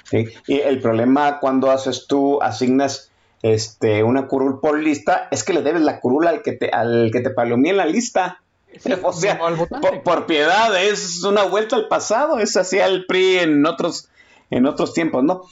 [0.04, 3.10] Sí, y el problema cuando haces tú, asignas
[3.42, 7.10] este, una curul por lista, es que le debes la curul al que te, al
[7.12, 8.40] que te palomía en la lista.
[9.02, 13.66] o sea, por, por, piedad, es una vuelta al pasado, es así el PRI en
[13.66, 14.08] otros
[14.50, 15.42] en otros tiempos, ¿no?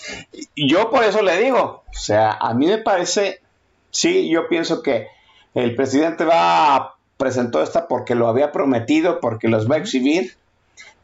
[0.56, 3.40] Yo por eso le digo, o sea, a mí me parece,
[3.90, 5.09] sí, yo pienso que
[5.55, 10.36] el presidente va presentó esta porque lo había prometido, porque los va a exhibir,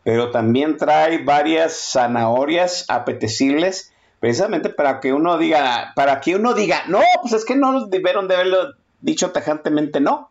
[0.05, 6.82] pero también trae varias zanahorias apetecibles, precisamente para que uno diga, para que uno diga,
[6.89, 10.31] no, pues es que no debieron de haberlo dicho tajantemente no.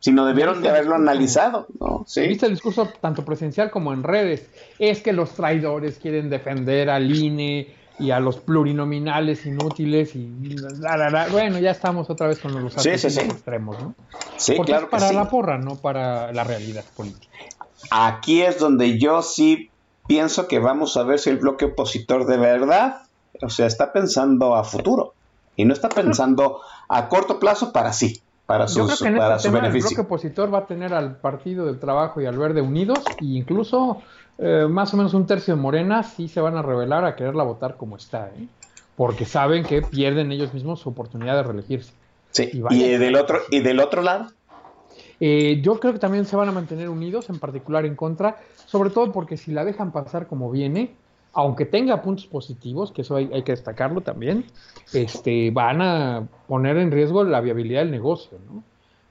[0.00, 2.04] Sino debieron de haberlo analizado, ¿no?
[2.06, 2.22] Sí.
[2.22, 4.48] Viste el discurso tanto presencial como en redes.
[4.78, 10.26] Es que los traidores quieren defender al INE y a los plurinominales inútiles y
[10.80, 11.28] la, la, la.
[11.28, 13.20] bueno, ya estamos otra vez con los Sí, sí, sí.
[13.20, 13.94] extremos, ¿no?
[14.38, 17.36] Sí, Porque claro es para la porra, no para la realidad política.
[17.90, 19.70] Aquí es donde yo sí
[20.06, 23.02] pienso que vamos a ver si el bloque opositor de verdad,
[23.42, 25.12] o sea, está pensando a futuro
[25.56, 29.16] y no está pensando a corto plazo para sí, para, Yo creo sus, que en
[29.16, 30.02] para este su tema el bloque beneficio.
[30.02, 34.02] opositor va a tener al Partido del Trabajo y al Verde unidos e incluso
[34.38, 37.44] eh, más o menos un tercio de Morena sí se van a revelar a quererla
[37.44, 38.48] votar como está, ¿eh?
[38.96, 41.92] porque saben que pierden ellos mismos su oportunidad de reelegirse.
[42.32, 44.32] Sí, y Y del otro y del otro lado,
[45.20, 48.90] Eh, yo creo que también se van a mantener unidos, en particular en contra, sobre
[48.90, 50.96] todo porque si la dejan pasar como viene,
[51.32, 54.44] aunque tenga puntos positivos, que eso hay, hay que destacarlo también,
[54.92, 58.64] este, van a poner en riesgo la viabilidad del negocio, ¿no?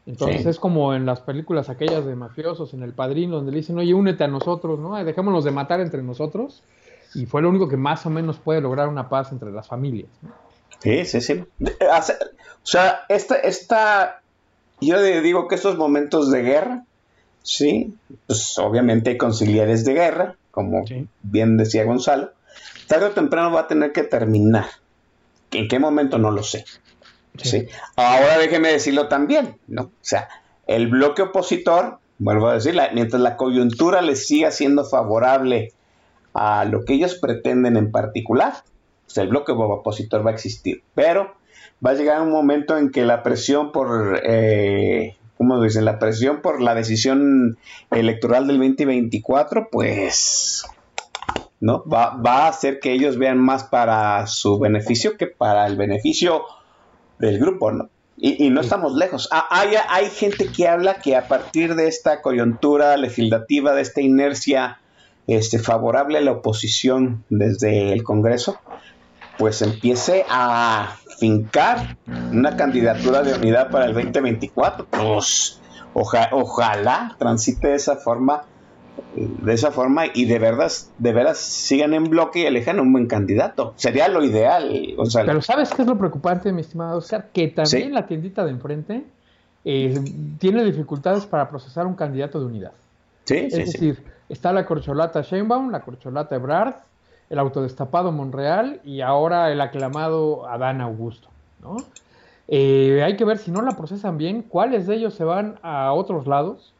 [0.05, 0.49] Entonces Sí.
[0.49, 3.93] es como en las películas aquellas de mafiosos, en El Padrino, donde le dicen, oye,
[3.93, 4.95] únete a nosotros, ¿no?
[5.03, 6.63] Dejémonos de matar entre nosotros.
[7.13, 10.09] Y fue lo único que más o menos puede lograr una paz entre las familias.
[10.21, 10.29] ¿no?
[10.79, 11.43] Sí, sí, sí.
[11.61, 14.21] O sea, esta, esta,
[14.81, 16.85] yo digo que estos momentos de guerra,
[17.43, 17.95] sí,
[18.27, 21.07] pues obviamente hay conciliares de guerra, como Sí.
[21.21, 22.31] bien decía Gonzalo,
[22.87, 24.65] tarde o temprano va a tener que terminar.
[25.51, 26.17] ¿En qué momento?
[26.17, 26.65] No lo sé.
[27.37, 27.67] Sí.
[27.95, 29.83] Ahora déjeme decirlo también, ¿no?
[29.83, 30.27] O sea,
[30.67, 35.71] el bloque opositor, vuelvo a decir, la- mientras la coyuntura les siga siendo favorable
[36.33, 38.53] a lo que ellos pretenden en particular,
[39.05, 40.83] pues el bloque opositor va a existir.
[40.95, 41.33] Pero
[41.85, 45.85] va a llegar un momento en que la presión por, eh, ¿cómo dicen?
[45.85, 47.57] La presión por la decisión
[47.91, 50.65] electoral del 2024, pues,
[51.61, 51.81] ¿no?
[51.85, 56.43] Va, va a hacer que ellos vean más para su beneficio que para el beneficio
[57.19, 57.89] del grupo, ¿no?
[58.17, 59.29] Y, y no estamos lejos.
[59.31, 64.01] Ah, hay, hay gente que habla que a partir de esta coyuntura legislativa, de esta
[64.01, 64.81] inercia
[65.25, 68.59] este, favorable a la oposición desde el Congreso,
[69.37, 71.97] pues empiece a fincar
[72.31, 74.85] una candidatura de unidad para el 2024.
[74.89, 75.59] Pues
[75.93, 78.43] oja- ojalá transite de esa forma,
[79.15, 83.07] de esa forma y de verdad, de veras sigan en bloque y elijan un buen
[83.07, 83.73] candidato.
[83.75, 85.27] Sería lo ideal, Gonzalo.
[85.27, 87.27] Pero ¿sabes qué es lo preocupante, mi estimado Oscar?
[87.33, 87.89] Que también Sí.
[87.91, 89.03] la tiendita de enfrente
[89.65, 89.93] eh,
[90.39, 92.71] tiene dificultades para procesar un candidato de unidad.
[93.25, 93.59] sí, Es sí.
[93.63, 96.75] decir, está la corcholata Sheinbaum, la corcholata Ebrard,
[97.29, 101.29] el autodestapado Monreal y ahora el aclamado Adán Augusto,
[101.61, 101.77] ¿no?
[102.47, 105.93] Eh, hay que ver si no la procesan bien, cuáles de ellos se van a
[105.93, 106.73] otros lados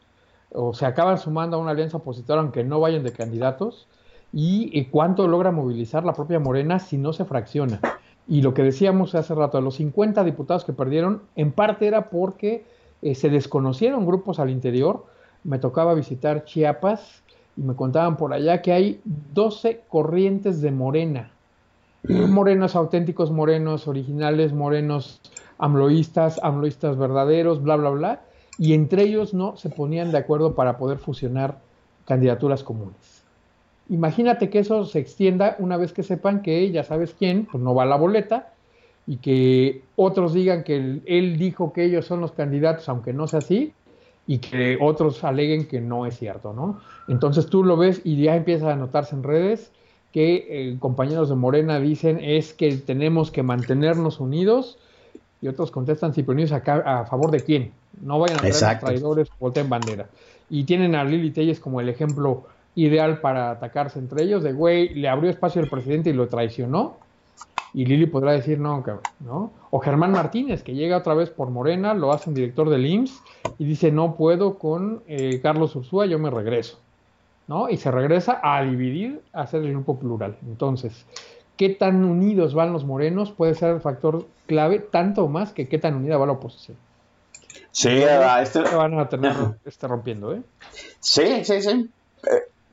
[0.52, 3.86] o se acaban sumando a una alianza opositora aunque no vayan de candidatos
[4.32, 7.80] y, cuánto logra movilizar la propia Morena si no se fracciona.
[8.28, 12.10] Y lo que decíamos hace rato, de los 50 diputados que perdieron, en parte era
[12.10, 12.64] porque
[13.02, 15.06] eh, se desconocieron grupos al interior.
[15.42, 17.19] Me tocaba visitar Chiapas
[17.60, 21.30] y me contaban por allá que hay 12 corrientes de Morena.
[22.08, 25.20] Morenos auténticos, morenos originales, morenos
[25.58, 28.20] amloístas, amloístas verdaderos, bla, bla, bla.
[28.56, 31.58] Y entre ellos no se ponían de acuerdo para poder fusionar
[32.06, 33.24] candidaturas comunes.
[33.90, 37.74] Imagínate que eso se extienda una vez que sepan que ya sabes quién, pues no
[37.74, 38.54] va a la boleta,
[39.06, 43.26] y que otros digan que él, él dijo que ellos son los candidatos, aunque no
[43.26, 43.74] sea así,
[44.30, 46.78] y que otros aleguen que no es cierto, ¿no?
[47.08, 49.72] Entonces tú lo ves y ya empieza a notarse en redes
[50.12, 54.78] que eh, compañeros de Morena dicen es que tenemos que mantenernos unidos
[55.40, 57.72] y otros contestan si pero unidos a, a favor de quién.
[58.00, 58.78] No vayan a Exacto.
[58.78, 60.10] traidores, volteen bandera.
[60.48, 62.46] Y tienen a Lili Telles como el ejemplo
[62.76, 67.00] ideal para atacarse entre ellos, de güey, le abrió espacio al presidente y lo traicionó.
[67.72, 69.52] Y Lili podrá decir no, cabrón, ¿no?
[69.70, 73.22] O Germán Martínez, que llega otra vez por Morena, lo hace un director del IMSS
[73.58, 76.80] y dice no puedo con eh, Carlos Ursúa, yo me regreso.
[77.46, 77.68] ¿no?
[77.68, 80.36] Y se regresa a dividir, a hacer el grupo plural.
[80.46, 81.04] Entonces,
[81.56, 83.32] ¿qué tan unidos van los morenos?
[83.32, 86.76] Puede ser el factor clave, tanto más que qué tan unida va la oposición.
[87.72, 89.32] Sí, a este- Se van a tener
[89.64, 90.42] este rompiendo, ¿eh?
[91.00, 91.90] sí, sí, sí.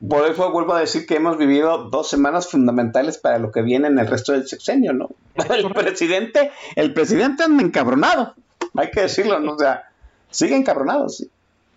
[0.06, 3.88] Por eso vuelvo a decir que hemos vivido dos semanas fundamentales para lo que viene
[3.88, 5.10] en el resto del sexenio, ¿no?
[5.50, 8.34] El presidente, el presidente anda encabronado,
[8.74, 9.52] hay que decirlo, ¿no?
[9.52, 9.84] O sea,
[10.30, 11.30] sigue encabronado, sí.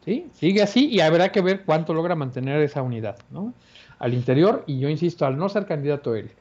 [0.04, 0.28] ¿Sí?
[0.34, 3.54] Sigue así y habrá que ver cuánto logra mantener esa unidad, ¿no?
[4.00, 6.32] Al interior, y yo insisto, al no ser candidato él,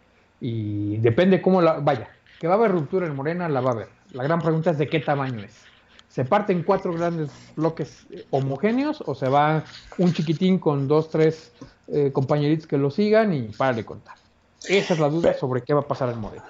[0.40, 1.74] y depende cómo la.
[1.74, 2.09] Vaya,
[2.39, 3.89] que va a haber ruptura en Morena, la va a haber.
[4.12, 5.70] La gran pregunta es de qué tamaño es.
[6.11, 9.62] ¿Se parten cuatro grandes bloques homogéneos o se va
[9.97, 11.53] un chiquitín con dos, tres
[11.87, 14.16] eh, compañeritos que lo sigan y para de contar?
[14.69, 16.45] Esa es la duda sobre qué va a pasar en Morena.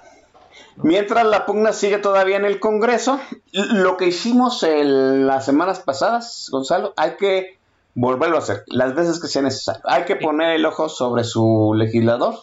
[0.77, 3.19] Mientras la pugna sigue todavía en el Congreso,
[3.51, 7.57] lo que hicimos en las semanas pasadas, Gonzalo, hay que
[7.93, 9.81] volverlo a hacer las veces que sea necesario.
[9.85, 12.35] Hay que poner el ojo sobre su legislador,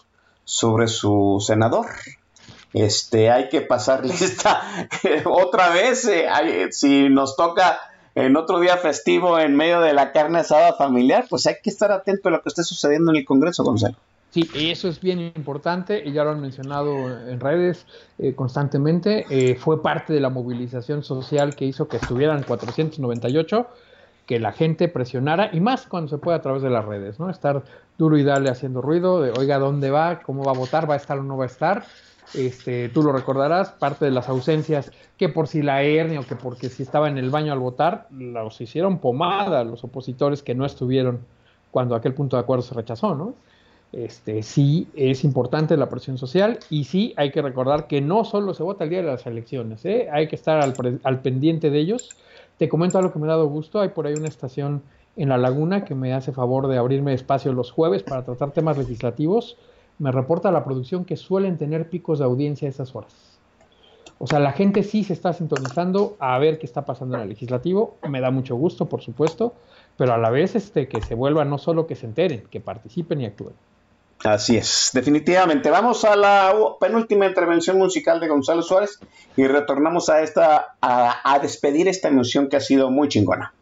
[0.45, 1.87] sobre su senador.
[2.73, 4.63] Este, hay que pasar lista
[5.25, 6.05] otra vez.
[6.07, 6.29] Eh,
[6.71, 7.79] si nos toca
[8.15, 11.93] en otro día festivo en medio de la carne asada familiar, pues hay que estar
[11.93, 13.97] atento a lo que esté sucediendo en el Congreso, Gonzalo.
[14.31, 16.91] Sí, eso es bien importante, y ya lo han mencionado
[17.29, 17.87] en redes
[18.19, 23.67] eh, constantemente, eh, fue parte de la movilización social que hizo que estuvieran 498,
[24.27, 27.31] que la gente presionara, y más cuando se puede a través de las redes, ¿no?
[27.31, 27.63] Estar
[27.97, 30.21] duro y darle haciendo ruido, de oiga, ¿dónde va?
[30.21, 30.89] ¿Cómo va a votar?
[30.89, 31.85] ¿Va a estar o no va a estar?
[32.35, 36.37] Este, tú lo recordarás, parte de las ausencias, que por si la hernia o que
[36.37, 40.67] porque si estaba en el baño al votar, los hicieron pomada los opositores que no
[40.67, 41.21] estuvieron
[41.71, 43.35] cuando aquel punto de acuerdo se rechazó, ¿no?
[43.93, 48.53] Este, sí es importante la presión social y sí hay que recordar que no solo
[48.53, 50.09] se vota el día de las elecciones, ¿eh?
[50.13, 52.11] hay que estar al, pendiente de ellos.
[52.59, 54.83] Te comento algo que me ha dado gusto, hay por ahí una estación
[55.17, 58.77] en La Laguna que me hace favor de abrirme espacio los jueves para tratar temas
[58.77, 59.57] legislativos.
[59.99, 63.39] Me reporta la producción que suelen tener picos de audiencia a esas horas.
[64.19, 67.29] O sea, la gente sí se está sintonizando a ver qué está pasando en el
[67.29, 67.97] legislativo.
[68.09, 69.55] Me da mucho gusto, por supuesto,
[69.97, 73.21] pero a la vez este, que se vuelva no solo que se enteren, que participen
[73.21, 73.55] y actúen.
[74.25, 75.71] Así es, definitivamente.
[75.71, 78.99] Vamos a la penúltima intervención musical de Gonzalo Suárez
[79.37, 83.55] y retornamos a esta a, despedir esta emoción que ha sido muy chingona.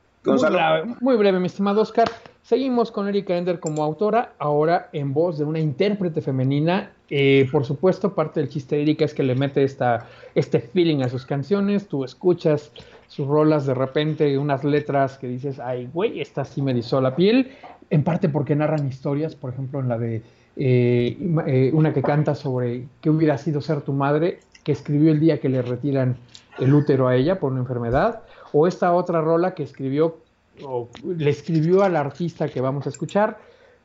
[1.00, 2.10] Muy breve, mi estimado Oscar.
[2.42, 6.90] Seguimos con Erika Ender como autora, ahora en voz de una intérprete femenina.
[7.10, 11.02] Eh, por supuesto, parte del chiste de Erika es que le mete esta, este feeling
[11.02, 11.88] a sus canciones.
[11.88, 12.72] Tú escuchas
[13.08, 17.14] sus rolas de repente, unas letras que dices, ay, güey, esta sí me disó la
[17.16, 17.52] piel.
[17.90, 20.22] En parte porque narran historias, por ejemplo, en la de
[20.56, 21.16] eh,
[21.46, 25.38] eh, una que canta sobre qué hubiera sido ser tu madre, que escribió el día
[25.38, 26.16] que le retiran
[26.58, 28.22] el útero a ella por una enfermedad,
[28.58, 30.16] o esta otra rola que escribió,
[30.64, 33.38] o le escribió al artista que vamos a escuchar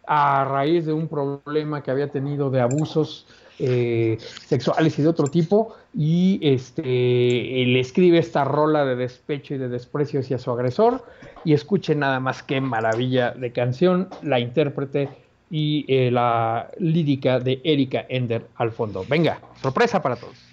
[0.07, 3.27] a raíz de un problema que había tenido de abusos
[3.59, 4.17] eh,
[4.47, 9.67] sexuales y de otro tipo, y este, le escribe esta rola de despecho y de
[9.67, 11.03] desprecio hacia su agresor,
[11.43, 15.09] y escuche nada más qué maravilla de canción, la intérprete
[15.49, 19.05] y eh, la lírica de Erika Ender al fondo.
[19.09, 20.50] Venga, sorpresa para todos.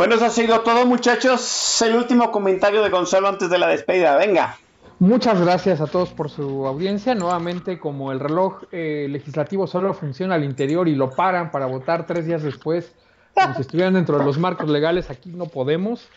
[0.00, 1.82] Bueno, eso ha sido todo, muchachos.
[1.82, 4.16] El último comentario de Gonzalo antes de la despedida.
[4.16, 4.56] Venga.
[4.98, 7.14] Muchas gracias a todos por su audiencia.
[7.14, 12.06] Nuevamente, como el reloj eh, legislativo solo funciona al interior y lo paran para votar
[12.06, 12.94] tres días después,
[13.34, 16.08] como si estuvieran dentro de los marcos legales, aquí no podemos.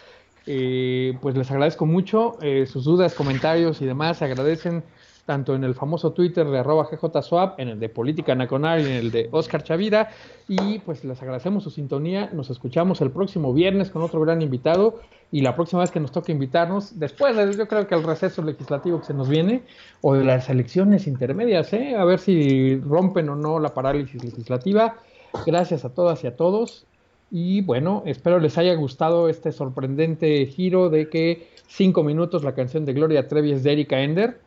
[0.46, 4.20] Eh, pues les agradezco mucho eh, sus dudas, comentarios y demás.
[4.20, 4.86] Se agradecen
[5.26, 8.92] tanto en el famoso Twitter de arroba GJSwap, en el de Política Nacional y en
[8.92, 10.10] el de Oscar Chavira.
[10.48, 12.30] Y pues les agradecemos su sintonía.
[12.34, 15.00] Nos escuchamos el próximo viernes con otro gran invitado.
[15.32, 18.44] Y la próxima vez que nos toque invitarnos, después de, yo creo que el receso
[18.44, 19.64] legislativo que se nos viene,
[20.02, 21.96] o de las elecciones intermedias, ¿eh?
[21.96, 24.98] a ver si rompen o no la parálisis legislativa.
[25.46, 26.86] Gracias a todas y a todos.
[27.32, 32.86] Y bueno, espero les haya gustado este sorprendente giro de que cinco minutos la canción
[32.86, 34.40] de Gloria Trevi es de Erika Ender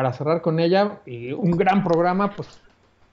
[0.00, 2.48] para cerrar con ella, y un gran programa, pues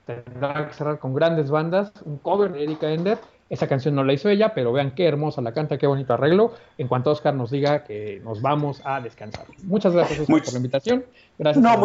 [0.05, 3.17] tendrá que cerrar con grandes bandas, un cover de Erika Ender.
[3.49, 6.53] Esa canción no la hizo ella, pero vean qué hermosa la canta, qué bonito arreglo.
[6.77, 9.47] En cuanto Oscar nos diga que nos vamos a descansar.
[9.63, 11.05] Muchas gracias por la invitación.
[11.37, 11.61] Gracias.
[11.61, 11.77] No,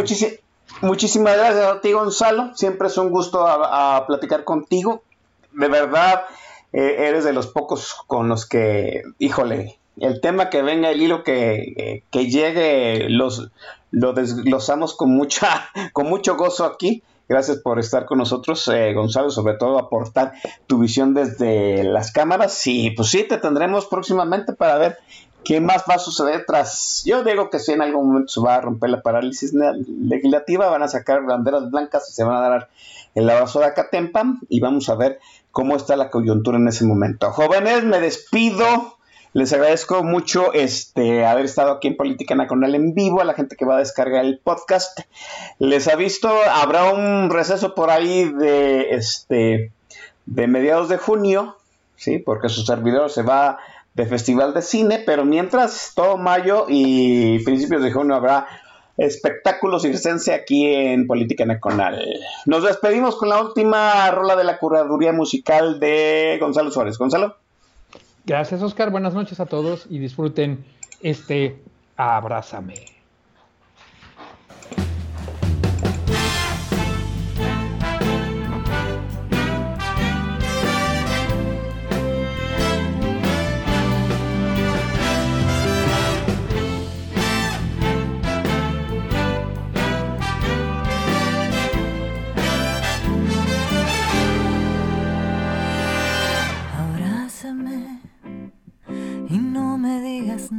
[0.83, 2.55] muchísimas gracias a ti, Gonzalo.
[2.55, 5.03] Siempre es un gusto a, platicar contigo.
[5.51, 6.27] De verdad,
[6.73, 11.23] eh, eres de los pocos con los que, híjole, el tema que venga, el hilo
[11.23, 13.51] que, que llegue, los,
[13.91, 17.03] lo desglosamos con, mucha, con mucho gozo aquí.
[17.29, 20.33] Gracias por estar con nosotros, eh, Gonzalo, sobre todo aportar
[20.67, 22.67] tu visión desde las cámaras.
[22.67, 24.99] Y pues sí, te tendremos próximamente para ver
[25.45, 27.03] qué más va a suceder tras.
[27.07, 30.83] Yo digo que si en algún momento se va a romper la parálisis legislativa, van
[30.83, 32.69] a sacar banderas blancas y se van a dar
[33.15, 35.21] el abrazo de Acatempa y vamos a ver
[35.51, 37.31] cómo está la coyuntura en ese momento.
[37.31, 38.99] Jóvenes, me despido.
[39.35, 43.57] Les agradezco mucho este, haber estado aquí en Política Nacional en vivo, a la gente
[43.57, 45.01] que va a descargar el podcast.
[45.59, 49.73] Les ha visto, habrá un receso por ahí de, este,
[50.27, 51.57] de mediados de junio,
[51.97, 52.19] ¿sí?
[52.19, 53.59] porque su servidor se va
[53.95, 58.47] de Festival de Cine, pero mientras todo mayo y principios de junio habrá
[58.99, 62.05] espectáculos y presencia aquí en Política Nacional.
[62.45, 66.99] Nos despedimos con la última rola de la curaduría musical de Gonzalo Suárez.
[66.99, 67.42] Gonzalo.
[68.25, 68.91] Gracias, Oscar.
[68.91, 70.65] Buenas noches a todos y disfruten
[71.01, 71.63] este
[71.97, 72.92] Abrázame.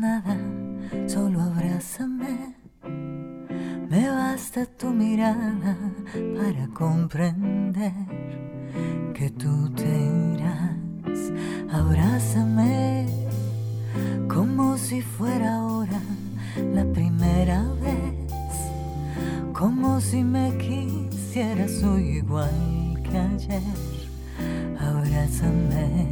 [0.04, 0.38] Nada,
[1.08, 2.56] solo abrázame.
[3.90, 5.78] Me basta tu mirada
[6.38, 7.94] para comprender
[9.14, 9.94] que tú te
[10.34, 11.22] irás.
[11.72, 13.08] Abrázame
[14.28, 16.02] como si fuera ahora
[16.74, 18.28] la primera vez.
[19.54, 23.78] Como si me quisieras hoy igual que ayer.
[24.78, 26.12] Abrázame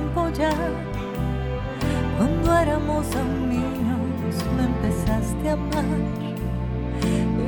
[0.00, 0.52] tiempo ya,
[2.16, 3.06] cuando éramos
[3.48, 6.00] niños, me empezaste a amar.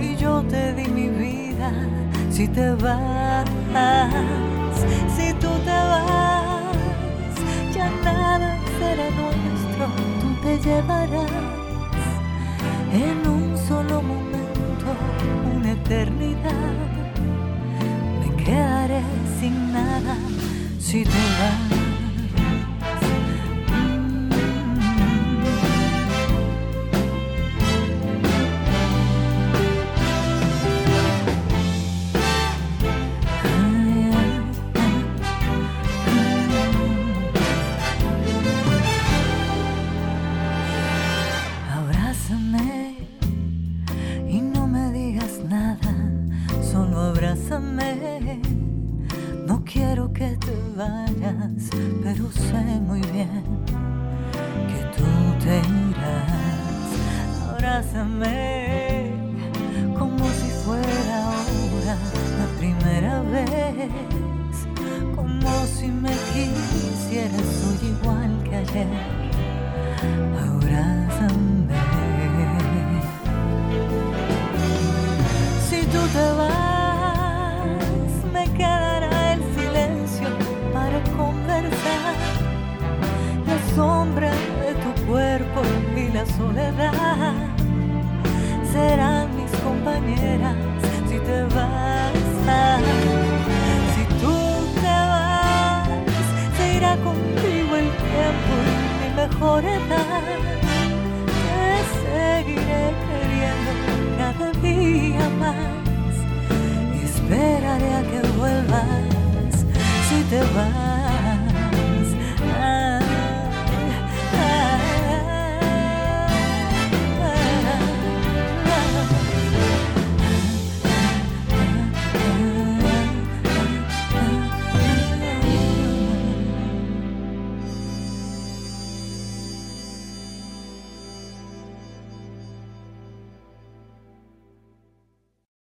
[0.00, 1.72] Y yo te di mi vida,
[2.30, 3.48] si te vas,
[5.16, 6.76] si tú te vas,
[7.74, 9.86] ya nada será nuestro,
[10.20, 11.30] tú te llevarás
[12.92, 14.88] en un solo momento
[15.54, 16.92] una eternidad
[18.44, 19.02] quedaré
[19.38, 20.16] sin nada
[20.80, 21.81] si te vas.